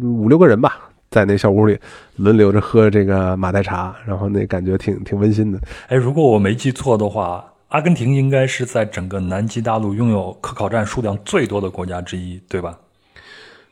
[0.00, 0.78] 五六个人吧，
[1.10, 1.78] 在那小屋里
[2.16, 5.60] 轮流着喝这个马黛茶，然后那感觉挺挺温馨的。
[5.88, 12.78] 哎，如果我没记错的话，阿根廷应该是在整个南极大陆拥有科考站数量最多的国家之一，对吧？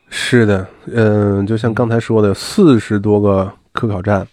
[0.09, 4.27] 是的，嗯，就像刚才说的，四十多个科考站，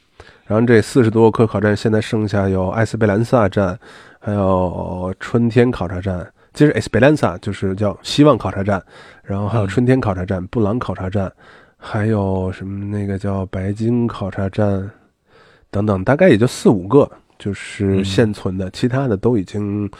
[0.47, 3.79] 然后这四十多个科考站现在剩下有埃斯贝兰萨站，
[4.21, 6.31] 还有春天考察站。
[6.55, 8.83] 其实 Esperanza 就是叫希望考察站，
[9.23, 11.33] 然后还有春天考察站、布朗考察站，
[11.77, 14.91] 还有什么那个叫白金考察站
[15.71, 19.91] 等等，大概也就四五个，就是现存的，其他的都已经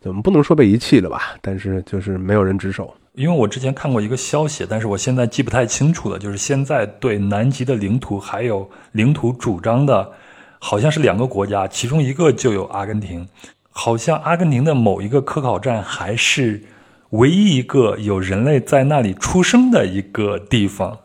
[0.00, 1.34] 怎么不能说被遗弃了吧？
[1.40, 2.94] 但是就是没有人值守。
[3.14, 10.12] 因为我之前看过一个消息，但是我现在记不太清楚了，就是现在对南极的领土还有领土主张的，
[10.58, 13.26] 好像是两个国家，其中一个就有阿根廷。
[13.78, 16.62] 好像阿根廷的某一个科考站还是
[17.10, 20.96] 唯一一个有人类在那里出生的一个地方，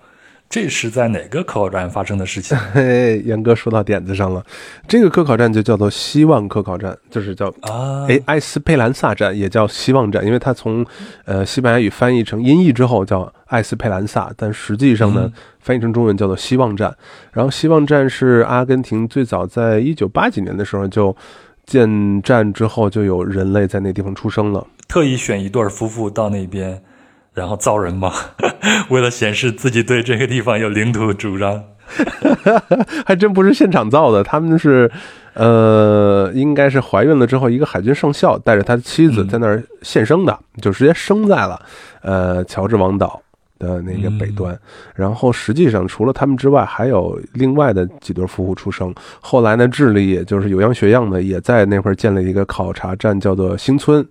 [0.49, 2.57] 这是在哪个科考站发生的事情？
[2.71, 4.41] 嘿，杨哥说到点子上了，
[4.87, 10.85] 这个科考站就叫做希望科考站，就是叫啊，哎，埃斯佩兰萨站也叫希望站，因为它从
[11.25, 16.95] 呃西班牙语翻译成音译之后叫埃斯佩兰萨，但实际上呢翻译成中文叫做希望站。
[17.33, 21.13] 然后希望站是阿根廷最早在一九八几年的时候就。
[21.65, 24.65] 建站之后，就有人类在那地方出生了。
[24.87, 26.81] 特意选一对夫妇到那边，
[27.33, 28.11] 然后造人吗？
[28.89, 31.63] 为了显示自己对这个地方有领土主张？
[33.05, 34.89] 还真不是现场造的，他们是，
[35.33, 41.61] 呃，应该是怀孕了之后，一个海军上校带着他的妻子在那儿现生的，就直接生在了，
[42.01, 43.21] 呃，乔治王岛。
[43.61, 44.57] 的那个北端，
[44.95, 48.93] 然后实际上除了他们之外，还有另外的几对夫妇出生。
[49.21, 54.03] 后来呢，智利也就是有样学样的，也在那块建了一个考察站，叫做新村，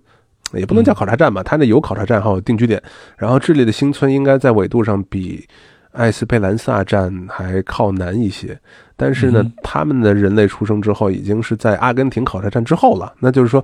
[0.53, 2.81] 也不能叫考察站吧，它那有考察站，还有定居点。
[3.17, 5.45] 然后智利的新村应该在纬度上比
[5.91, 8.57] 埃斯佩兰萨站还靠南一些，
[8.95, 13.13] 但是呢，他们的人类出生之后，已经是在阿根廷考察站之后了。
[13.19, 13.61] 那就是说，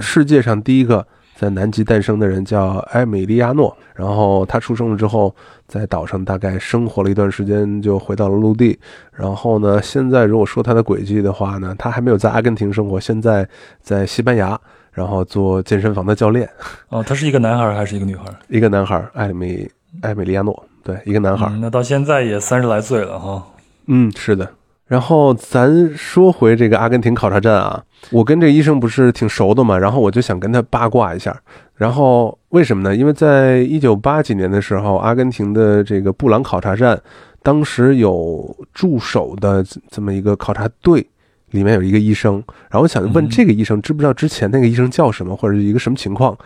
[0.00, 1.04] 世界上第一个。
[1.34, 5.34] 在南极诞生的人叫埃米利亚诺，然后他出生了之后，
[5.66, 8.78] 在岛上大概生活了一段时间，就回到了陆地。
[9.12, 13.46] 然后呢，现在如果说他的轨迹的话呢，他还没有在阿根廷生活，现在
[13.82, 14.58] 在西班牙，
[14.92, 16.48] 然后做健身房的教练。
[16.88, 18.24] 哦，他是一个男孩还是一个女孩？
[18.48, 19.68] 一个男孩，艾米
[20.02, 21.48] 艾米利亚诺，对，一个男孩。
[21.60, 23.44] 那到现在也三十来岁了哈。
[23.86, 24.48] 嗯，是的。
[24.86, 31.34] 然后咱说回这个阿根廷考察站啊，我跟这医生不是挺熟的嘛，然后我就想跟他八卦一下。
[31.74, 32.94] 然后为什么呢？
[32.94, 37.00] 因为在一九八几年的时候，阿根廷的这个布朗考察站，
[37.42, 41.04] 当时有驻守的这么一个考察队，
[41.50, 42.34] 里面有一个医生。
[42.68, 46.36] 然后我想问这个医生，知不知道之前那个医生叫什么，或者是一个什么情况？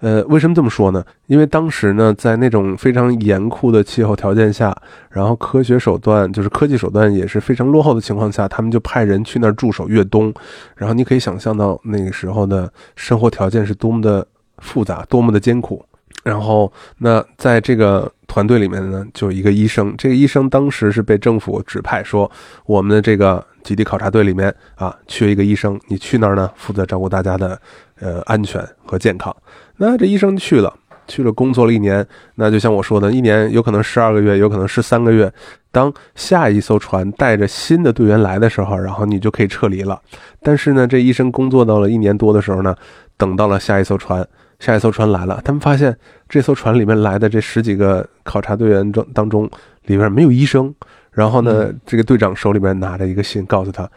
[0.00, 1.04] 呃，为什么这么说呢？
[1.26, 4.76] 因为当时呢，在那种非常严酷的气候条件下，
[5.10, 10.32] 然后科学手段就是科技手段也是非常落后的情况下，他们就派人去那儿驻守越冬。
[10.76, 14.24] 然后你可以想象到那个时候的生活条件是多么的
[14.58, 15.84] 复杂，多么的艰苦。
[16.24, 22.30] 然后那在这个团队里面呢，就一个医生，这个医生当时是被政府指派说，
[22.66, 27.58] 我们的这个基地考察队里面啊，缺一个医生，你去那儿呢，负责照顾大家的
[28.00, 29.34] 呃安全和健康。
[29.76, 30.74] 那这医生去了，
[31.06, 35.32] 去了工作了一年，那就像我说的，一年有可能十二个月，有可能十三个月。
[35.70, 40.00] 当下一艘船带着新的队员来的时候，然后你就可以撤离了。
[40.42, 42.74] 但是呢，这医生工作到了一年多的时候呢，
[43.16, 44.26] 等到了下一艘船，
[44.58, 45.96] 下一艘船来了，他们发现
[46.28, 49.48] 这艘船里面来的这十几个考察队员中当中，
[49.84, 50.74] 里边没有医生。
[51.12, 53.88] 然后呢，这个队长手里面拿着一个信，告诉他，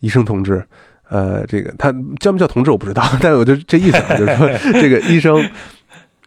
[0.00, 0.64] 医生同志。
[1.12, 4.48] 呃，这个他叫不叫同志我不知道， 但我就这意思啊，就是说
[4.80, 5.46] 这个医生，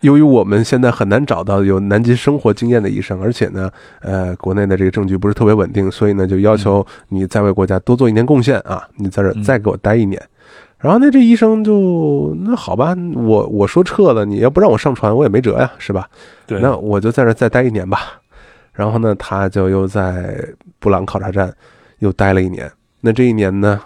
[0.02, 3.72] 由于我们现在很难找到有南极生活经验的医生，而且呢，
[4.02, 10.22] 呃，国内的这个证据不是特别稳定，所以呢，就要求你在为国家多做一年贡献啊，你在这再给我待一年。
[10.78, 16.08] 然后那这医生就那好吧，我我说撤了，你要不让我上船，我也没辙呀，是吧？
[16.46, 18.02] 对，那我就在这再待一年吧。
[18.72, 21.52] 然后呢，他就又在布朗考察站
[22.00, 22.72] 又待了一年。
[23.02, 23.82] 那这一年呢？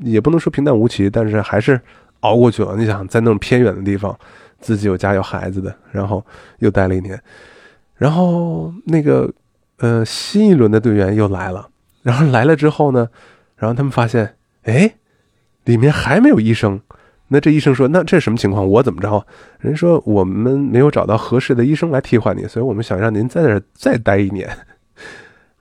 [0.00, 1.80] 也不能说平淡无奇，但是还是
[2.20, 2.76] 熬过去了。
[2.76, 4.18] 你想，在那种偏远的地方，
[4.60, 6.24] 自己有家有孩子的，然后
[6.58, 7.20] 又待了一年，
[7.96, 9.32] 然后那个
[9.78, 11.68] 呃新一轮的队员又来了，
[12.02, 13.08] 然后来了之后呢，
[13.56, 14.34] 然后他们发现，
[14.64, 14.94] 哎，
[15.64, 16.80] 里面还没有医生。
[17.30, 18.66] 那这医生说：“那这什么情况？
[18.66, 19.26] 我怎么着？”
[19.60, 24.48] 人说：“我们没有找到合适的医生来替换你，所以我们想让您在这儿再待一年。”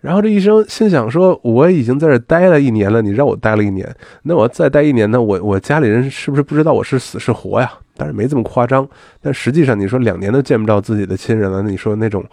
[0.08, 3.94] 然后这医生心想说：“我已经在这待了一年了，你让我待了一年，
[4.24, 5.22] 那我再待一年呢？
[5.22, 7.70] 我我家里人是不是不知道我是死是活呀？
[7.98, 8.88] 但是没这么夸张。
[9.22, 12.24] 但实际上，你说两年都见不到自己的亲人了，你说那种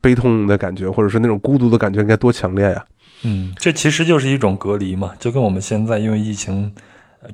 [0.00, 2.82] 悲痛的感觉，或者说那种孤独的感觉，应该多强烈呀？
[3.24, 6.72] 嗯，这其实就是一种隔离嘛，就跟我们现在因为疫情。”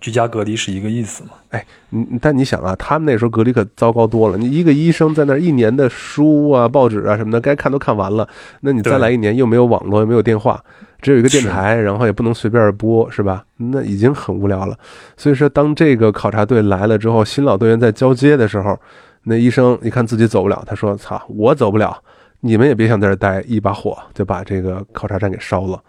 [0.00, 1.30] 居家隔离是一个意思嘛？
[1.50, 4.38] 哎，你但你想啊，他们那时候隔离可糟糕多了。
[4.38, 8.28] 你一个医生在那儿一年的书啊、报纸啊什么的，该看都看完了。
[8.60, 10.62] 那你再来一年，又没有网络，又没有电话，
[11.00, 13.44] 只有一个电台，然后也不能随便播，是吧？
[13.56, 14.78] 那已经很无聊了。
[15.16, 18.78] 所以说，当这个考察队来了之后，新老队员在交接的时候，
[19.24, 21.96] 那医生一看自己走不了，他说：“操，我走不了，
[22.40, 25.82] 你们也别想在这待。”一把火就把这个考察站给烧了。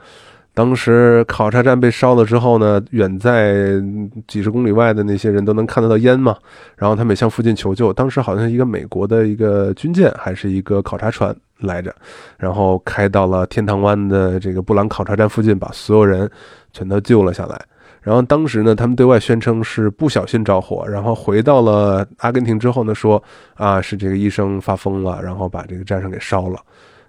[0.54, 3.82] 当时考察站被烧了之后呢，远在
[4.28, 6.36] 几十公里外的那些人都能看得到烟嘛。
[6.76, 7.94] 然后他们向附近求救。
[7.94, 11.96] 当时好像一个美国的一个军舰还是一个考察船来着，
[12.38, 16.30] 然后开到了天堂湾的这个布朗考察站附近，把所有人
[16.74, 17.60] 全都救了下来。
[18.02, 23.24] 然后当时呢，他们对外宣称是不小心着火，然后回到了阿根廷之后呢，说
[23.54, 26.60] 啊是这个医生发疯了，然后把这个站上给烧了。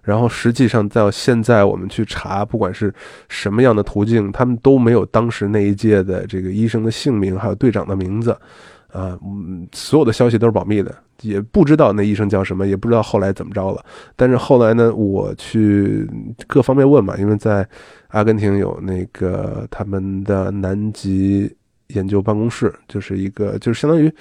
[0.03, 2.93] 然后实际上到现在，我们去查，不管是
[3.29, 8.37] 什么样的途径，他们都没有当时那一届的这个医生的姓名，还有队长的名字，
[8.93, 9.17] 啊，
[9.73, 13.85] 所有的消息都是保密的，也不知道那医生叫什么，也不知道后来怎么着了。
[14.17, 16.05] 但是后来呢，我去
[16.49, 17.65] 各方面问嘛，因为在
[18.09, 21.55] 阿根廷有那个他们的南极
[21.89, 24.13] 研究办公室，就是一个就是相当于。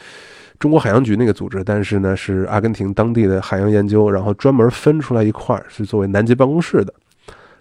[0.62, 6.94] 中国海洋局那个组织，但是呢是阿根廷当地的海洋研究，然后专门分出来一块儿是作为南极办公室的。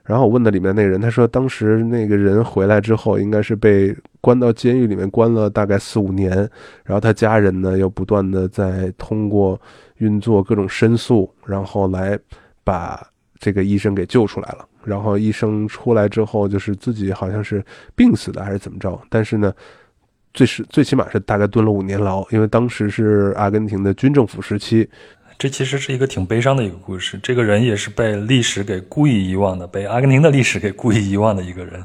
[0.04, 6.30] 然后我问的里面那个人，他说当时那个人回来之后，应该是被关到监狱里面关了大概四五年，
[6.84, 9.58] 然后他家人呢又不断的在通过
[9.96, 12.18] 运作各种申诉，然后来
[12.62, 13.02] 把
[13.38, 14.68] 这个医生给救出来了。
[14.84, 17.64] 然后医生出来之后，就是自己好像是
[17.96, 19.50] 病死的还是怎么着，但是呢。
[20.32, 24.88] 最是最起码是大概蹲了五年牢，因为当时是阿根廷的军政府时期。
[25.38, 27.18] 这其实是一个挺悲伤的一个故事。
[27.22, 31.82] 这个人也是被历史给故意遗忘的，被阿根廷的历史给故意遗忘的一个人。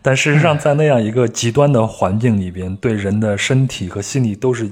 [0.00, 4.70] 但事实上，在那样一个极端的环境里边，对人的身体和心理都是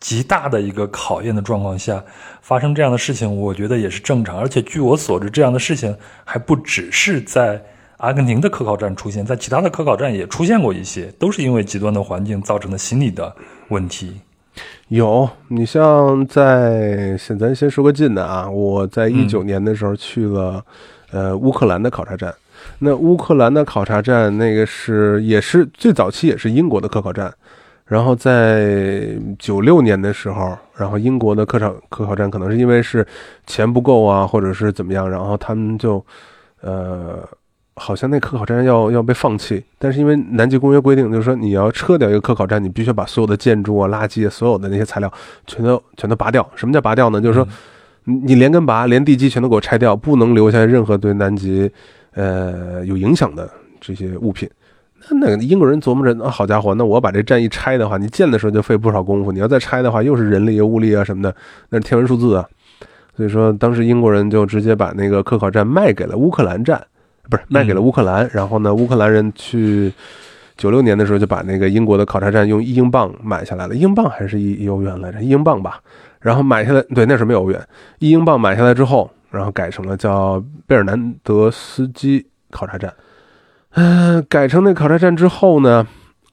[0.00, 2.02] 极大的一个考验的状况下，
[2.42, 4.36] 发生这样的事情，我觉得也是正常。
[4.36, 7.62] 而且据我所知，这样的事情还不只是在。
[8.00, 13.34] 阿根廷的科考站出现在其他的科考站也出现过一些，都是因为极端的环境造成的心理的
[13.68, 14.18] 问题。
[14.88, 20.64] 有，你像在先咱先说个近的啊，我在一九年的时候去了，
[21.12, 22.34] 呃，乌克兰的考察站。
[22.78, 27.32] 那乌克兰的考察站那个是也是最早期也是英国的科考站，
[27.84, 33.06] 然后在九六年的时候，然后英国的科考科考站可能是因为是
[33.46, 36.02] 钱不够啊，或者是怎么样，然后他们就
[36.62, 37.28] 呃。
[37.80, 45.10] 好像那科考站要要被放弃，但是因为南极公约规定，就是说你要撤掉一个科考站，你必须把所有的建筑啊、垃圾、所有的那些材料
[45.46, 46.46] 全都全都拔掉。
[46.54, 47.18] 什么叫拔掉呢？
[47.18, 47.48] 就是说
[48.04, 51.70] 你连根拔，连地基全都给我拆掉，不能留下任何对南极
[52.12, 53.50] 呃有影响的
[53.80, 54.48] 这些物品。
[55.08, 61.34] 那那个英国人琢磨着，啊，好家伙，那我把这站一拆的话，你建的时候就费不少功夫，你要再拆的话，又是人力、物力啊什么的，
[61.70, 62.46] 那是天文数字啊。
[63.16, 66.78] 所以说，当时英国人就直接把那个科考站卖给了乌克兰站。
[67.30, 69.92] 不是卖给了乌克兰，然后呢，乌克兰人去
[70.56, 75.22] 九六年的时候就把那个英国的考察站用一英镑买下来了，英镑还是一欧元来着？
[75.22, 75.80] 一英镑吧。
[76.18, 77.66] 然后买下来，对，那时候没有欧元，
[78.00, 82.92] 一英镑买下来之后，然后改成了叫贝尔南德斯基考察站。
[83.70, 85.86] 嗯，改成那考察站之后呢，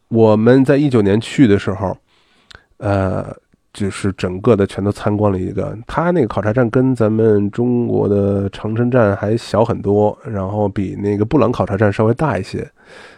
[0.09, 1.95] 我们在一九年去的时候，
[2.79, 3.33] 呃。
[3.77, 12.67] 就是整个的全都参观了一个，它那个考察站跟咱们中国的长城站还小很多，然后比那个布朗考察站稍微大一些，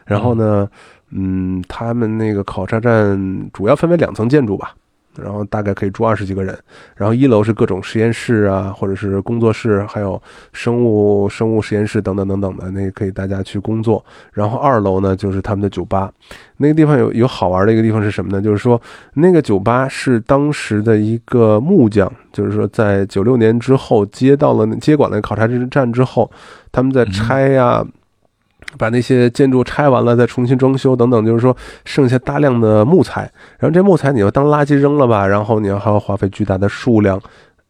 [0.05, 0.69] 然后呢，
[1.11, 3.17] 嗯，他们那个考察站
[3.53, 4.75] 主要分为两层建筑吧。
[5.17, 6.57] 然后大概可以住二十几个人，
[6.95, 10.21] 然后一楼是各种实验室啊，或者是工作室，还有
[10.53, 14.03] 生物生物实验室等等等等的，那个可以大家去工作。
[14.31, 16.11] 然后二楼呢就是他们的酒吧，
[16.57, 18.41] 那个地方有有好玩的一个地方是什么呢？
[18.41, 18.81] 就是说
[19.15, 26.29] 那个酒吧是当时的一个木匠，就是说在九六年之后接到了接管了考察站之后，
[26.71, 27.85] 他们在拆呀。
[28.77, 31.55] 把那些建筑拆完了再重新装修等等，就是说
[31.85, 33.21] 剩下大量的木材，
[33.57, 37.19] 然后这木材你要当垃圾扔了吧，然后你要还要花费巨大的数量。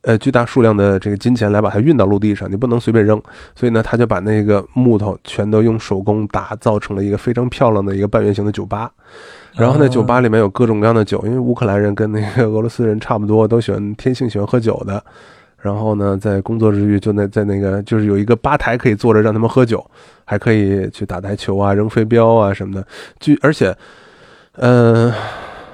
[0.04, 3.22] 呃，巨大数量的这个金钱来把它运到陆地上，你不能随便扔，
[3.54, 8.90] 所以呢，他就把那个木头全都用手工打造成了一个非常漂亮的一个半圆形的酒吧。
[9.56, 15.04] 然后那酒吧里面有各种各样的酒，因为乌克兰人跟那个俄罗斯人差不多，都喜欢天性喜欢喝酒的。
[15.62, 19.86] 然后呢，在工作之余，就那在那个就是有一个吧台可以坐着让他们喝酒，
[20.26, 22.88] 还可以去打台球啊、扔飞镖啊什么的。
[23.20, 23.76] 就而且，
[24.54, 25.14] 呃，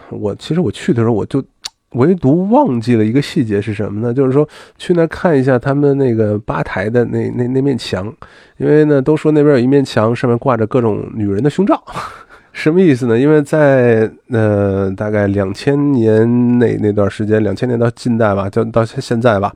[0.10, 1.44] 我其实我去的时候我就。
[1.92, 4.14] 唯独忘记了一个细节是什么呢？
[4.14, 4.46] 就是说
[4.78, 8.14] 去那看一下他们那个吧台的那那那面墙，
[8.58, 11.82] 因为呢都说那边有一面墙上面挂着各种女人的胸罩，
[12.56, 13.20] 什么意思呢？
[13.20, 19.54] 因为在呃大概两千年那那段时间，两千年到近代吧，就到现在吧，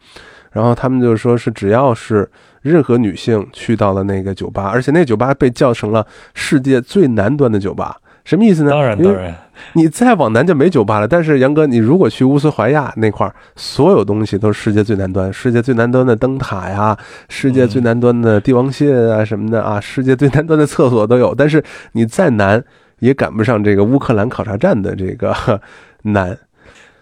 [0.52, 2.30] 然后他们就说是只要是
[2.62, 7.96] 任何女性去到了那个酒吧，而且那酒吧被叫成了世界最南端的酒吧。
[8.26, 8.70] 什么意思呢？
[8.72, 9.34] 当然，当然，
[9.74, 11.08] 你再往南就没酒吧了。
[11.08, 16.96] 但是杨哥，你如果去乌斯怀亚那块儿，所有东西都是世界最南端，世界最南端的灯塔呀，
[17.30, 21.34] 世界最南端的帝王蟹啊什么的啊，世界最南端的厕所都有。
[21.34, 22.64] 但是你再南
[23.00, 25.34] 也赶不上这个乌克兰考察站的这个
[26.04, 26.38] 难。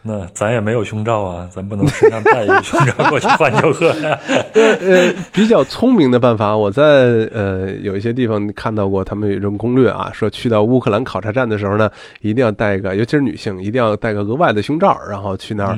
[0.04, 4.18] 那咱也没有胸罩啊，咱不能身上带一个胸罩过去换酒喝呀。
[4.56, 6.84] 呃，比较聪明的办法，我在
[7.34, 11.92] 呃有一些地方看到过，他们有一种攻略啊，说去到乌克兰考察站的时候呢，
[12.22, 15.78] 一定要带一个，尤其是女性，一定要带个额外的胸罩，然后去那儿。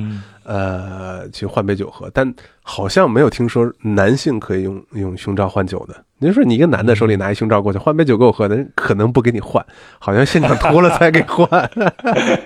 [0.50, 5.94] 呃，去换杯酒喝，但好像没有听说男性可以用用胸罩换酒的。
[6.18, 9.64] 您说你一个男的手里拿一胸罩过去换杯酒给我喝，人可能不给你换，
[10.00, 11.48] 好像现场脱了才给换，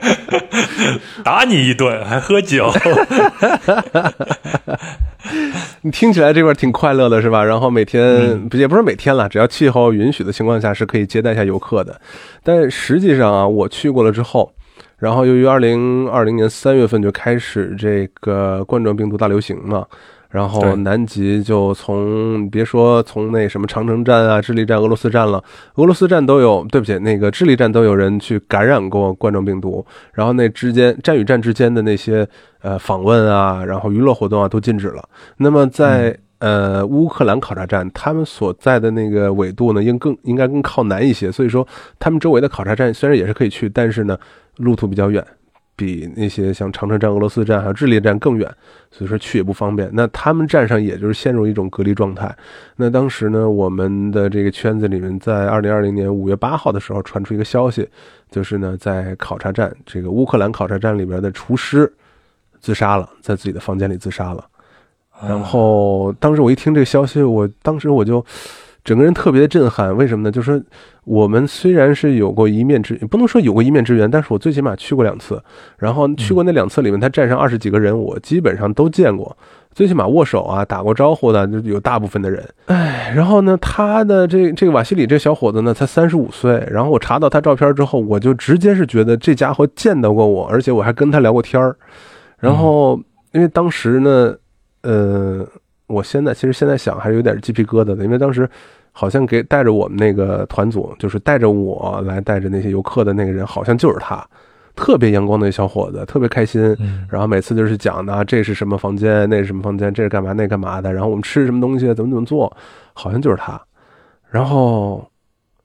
[1.25, 2.71] 打你一顿还喝酒，
[5.81, 7.43] 你 听起来这块挺快乐的是吧？
[7.43, 11.99] 然后每天也不是每天了，只要气候允许的情况下是可以接待一下游客的。
[12.43, 14.53] 但实际上啊，我去过了之后。
[14.99, 19.85] 然后，由于二零二零年三月份就开始这个冠状病毒大流行嘛，
[20.31, 25.43] 然后南极就从别说从那什么长城站啊、智利站、俄罗斯站了，
[25.75, 29.85] 俄罗斯站都有，对不起，那个智利站都有人去感染过冠状病毒。
[30.13, 32.27] 然后那之间站与站之间的那些
[32.63, 35.07] 呃访问啊，然后娱乐活动啊都禁止了。
[35.37, 41.67] 那么在呃乌克兰考察站，他们所在的那个纬度呢，应更应该更靠南一些，所以说
[41.99, 44.19] 他们周围的考察站虽然也是可以去，但是呢。
[44.57, 45.25] 路途比较远，
[45.77, 48.49] 比那些像长城站、俄罗斯站还有智利站更远，
[48.91, 49.91] 所以说去也不方便。
[49.93, 52.35] 那他们站上也就是陷入一种隔离状态。
[52.77, 57.89] 那当时呢，我们的这个圈子里面，在二零二零年五月八号的时候传出一个消息，
[58.31, 61.93] 就是呢，在考察站这个乌克兰考察站里边的厨师
[62.61, 64.47] 自杀了，在自己的房间里自杀了。
[65.27, 68.25] 然后当时我一听这个消息，我当时我就。
[68.85, 70.31] 整个人特别的震撼，为什么呢？
[70.31, 70.63] 就是
[71.05, 75.43] 我们虽然是有过一面之，不能说有过一面之缘，但是我最起码去过两次，
[75.79, 79.35] 然后去过那两次里面，他站上二十几个人，我基本上都见过，
[79.73, 82.47] 最起码握手啊、打过招呼的，就有大部分的人。
[82.67, 91.75] 哎，然后呢，他的这这个瓦西里这小伙子呢，才三十五岁，然后我查到他照片之后，我就直接是觉得这家伙见到过我，而且我还跟他聊过天儿，
[92.39, 93.01] 然后
[93.33, 94.37] 因为当时呢，
[94.83, 95.49] 呃。
[95.87, 98.49] 我现在其实现在想还是有点鸡皮疙瘩的，因为当时
[98.93, 104.27] 好像给带着我们那个团组，就是带着我来带着那些游客的那个人，好像就是他，
[104.75, 106.77] 特别阳光的小伙子，特别开心。
[107.09, 110.93] 然后每次就是讲的这是什么房间，那是什么房间，这是干嘛，那干嘛的。
[110.93, 112.57] 然后我们吃什么东西，怎么怎么做，
[112.93, 113.61] 好像就是他。
[114.31, 115.07] 然后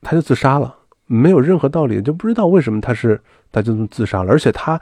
[0.01, 3.19] 他就自杀了，没有任何道理，就不知道为什么他是
[3.51, 4.79] 他就自杀了，而且他。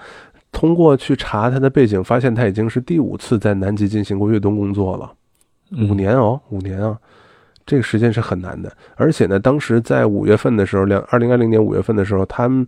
[0.50, 5.12] 通过去查他的背景，发现他已经是第五次在南极进行过越冬工作了。
[5.72, 6.98] 五年哦，五年啊，
[7.66, 8.72] 这个时间是很难的。
[8.96, 12.66] 而且呢，当时在五月份的时候，两二零二零年五月份的时候，他们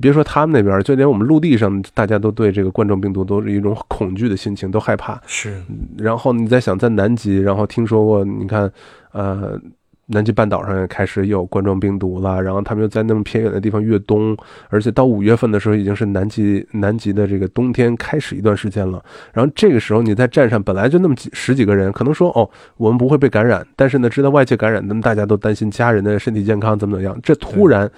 [0.00, 5.20] 别说他们那边，就连我们陆地上，大家都对这个冠状病毒都是一种恐惧的心情，都害怕。
[5.26, 5.62] 是。
[5.96, 8.70] 然后你在想，在南极，然后听说过，你看，
[9.12, 9.60] 呃。
[10.08, 14.36] 南极半岛上也开始有冠状病毒了，然后他们又在那么偏远的地方越冬，
[14.68, 19.04] 而且到五月份的时候已经是南极南极的这个冬天开始一段时间了。
[19.32, 27.18] 然后这个时候你在站上本来就那么几十几个人，可能说哦我们不会被感染，但是呢知道外界感染，那么大家都担心家人的身体健康怎么怎么样。
[27.22, 27.90] 这突然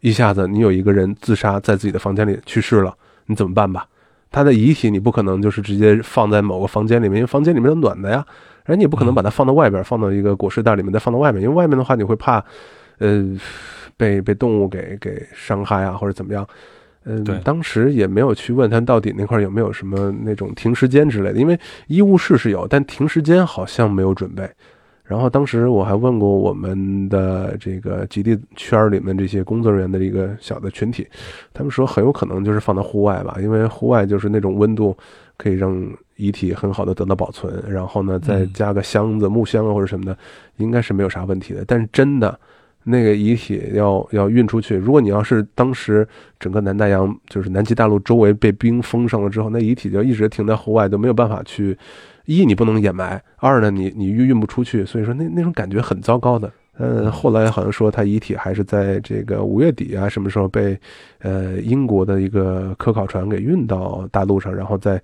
[0.00, 2.92] 一下子你有一个人自杀在自己的房间里去世了，
[3.26, 3.86] 你怎么办吧？
[4.32, 8.26] 他的遗体你不可能就是直接放在某个房间里面，因为房间里面是暖的呀。
[8.64, 12.44] 然后你也不可能把它放到外边，放到一个果实袋里面再放到外面，因为外面的话你会怕，
[12.98, 13.24] 呃，
[13.96, 16.46] 被被动物给给伤害啊或者怎么样。
[17.04, 21.58] 嗯，当时也没有去问他到底那块有没有什么那种停尸间之类的，因为
[21.88, 24.48] 医务室是有，但停尸间好像没有准备。
[25.12, 31.06] 然后当时我还问过我们的这个极地圈儿里面这些工作人员的一个小的群体，
[31.52, 34.96] 他们说很有可能就是放到户外吧，因为户外就是那种温度
[35.36, 35.86] 可以让
[36.16, 40.16] 遗体很好的得到保存，然后呢再加个箱子、木箱啊或者什么的，
[40.56, 41.62] 应该是没有啥问题的。
[41.66, 42.38] 但是真的。
[42.84, 46.04] 那个遗体要要运出去，如果你要是当时
[46.40, 51.78] 整个南大洋就是南极大陆周围被冰封上了之后，那遗体就一直停在户外，都没有办法去，
[52.24, 56.50] 一你不能掩埋，二呢你你运运不出去，所以说那那种感觉很糟糕的。
[56.78, 60.78] 嗯，后来好像说他遗体还是在这个五月底啊什么时候被，
[61.18, 65.00] 呃英国的一个科考船给运到大陆上，然后再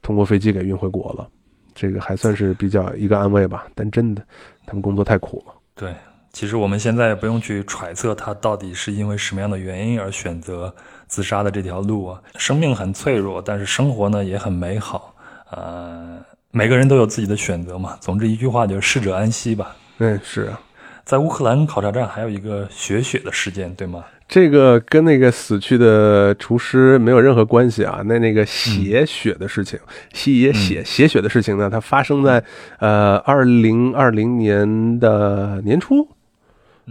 [0.00, 1.28] 通过飞机给运回国了，
[1.74, 3.66] 这个还算是比较一个安慰吧。
[3.74, 4.22] 但真的，
[4.64, 5.52] 他们工作太苦了。
[5.74, 5.92] 对。
[6.30, 10.72] 其实我们现在也不用去揣测他到底是因为什么样的原因而选择
[11.06, 12.22] 自杀的这条路啊。
[12.36, 15.12] 生命很脆弱，但是生活呢也很美好。
[15.50, 16.18] 呃，
[16.50, 17.96] 每个人都有自己的选择嘛。
[18.00, 19.76] 总之一句话就是逝者安息吧。
[19.98, 20.60] 嗯，是啊。
[21.04, 24.04] 在乌克兰考察站还有一个血血的事件，对吗？
[24.28, 28.02] 这个跟那个死去的厨师没有任何关系啊。
[28.04, 29.78] 那那个血血的事情，
[30.12, 32.44] 吸血血血的事情呢，它发生在
[32.78, 36.06] 呃二零二零年的年初。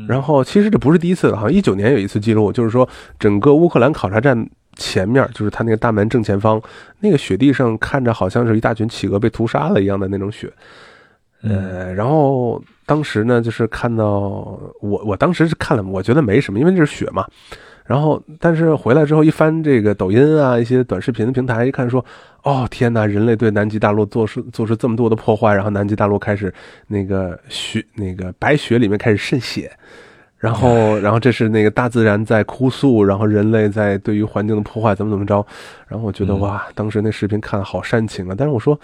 [0.08, 2.88] 然后其实这不是第一次了，好像一九年有一次记录，就是说
[3.20, 4.48] 整个乌克兰考察站
[4.78, 6.62] 前面，就是他那个大门正前方
[7.00, 10.52] 那个雪地上，看着好像是一大群企鹅被屠杀了一样的那种雪。
[11.44, 14.06] 呃，然后当时呢，就是看到
[14.82, 17.26] 我，我当时是看了，我觉得没什么，因为这是雪嘛。
[17.86, 22.04] 然后，但是回来之后一翻这个抖音啊，一些短视频的平台，一看说，
[22.44, 26.54] 哦天哪，人类对南极大陆做出做出这么多的破坏，然后南极大陆开始
[26.88, 29.72] 那个雪那个白雪里面开始渗血，
[30.38, 35.46] 然后 然后这是那个大自然在哭诉，然后人类在对于环境的破坏怎么怎么着，
[35.88, 38.80] 然后我觉得哇，当时那视频看好煽情啊，但是我说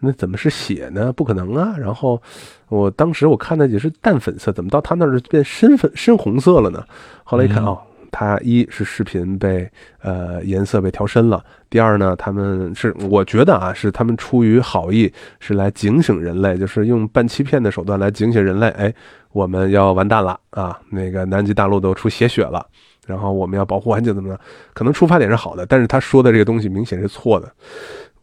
[0.00, 1.12] 那怎么是血呢？
[1.12, 1.74] 不可能啊！
[1.78, 2.20] 然后
[2.68, 6.84] 我当时我看的也是淡粉色，怎么到他那儿变深粉深红色了呢？
[7.24, 7.78] 后来一看哦。
[8.10, 18.92] 它一是视频被呃颜色被调深了，第二呢，他们是我觉得啊，是他们出于好意，是来警醒人类，就是用半欺骗的手段来警醒人类，哎，
[19.32, 22.66] 我们要完蛋了啊，那个南极大陆都出血血了，
[23.06, 24.40] 然后我们要保护环境怎么样？
[24.72, 27.52] 可能出发点是好的，但是他说的这个东西明显是错的。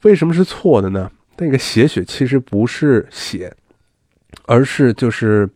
[0.02, 1.10] 为什么是错的呢？
[1.38, 3.54] 那个血血其实不是血，
[4.46, 5.50] 而是就是。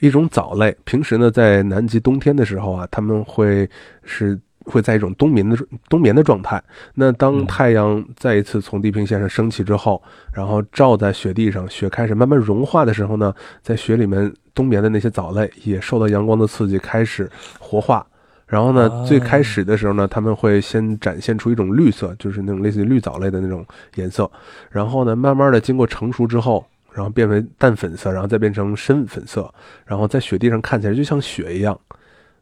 [0.00, 3.68] 一种藻类，平时呢，在南极冬天的时候啊，它们会
[4.02, 5.56] 是会在一种冬眠的
[5.88, 6.62] 冬眠的状态。
[6.94, 13.32] 那当太阳再一次从地平线上升起之后，然后照在雪地上，雪开始慢慢融化的时候呢，
[13.62, 18.06] 在雪里面冬眠的那些藻类也受到阳光的刺激，开始活化。
[18.46, 23.64] 然后呢，最开始的时候呢，他们会先展现出一种绿色，就是那种类似于绿藻类的那种
[23.94, 24.30] 颜色。
[24.70, 26.64] 然后呢，慢慢的经过成熟之后。
[26.94, 29.52] 然后变为淡粉色，然后再变成深粉色，
[29.84, 31.76] 然后在雪地上看起来就像雪一样。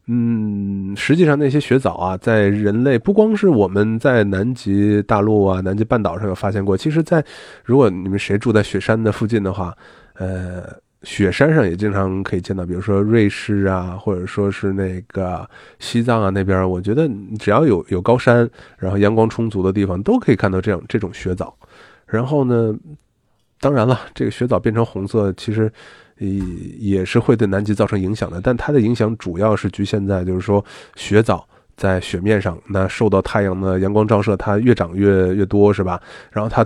[0.05, 7.23] 嗯，实际上那些雪藻啊，在人类不光是我们在南极大陆啊、南极半岛上有发现过，其实，在
[7.63, 9.73] 如果你们谁住在雪山的附近的话，
[10.15, 10.65] 呃，
[11.03, 15.49] 雪山上也经常可以见到，比如说瑞士啊，或者说是那个
[15.79, 18.47] 西藏啊那边，我觉得只要有有高山，
[18.77, 21.57] 然后阳光充足的地方，都可以看到这样这种雪藻。
[22.05, 22.75] 然后呢？
[23.63, 25.71] 当然了，这个雪藻变成红色，其实
[26.17, 26.29] 也
[26.97, 28.41] 也是会对南极造成影响的。
[28.41, 30.63] 但它的影响主要是局限在，就是说
[30.95, 31.47] 雪藻
[31.77, 36.01] 在雪面上，那受到太阳的阳光照射，它越长越越多，是吧？
[36.29, 36.65] 然后它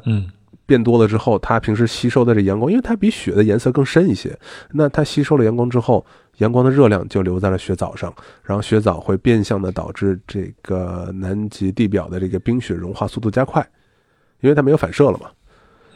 [0.66, 4.36] 变多了之后，它平时吸收的这阳光，因为它比雪的颜色更深一些，
[4.72, 6.04] 那它吸收了阳光之后，
[6.39, 13.66] 阳光的热量就留在了雪藻上，然后雪藻会变相的导致这个南极地表的这个冰雪融化速度加快，
[14.41, 15.28] 因为它没有反射了嘛。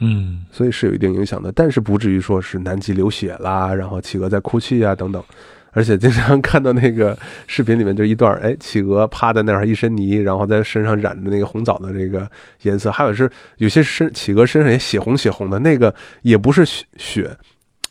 [0.04, 5.22] 嗯，所以是有一定影响的，但是不至于说是南极流血啦，然后企鹅在哭泣啊等等，
[5.70, 12.28] 而且经常看到那个视频里面就一段，哎，企鹅趴在那儿一身泥，然后在身上染着那个红枣的这个
[12.62, 17.30] 颜色，还有是有些身企鹅身上也血红血红的，那个也不是血，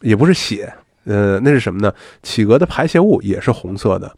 [0.01, 0.69] 也不是血，
[1.05, 1.93] 呃，那是什么呢？
[2.21, 4.13] 企鹅的排泄物也是红色的。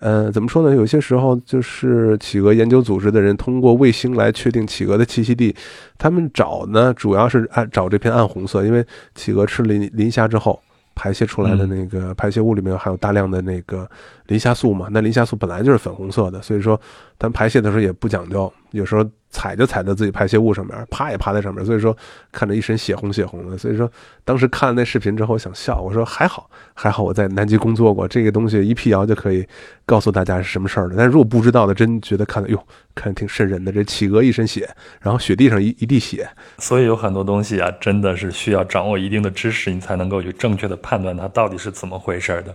[0.00, 0.76] 呃，怎么说呢？
[0.76, 5.54] 有些时候就是企鹅研究组织的人通过卫星来确定企鹅的栖息地，
[5.98, 10.62] 他们找呢主要是按找这片暗红色，因为企鹅吃磷磷虾之后
[10.94, 13.88] 排泄出来的那个排泄物里面含有大量的那个
[14.28, 16.80] 磷虾素嘛，那磷虾素本来就是粉红色的，所以说
[17.18, 21.96] 咱排泄的时候也不讲究，有时候踩就踩在自己排泄物上面，趴也趴在上面，所以说
[22.32, 23.58] 看着一身血红血红的。
[23.58, 23.90] 所以说
[24.24, 29.46] 当时看了那视频之后想笑，我说还好还好我在南极工作过，这个东西一辟谣就可以
[29.84, 30.94] 告诉大家是什么事儿了。
[30.96, 32.62] 但是如果不知道的，真觉得看的哟，
[32.94, 33.72] 看挺瘆人的。
[33.72, 34.68] 这企鹅一身血，
[35.00, 36.28] 然后雪地上一一地血，
[36.58, 42.54] 所以有很多东西啊，真的是需要掌握一定的知识，你才能够去正确的判断它到底是怎么回事的。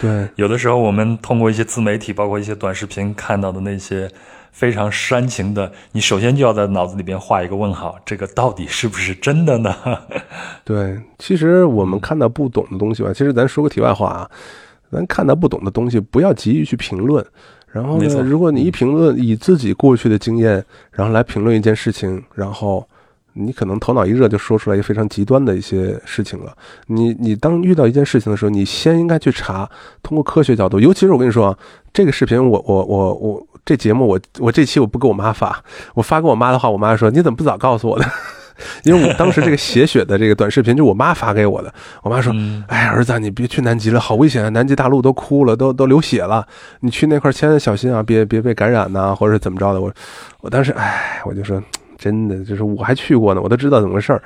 [0.00, 4.10] 对，有的时候我们通过一些自媒体，包括一些短视频看到的那些
[4.52, 9.74] 非常煽情的，你首先就要在脑子里边画一个问号，这个到底是不是真的呢？
[10.64, 14.30] 对，其实我们看到不懂的东西吧，其实咱说个题外话啊，
[14.90, 17.24] 咱看到不懂的东西，不要急于去评论。
[17.70, 22.86] 然后呢，如果你一评论，以自己过去的经验，然后来评论一件事情，然后。
[23.34, 26.56] 你可能头脑一热就说出来一个非常极端的一些事情了。
[26.86, 29.68] 你你当遇到一件事情的时候，你先应该去查，
[30.02, 30.80] 通过科学角度。
[30.80, 31.58] 尤其是我跟你说啊，
[31.92, 35.62] 这个视频我我我我这节目我我这期我不给我妈发，
[35.94, 38.04] 我发给我妈的话，我妈说你怎么不早告诉我呢？
[38.84, 41.74] 因为我当时这个写血的这个短视频就我妈发给我的，
[42.04, 42.32] 我妈说
[42.68, 44.48] ：“哎，儿子，你别去南极了，好危险啊！
[44.50, 46.46] 南极大陆都哭了，都都流血了，
[46.78, 49.92] 你去那块千万小心啊，别别被感染呐，或者是怎么着的。”我
[50.40, 51.60] 我当时哎，我就说。
[52.04, 54.22] 真的就是我还去过呢，我都知道怎么回事儿，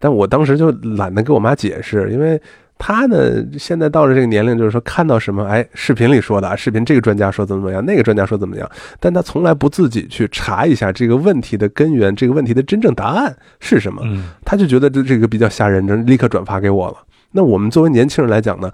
[0.00, 2.40] 但我当时就懒得跟我妈解释，因为
[2.76, 3.16] 她呢
[3.56, 14.02] 现在到了这个年龄，就是说看到什么，哎，视频里说的，视频这个专家说怎么怎么样，那个专家说怎么样，但她从来不自己去查一下这个问题的根源，这个问题的真正答案是什么，
[14.44, 16.96] 她就觉得这这个比较吓人，就立刻转发给我了。
[17.30, 18.72] 那我们作为年轻人来讲呢，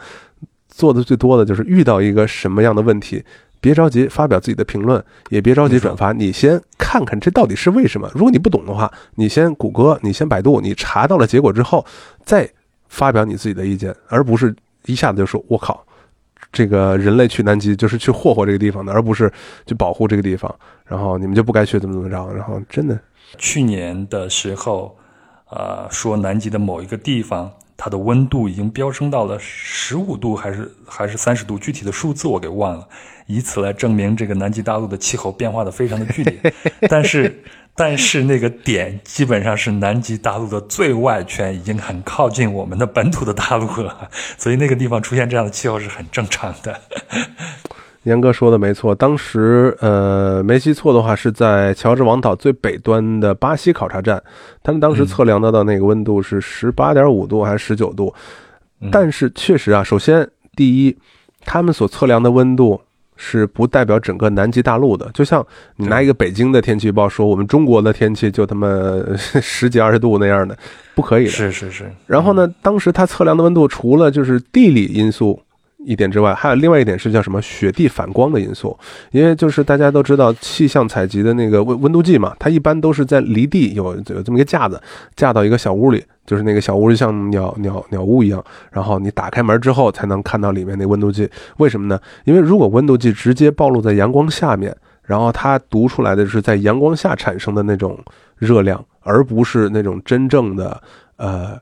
[0.68, 3.22] 做的最多的就是遇到一个什么样的问题。
[3.66, 6.12] 别着急发表自己的评论，也别着急转发。
[6.12, 8.08] 你先看看这到底是为什么。
[8.14, 11.84] 如果你不懂的话，你先谷歌，你先百度，你查到了结果之后，
[12.24, 12.48] 再
[12.88, 15.84] 发表你自己的意见，而不是一下子就说“我靠，
[16.52, 19.28] 这个人类去南极就是去霍霍这个地方的，而不是
[19.66, 20.54] 去保护这个地方。
[20.84, 22.32] 然后你们就不该去怎么怎么着。
[22.32, 22.96] 然后真的，
[23.36, 24.96] 去年的时候，
[25.50, 27.50] 呃，说南极的某一个地方。
[27.76, 31.58] 它的温度已经飙升到了十五度，还是还是三十度？
[31.58, 32.88] 具体的数字我给忘了，
[33.26, 36.54] 以此来证明这个南极大陆的气候变化的非常的剧烈。
[36.88, 37.42] 但是，
[37.74, 46.80] 但是那个点基本上是南极大陆的最外圈，已经很靠近我们的本土的大陆了，所以那个地方出现这样的气候是很正常的。
[48.06, 54.22] 严哥说的没错，当时呃没记错的话，是在乔治王岛最北端的巴西考察站，
[54.62, 58.14] 他们当时测量到的那个温度是十八点五度还是十九度，
[58.92, 60.96] 但是确实啊，首先第一，
[61.44, 62.80] 他们所测量的温度
[63.16, 68.68] 是不代表整个南极大陆的，就像你拿一个北京的天气预报说我们中国的天气就他妈
[69.42, 70.56] 十几二十度那样的，
[70.94, 71.30] 不可以的。
[71.30, 71.90] 是是是。
[72.06, 75.40] 然后呢，当时他测量的温度除了就是地理因素。
[75.86, 78.76] 一点之外，还有另外一点是叫什么雪地反光的因素，
[79.12, 84.82] 因为就是大家都知道气象采集的那个温温度计嘛，它一般都是在离地有有这么一个架子，
[85.14, 91.30] 架到一个小屋里，就是那个小屋就像鸟鸟鸟屋一样，然后你打开门之后才能看到里面那温度计。
[91.58, 91.96] 为什么呢？
[92.24, 97.96] 因为如果温度计直接暴露在阳光下面，然后它读出来的是在阳光下产生的那种
[98.36, 100.82] 热量，而不是那种真正的
[101.16, 101.56] 呃。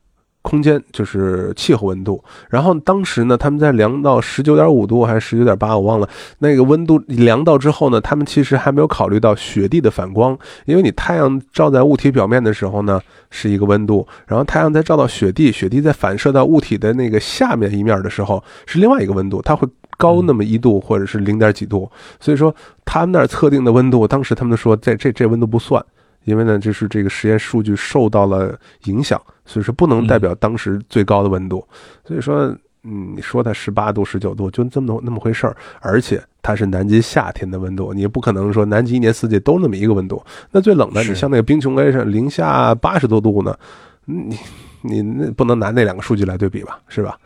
[0.44, 6.08] 空间就是气候温度，然后当时呢，他们在量到十九点五度还是十九点八，我忘了。
[6.40, 13.00] 那个温度量到之后呢，他们其实还没有考虑到雪地的反光，因为你太阳照在物体表面的时候呢，
[13.30, 19.66] 是一个温度，然后太阳再照到雪地，雪地再反射到物体的那个下面一面的时候，是另外一个温度，它会
[19.96, 21.90] 高那么一度或者是零点几度。
[22.20, 22.54] 所以说，
[22.84, 25.82] 他们那儿测定的温度，当时他们说这这这温度不算。
[26.24, 31.66] 因为呢，就是这个实验数据受到了影响，所以说不能代表当时最高的温度。
[32.04, 32.46] 所以说，
[32.82, 35.56] 嗯，你说它十八度、十九度，就这么那么回事儿。
[35.80, 40.22] 而且它是南极夏天的温度，你不可能说南极一年四季都那么一个温度。
[40.50, 43.56] 那最冷的，你像那个冰琼 A 上零下八十多度呢，
[44.04, 44.36] 你
[44.82, 47.18] 你那不能拿那两个数据来对比吧，是吧？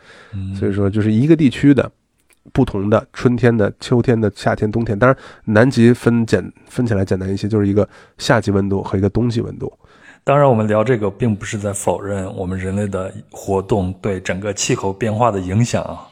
[0.57, 1.91] 所以说，就是一个地区的。
[2.53, 9.71] 不同的春天的、秋天的、夏天、冬天，当然南极分简分起来简单一些，就是一个夏季温度和一个冬季温度。
[10.23, 16.05] 当然，我们聊这个并不是在否认我们人类的活动对整个气候变化的影响啊。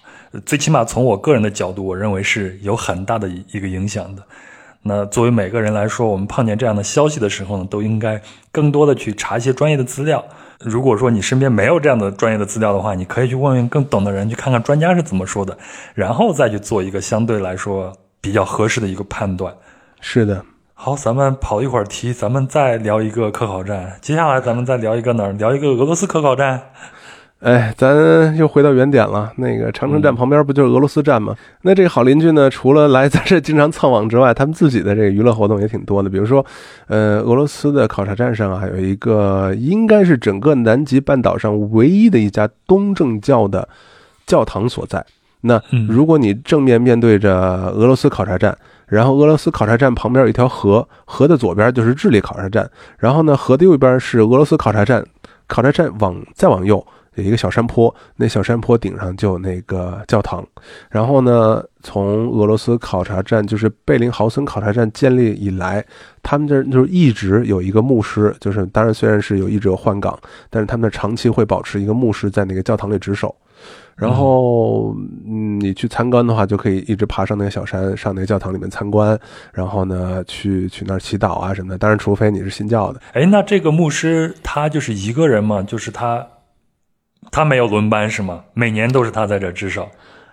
[0.45, 4.23] 最起码从我个人的角度，我认为是有很大的一个影响的。
[4.81, 10.23] 那作为每个人来说，我们碰见这样的消息的时候呢，都应该更多的去查一些专业的资料。
[10.59, 15.57] 如果说你身边没有这样的专业的资料的话，你可以去问问更懂的人，去看看专家是怎么说的，
[15.93, 19.53] 然后再去做一个相对来说比较合适的一个判断。
[20.01, 20.43] 是的，
[20.73, 23.97] 好，咱们跑一会儿题，咱们再聊一个科考站。
[24.01, 25.31] 接下来咱们再聊一个哪儿？
[25.33, 26.71] 聊一个俄罗斯科考站。
[27.39, 29.31] 哎，咱又回到原点了。
[29.35, 31.35] 那个长城站旁边不就是俄罗斯站吗？
[31.61, 36.09] 那这个好邻居呢，除了来咱这经常蹭网之外，他们自己的这个娱乐活动也挺多的。
[36.09, 36.43] 比如说，
[36.87, 43.69] 呃，俄罗斯的考察站上啊，有一个应该是整个南极半岛上唯一的一家东正教的
[44.25, 45.05] 教堂所在。
[45.41, 48.57] 那如果你正面面对着俄罗斯考察站，
[48.87, 55.05] 然后俄罗斯考察站旁边有一条河，河的左边就是智利考察站，然后呢，河的右边是俄罗斯考察站，
[55.45, 56.83] 考察站往再往右。
[57.17, 60.45] 有一个小山坡，那小山坡顶上就有那个教堂。
[60.89, 65.83] 然后呢，从俄罗斯考察站，就是贝林豪森考察站建立以来，
[66.21, 70.17] 他们这就是一直有一个牧师，就是当然虽然是有一直有换岗，
[70.51, 73.35] 但是他们长期会保持一个牧师在那个教堂里值守。
[73.95, 74.95] 然后，
[75.27, 79.19] 嗯，你去参观的话，就可以一直爬上那个小山，上那个教堂里面参观。
[79.51, 81.79] 然后呢，去去那儿祈祷啊什么的。
[81.79, 83.01] 当然，除非你是信教的。
[83.13, 85.63] 哎，那这个牧师他就是一个人吗？
[85.63, 86.23] 就是他。
[87.31, 88.41] 他没有轮班是吗？
[88.53, 89.87] 每年都是他在这值守。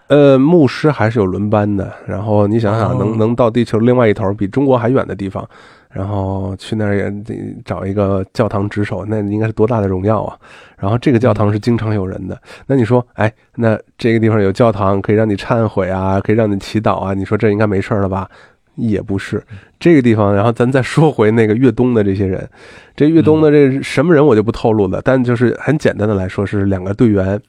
[0.08, 1.90] 呃，牧师还是有轮班的。
[2.06, 5.48] 然后你想想，能能到地球另外一头，比中国还远的地方，
[5.90, 7.34] 然后去那儿也得
[7.64, 10.36] 找一个教堂值守，那应该是多大的荣耀啊！
[10.76, 12.38] 然后这个教堂是经常有人的。
[12.66, 17.14] 那你说，哎，那这个地方有教堂，可以让你忏悔啊，可以让你祈祷啊？
[17.14, 18.28] 你说这应该没事了吧？
[18.76, 19.42] 也不是
[19.78, 22.48] 这个地方，然后咱再说回那个越冬的这些人，
[22.96, 27.40] 这越冬的这什么人我就不透露了，但就是很简单的来说是两个队员。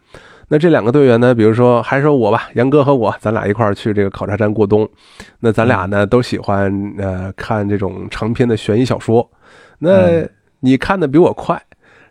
[0.48, 4.88] 那这两个队员呢，比如说还是说我吧，杨哥和我，咱俩一块儿去这个考察站过冬。
[5.40, 9.28] 那咱俩呢都喜欢呃看这种长篇的悬疑小说。
[9.80, 10.24] 那
[10.60, 11.60] 你看的比我快，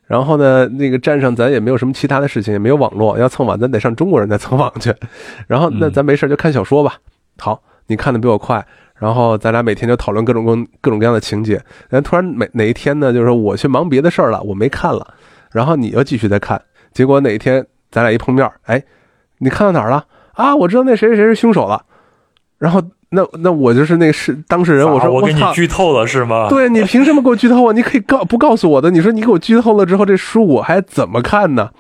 [0.08, 4.92] 然后呢那个站上咱也没有什么其他的事情，也没有网络，要蹭网咱得上中国人再蹭网去。
[5.46, 6.96] 然后那咱没事就看小说吧。
[7.38, 8.66] 好，你看的比我快。
[8.98, 11.54] 然后咱俩每天就讨论各种各各种各样的情节。
[11.88, 15.14] 然后突然每哪一天呢，就是我去忙别的事儿了，我没看了。
[15.52, 16.60] 然后你又继续在看。
[16.92, 18.82] 结果哪一天咱俩一碰面，哎，
[19.38, 20.04] 你看到哪儿了？
[20.34, 21.82] 啊，我知道那谁谁谁是凶手了。
[22.58, 22.80] 然后
[23.10, 26.48] 那那我就是那是当事人，我说我给你剧透了是吗？
[26.48, 27.72] 对你凭什么给我剧透啊？
[27.72, 28.90] 你可以告不告诉我的？
[28.90, 31.70] 你说你给我剧透了之后，这书我还怎么看呢？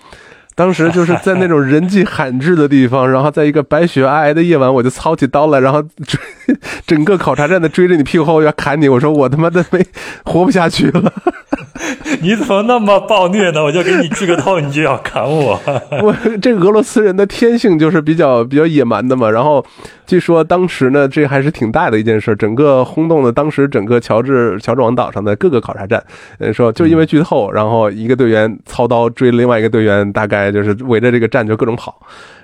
[0.56, 6.20] 当时就是在那种人迹罕至的地方，然后在一个白雪皑皑的夜晚，我就操起刀来，然后追
[6.86, 8.88] 整个考察站的追着你屁股后要砍你。
[8.88, 9.84] 我说我他妈的没
[10.24, 11.12] 活不下去了。
[12.20, 13.62] 你怎么那么暴虐呢？
[13.62, 15.60] 我就给你锯个头，你就要砍我。
[16.02, 19.30] 我这俄罗斯人的天性就是比较比较野蛮的嘛。
[19.30, 19.64] 然后
[20.06, 26.02] 据说当时呢，这还是挺大的一件事，整个轰动了当时整个乔治乔治王岛上的各个考察站。
[26.38, 31.94] 呃，说就因为剧透，然后一个队员操刀追另外一个队员，大概就是围着这个站就各种跑，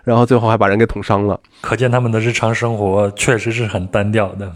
[0.04, 1.38] 然后最后还把人给捅伤了。
[1.60, 4.52] 可见他们的日常生活确实是很单调的。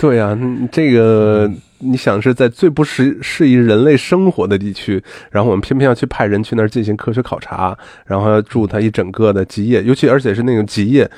[0.00, 0.36] 对呀，
[0.72, 1.48] 这个
[1.78, 7.76] 你想是在最不适适宜人类生活的地区，然后我们偏偏要去派人去那儿进行科学考察，
[8.06, 11.08] 然后要住他一整个的极夜，尤其而且是那种极夜，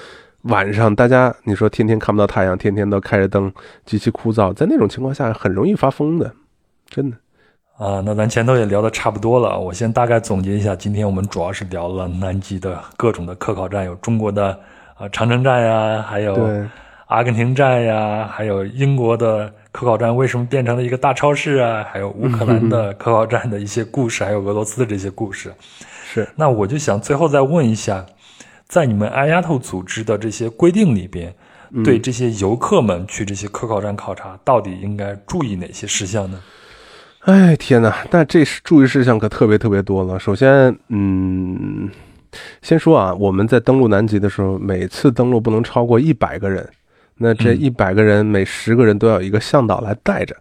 [0.42, 3.50] 晚上大家你说天天看不到太阳，天天都开着灯，
[3.86, 6.32] 极其枯燥，在那种情况下很容易发疯的，
[6.90, 7.16] 真的。
[7.78, 14.58] 啊，那咱前头也聊的差不多了，我先大概总结一下，今天我们主要是聊了南极的各种的科考站，有中国的
[14.96, 16.34] 啊长城站呀，还有。
[17.06, 21.84] 阿根廷站呀，还有英国的科考站为什么变成了一个大超市啊？
[21.92, 25.52] 还有乌克兰的科考站的一些故事，还有俄罗斯的这些故事。
[26.06, 28.04] 是，那我就想最后再问一下，
[28.66, 31.34] 在你们阿丫头组织的这些规定里边，
[31.84, 36.40] 对这些游客们去这些科考站考察，到底应该注意哪些事项呢？
[37.20, 40.18] 哎，天哪，那这是注意事项可特别特别多了。
[40.18, 41.90] 首先，嗯，
[42.62, 46.66] 先说啊，我们在登陆南极的时候，每次登陆不能超过一百个人。
[47.16, 50.34] 那这一百个人，每十个人都要一个向导来带着，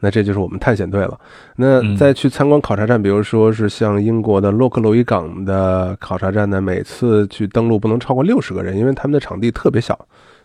[0.00, 1.18] 那这就是我们探险队了。
[1.56, 9.98] 那再去参观考察站，比如说是像英国的洛克洛伊港的考察站呢，每次去登陆不能超过六十个人，因为他们的场地特别小，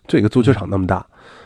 [0.07, 1.05] 就一个足球场那么大。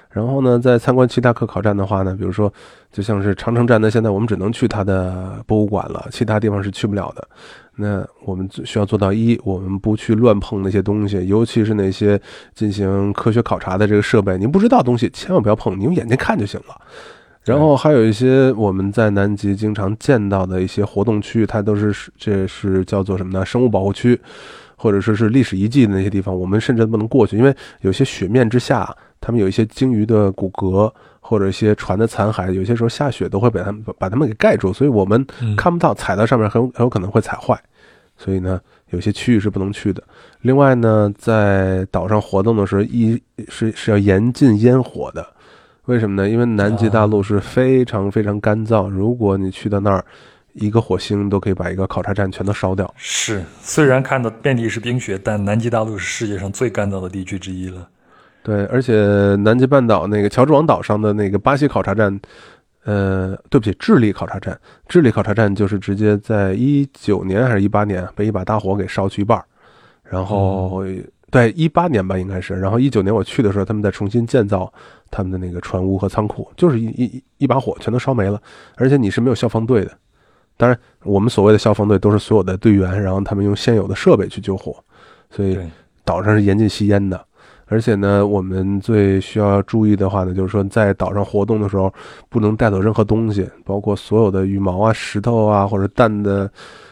[0.09, 2.51] 然后呢，在参观其他科考站的话呢，比如说
[2.91, 7.27] 就像是长城站呢，现在我们只能去它的博物馆了，其他地方是去不了的。
[7.79, 12.19] 那我们需要做到一，我们不去乱碰那些东西，尤其是那些
[12.55, 16.75] 进行科学考察的这个设备，您不知道东西千万不要碰，你用眼睛看就行了。
[17.43, 23.45] 然后还有一些我们在南极经常见到的一些活动区域，它都是这是叫做什么呢？
[23.45, 24.19] 生物保护区，
[24.75, 28.91] 或者说是历史遗迹的那些地方，我们甚至不能过去，因为有些雪面之下，
[29.21, 30.91] 他们有一些鲸鱼的骨骼。
[31.27, 35.27] 或者一些船的残骸，有些时候下雪都会把它们把它们给盖住，所以我们
[35.57, 37.61] 看不到，踩到上面很很有可能会踩坏，
[38.17, 40.01] 所以呢，有些区域是不能去的。
[40.39, 45.27] 另外呢，在岛上活动的时候，一是是要严禁烟火的，
[45.83, 46.29] 为什么呢？
[46.29, 50.05] 因为南极大陆是非常非常干燥，如果你去到那儿，
[50.53, 52.89] 一个火星都可以把一个考察站全都烧掉。
[52.95, 57.89] 是，虽然看到遍地是冰雪，但南极大陆是世界上最干燥的地区之一了。
[58.47, 62.17] 对，而且南极半岛那个乔治王岛上的那个巴西考察站，
[62.85, 64.57] 呃，对不起，智利考察站，
[64.87, 69.43] 智利考察站就是直接在一九年还是一八年被一把大火给烧去一半儿，
[70.01, 70.81] 然后
[71.29, 74.71] 对一八年吧应该是，然后一九年我去的时候，他们在重新建造
[75.11, 78.41] 他们的那个船坞和仓库，就是一一一把火全都烧没了，
[78.77, 79.91] 而且你是没有消防队的，
[80.55, 84.73] 当然我们所谓的消防队都是所有的队员，然后他们用现有的设备去救火，
[85.31, 85.59] 所以，
[86.05, 87.21] 岛上是严禁吸烟的，
[87.67, 91.93] 而且呢，我们最需要注意的话呢，就是说在岛上活动的时候，
[92.29, 96.49] 不能带走任何东西，包括所有的羽毛啊、石头啊或者蛋的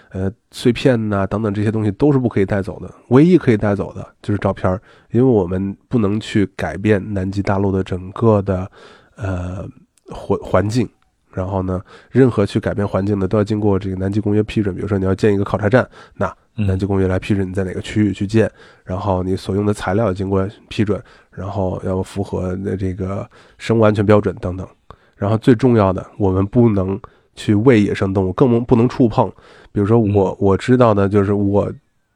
[0.10, 2.94] 呃碎片呐、等等这些东西都是不可以带走的。
[3.10, 4.80] 唯一可以带走的就是照片，
[5.12, 8.70] 因为我们不能去改变南极大陆的整个的
[9.16, 9.66] 呃
[10.10, 10.88] 环环境。
[11.32, 11.82] 然后呢，
[12.12, 14.74] 任何去改变环境的都要经过这个南极公约批准。
[14.74, 18.50] 比如说你要建一个考察站，那南极公约来批准你在哪个区域去建，
[18.84, 21.02] 然后你所用的材料经过批准，
[21.32, 24.68] 然后要符合的这个生物安全标准等等。
[25.16, 27.00] 然后最重要的，我们不能
[27.36, 29.32] 去喂野生动物，更不能触碰。
[29.72, 31.72] 比如说我我知道的就是我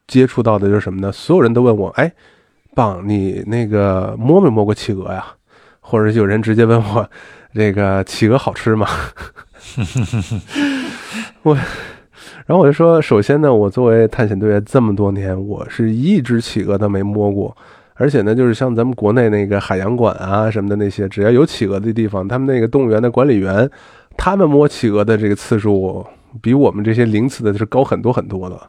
[0.08, 1.12] 接触到的就是什么呢？
[1.12, 2.12] 所有人都问我，哎，
[2.76, 5.26] 棒，你那个摸没摸过企鹅呀？
[5.82, 7.10] 或者有人直接问我，
[7.54, 8.88] 这个企鹅好吃吗？
[11.44, 11.58] 我，
[12.50, 17.56] 然后我就说，首先呢，我作为探险队员这么多年，我是一只企鹅都没摸过，
[17.94, 23.70] 而且呢，就是像咱们国内那个海洋馆啊什么的那些，只要有企鹅的地方，他们那个动物园的管理员，
[24.18, 26.04] 他们摸企鹅的这个次数，
[26.42, 28.60] 比我们这些零次的是高很多很多的。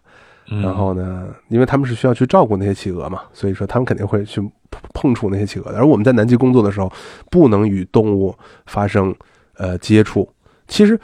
[0.50, 5.78] 嗯然后呢，因为他们是需要去照顾那些企鹅嘛，所以说他们肯定会去碰碰触那些企鹅的。
[5.78, 6.92] 而我们在南极工作的时候，
[7.30, 8.34] 不能与动物
[8.66, 9.14] 发生
[9.56, 10.28] 呃接触。
[10.68, 11.00] 其实，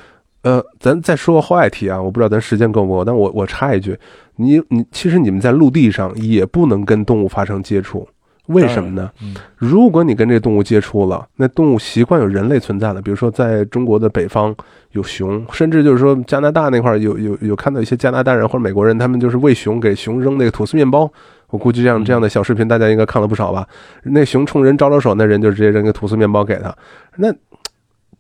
[0.47, 3.99] 呃，咱再说个话外题啊，我不知道咱时间够不够，但我我插一句，
[4.37, 8.09] 你你其实你们在陆地上也不能跟动物发生接触，
[8.47, 9.11] 为什么呢？
[9.23, 13.03] 嗯如果你跟这动物接触了，那动物习惯有人类存在了。
[13.03, 14.55] 比如说，在中国的北方
[14.93, 21.11] 有熊，甚至就是说加拿大那块儿有有有看到一些加拿大人或者美国人，他们就是喂熊，给熊扔那个吐司面包。
[21.49, 23.67] 我估计这样这样的小视频大家应该看了不少吧？
[24.05, 26.73] 那熊冲人招招手，那人就直接扔个吐司面包给他。
[27.17, 27.33] 那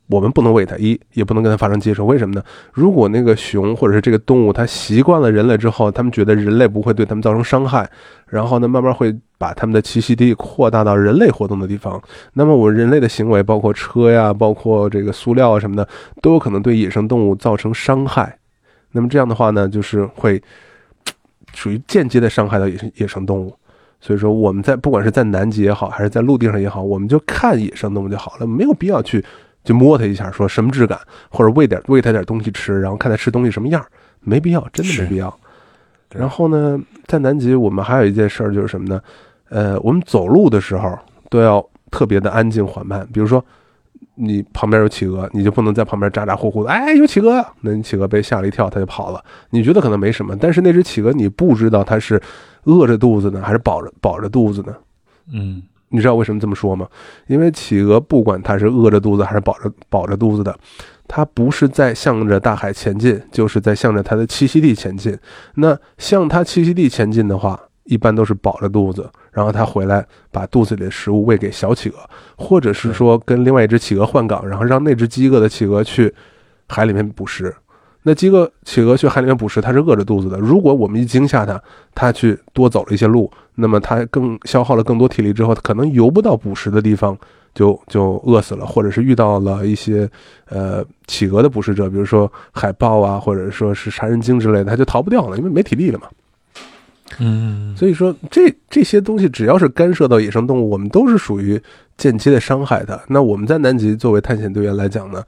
[0.08, 2.42] 我们不能喂它，一也不能跟它发生接触，为什么呢？
[2.72, 7.90] 如果那个熊或者是这个动物它习惯了人类之后，他们觉得人类不会对他们造成伤害，
[8.28, 12.00] 然后呢，慢慢会把他们的栖息地扩大到人类活动的地方。
[12.34, 15.88] 那么我人类的行为，包括车呀，包括这个塑料啊什么的，
[16.22, 18.38] 都有可能对野生动物造成伤害。
[18.92, 20.40] 那么这样的话呢，就是会
[21.52, 23.52] 属于间接的伤害到野生野生动物。
[23.98, 29.24] 所以说，我们在不管是在南极也好，还是在陆地上也好，我们就看野生动物就好了，没有必要去
[29.66, 30.98] 就摸它一下，说什么质感，
[31.28, 33.84] 或者喂点喂它点东西吃，然后看它吃东西什么样，
[34.20, 35.38] 没必要，真的没必要。
[36.14, 39.02] 然后呢，在南极我们还有一件事儿就是什么呢？
[39.48, 40.96] 呃，我们走路的时候
[41.28, 43.06] 都要特别的安静缓慢。
[43.12, 43.44] 比如说，
[44.14, 49.22] 你旁边有企鹅，你就不能在旁边咋咋呼呼的，哎，有企鹅，那你企鹅被吓了一跳，它就跑了。
[49.50, 52.22] 你觉得可能没什么，但是那只企鹅你不知道它是
[52.64, 54.74] 饿着肚子呢，还是饱着饱着肚子呢？
[55.32, 56.88] 嗯你知道为什么这么说吗？
[57.26, 60.56] 因为企鹅不管它是饿着肚子还是饱着饱着肚子的，
[61.06, 65.16] 它不是在向着大海前进，就是在向着它的栖息地前进。
[65.54, 71.96] 那向它栖息地前进的话，一般都是饱着肚子，然后它回来把肚子里的食物喂给小企鹅，
[72.36, 76.12] 或者是说跟另外一只企鹅换岗，然后让那只饥饿的企鹅去
[76.68, 77.54] 海里面捕食。
[78.08, 80.38] 那饥饿企鹅去海里面捕食，它是饿着肚子的。
[80.38, 81.60] 如果我们一惊吓它，
[81.92, 87.18] 它去多走了一些路，那么它更消耗了更多体力之后，它可能游不到捕食的地方，
[87.52, 90.08] 就就饿死了，或者是遇到了一些
[90.48, 96.06] 呃企鹅的捕食者，比如说海豹啊，或者说是杀人鲸之类的，它就逃不掉了，因为没体力了嘛。
[97.18, 101.60] 嗯，所以说，这这些东西只要是干涉到野生动物，我们都是属于
[101.96, 103.00] 间接的伤害它。
[103.08, 105.24] 那我们在南极作为探险队员来讲呢，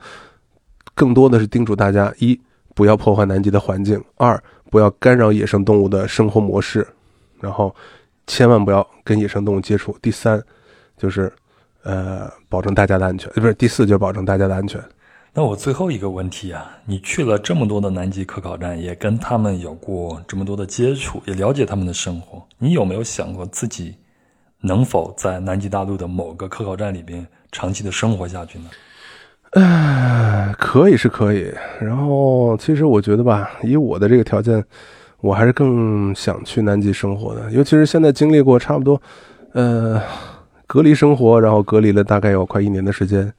[0.95, 2.39] 更多的是叮嘱大家：一，
[2.79, 4.41] 不要破坏南极的环境；二，
[4.71, 6.81] 不要干扰野生动物的生活模式；
[7.41, 7.75] 然后，
[8.29, 9.99] 千万不要跟野生动物接触。
[10.01, 10.41] 第三，
[10.97, 11.33] 就是
[11.83, 14.81] 呃，保证大家的安全，不是第四就是保证大家的安全。
[15.35, 23.97] 那我最后一个问题啊，你去了这么多的南极科考站，也跟他们有过这么多的接触，也了解他们的生活，你有没有想过自己
[24.61, 28.71] 能否在南极大陆的某个科考站里边长期的生活下去呢？
[29.53, 31.53] 唉，可以是可以。
[31.81, 34.63] 然后，其实我觉得吧，以我的这个条件，
[35.21, 37.51] 我还是更想去南极生活的。
[37.51, 39.01] 尤其是现在经历过差不多，
[39.53, 40.01] 呃，
[40.67, 43.33] 隔离生活，然后隔离了大概有快一年的时间。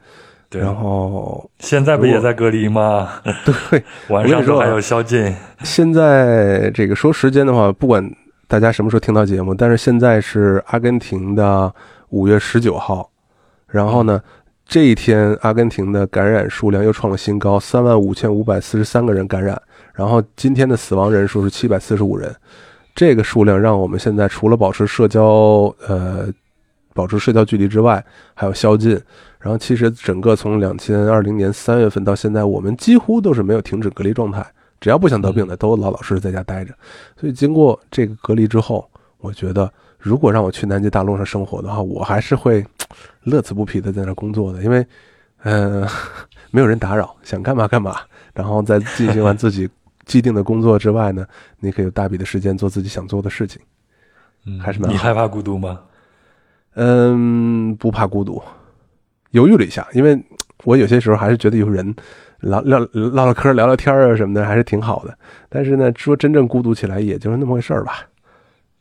[0.52, 3.08] 对然后现在不也在隔离吗？
[3.46, 5.32] 对， 晚上都还有宵禁。
[5.60, 8.04] 现在这个说时间的话，不管
[8.48, 11.72] 大家什么时候听到节目，但是现在是阿根廷的
[12.10, 13.08] 五月十九号，
[13.68, 14.20] 然后呢，
[14.70, 19.60] 这一天阿根廷的感染数量又创了新高，三万五千五百四十三个人感染，
[19.96, 22.32] 然后今天的死亡人数是七百四十五人，
[22.94, 25.24] 这个数量让我们现在除了保持社交
[25.88, 26.32] 呃
[26.94, 28.06] 保持社交距离之外，
[28.36, 28.92] 还有宵禁。
[29.40, 34.46] 然后其实整个从两千二零年三月份到现在，我们几乎都是没有停止隔离状态。
[34.80, 36.72] 只要不想得病的，都老老实实在家待着。
[37.20, 38.88] 所以经过这个隔离之后，
[39.18, 42.66] 我觉得如果让我去南极大陆上生活的话，我还是会
[43.24, 44.86] 乐此不疲的在那工作的，因为
[45.44, 45.90] 嗯、呃，
[46.52, 47.98] 没有人打扰，想干嘛干嘛。
[48.34, 49.70] 然后在进行完自己
[50.06, 51.26] 既定的工作之外呢，
[51.60, 53.62] 你可以有大笔的时间做自己想做的事情。
[54.46, 55.80] 嗯，还是蛮好你害怕孤独吗？
[56.76, 58.42] 嗯，不怕孤独。
[59.32, 60.18] 犹豫了一下，因为
[60.64, 61.94] 我有些时候还是觉得有人
[62.40, 65.18] 唠唠唠唠嗑、聊聊天啊什么的，还是挺好的。
[65.50, 68.08] 但是呢，说真正孤独起来，也就是那么回事儿吧，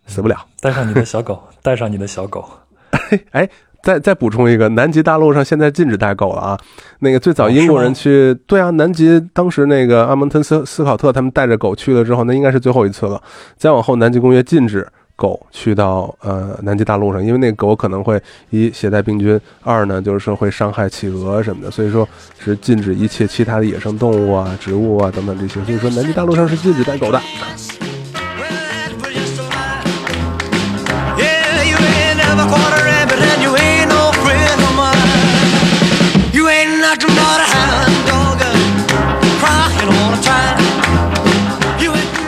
[0.08, 0.36] 死不了。
[0.60, 2.44] 带上你的小狗，带上你的小狗。
[3.30, 3.48] 哎，
[3.82, 6.58] 再再补充一个，南极大陆上现在禁止带狗了啊。
[6.98, 13.22] 那个最早哦英国人去，对啊，南极当时那个阿蒙特斯斯考特他们带着狗去了之后，那应该是最后一次了。
[13.56, 18.20] 再往后，南极公约禁止狗去到呃南极大陆上，因为那狗可能会
[18.50, 22.08] 一携带病菌，二呢就是说会伤害企鹅什么的，所以说
[22.38, 25.62] 是禁止一切其他的野生动物啊、植物啊等等这些。
[25.64, 27.20] 所以说南极大陆上是禁止带狗的。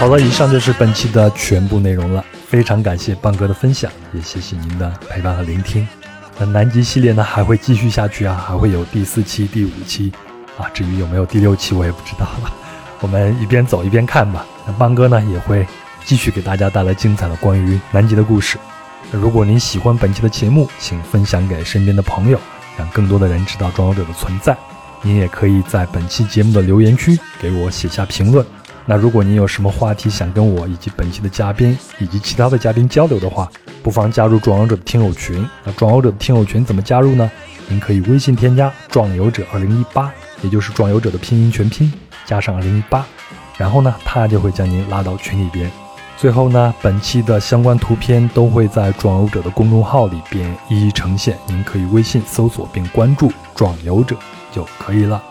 [0.01, 2.25] 好了，以上就是本期的全部内容了。
[2.49, 5.87] 非常感谢邦哥的分享，也谢谢您的陪伴和聆听。
[6.39, 10.11] 那南极系列呢还会继续下去啊，还会有第四期、第五期
[10.57, 10.65] 啊。
[10.73, 12.51] 至于有没有第六期，我也不知道了。
[13.01, 14.47] 我们一边走一边看吧。
[14.67, 15.67] 那邦哥呢也会
[16.07, 18.57] 继续给大家带来精彩的关于南极的故事。
[19.11, 22.41] 那如果您喜欢本期的节目，请分享给身边的朋友，
[22.79, 24.57] 让更多的人知道壮游者的存在。
[25.03, 28.45] 您也可以在本期节目的留言区给我写下评论。
[28.91, 33.49] 那如果您有什么话题想跟我以及本期的嘉宾以及其他的嘉宾交流的话，
[33.85, 35.49] 不妨加入壮游者的听友群。
[35.63, 37.31] 那壮游者的听友群怎么加入呢？
[37.69, 40.13] 您可以微信添加“壮游者二零一八”，
[40.43, 41.93] 也就是壮游者的拼音全拼
[42.27, 43.07] 加上二零一八，
[43.57, 45.71] 然后呢，他就会将您拉到群里边。
[46.17, 54.17] 最后呢，本期的相关图片都会在壮游者的公众号里边一一呈现，您可以微信搜索并关注“壮游者”
[54.51, 55.23] 就可以了。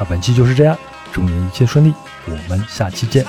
[0.00, 0.76] 那本期就是这样，
[1.12, 1.94] 祝您一切顺利，
[2.26, 3.24] 我们下期见。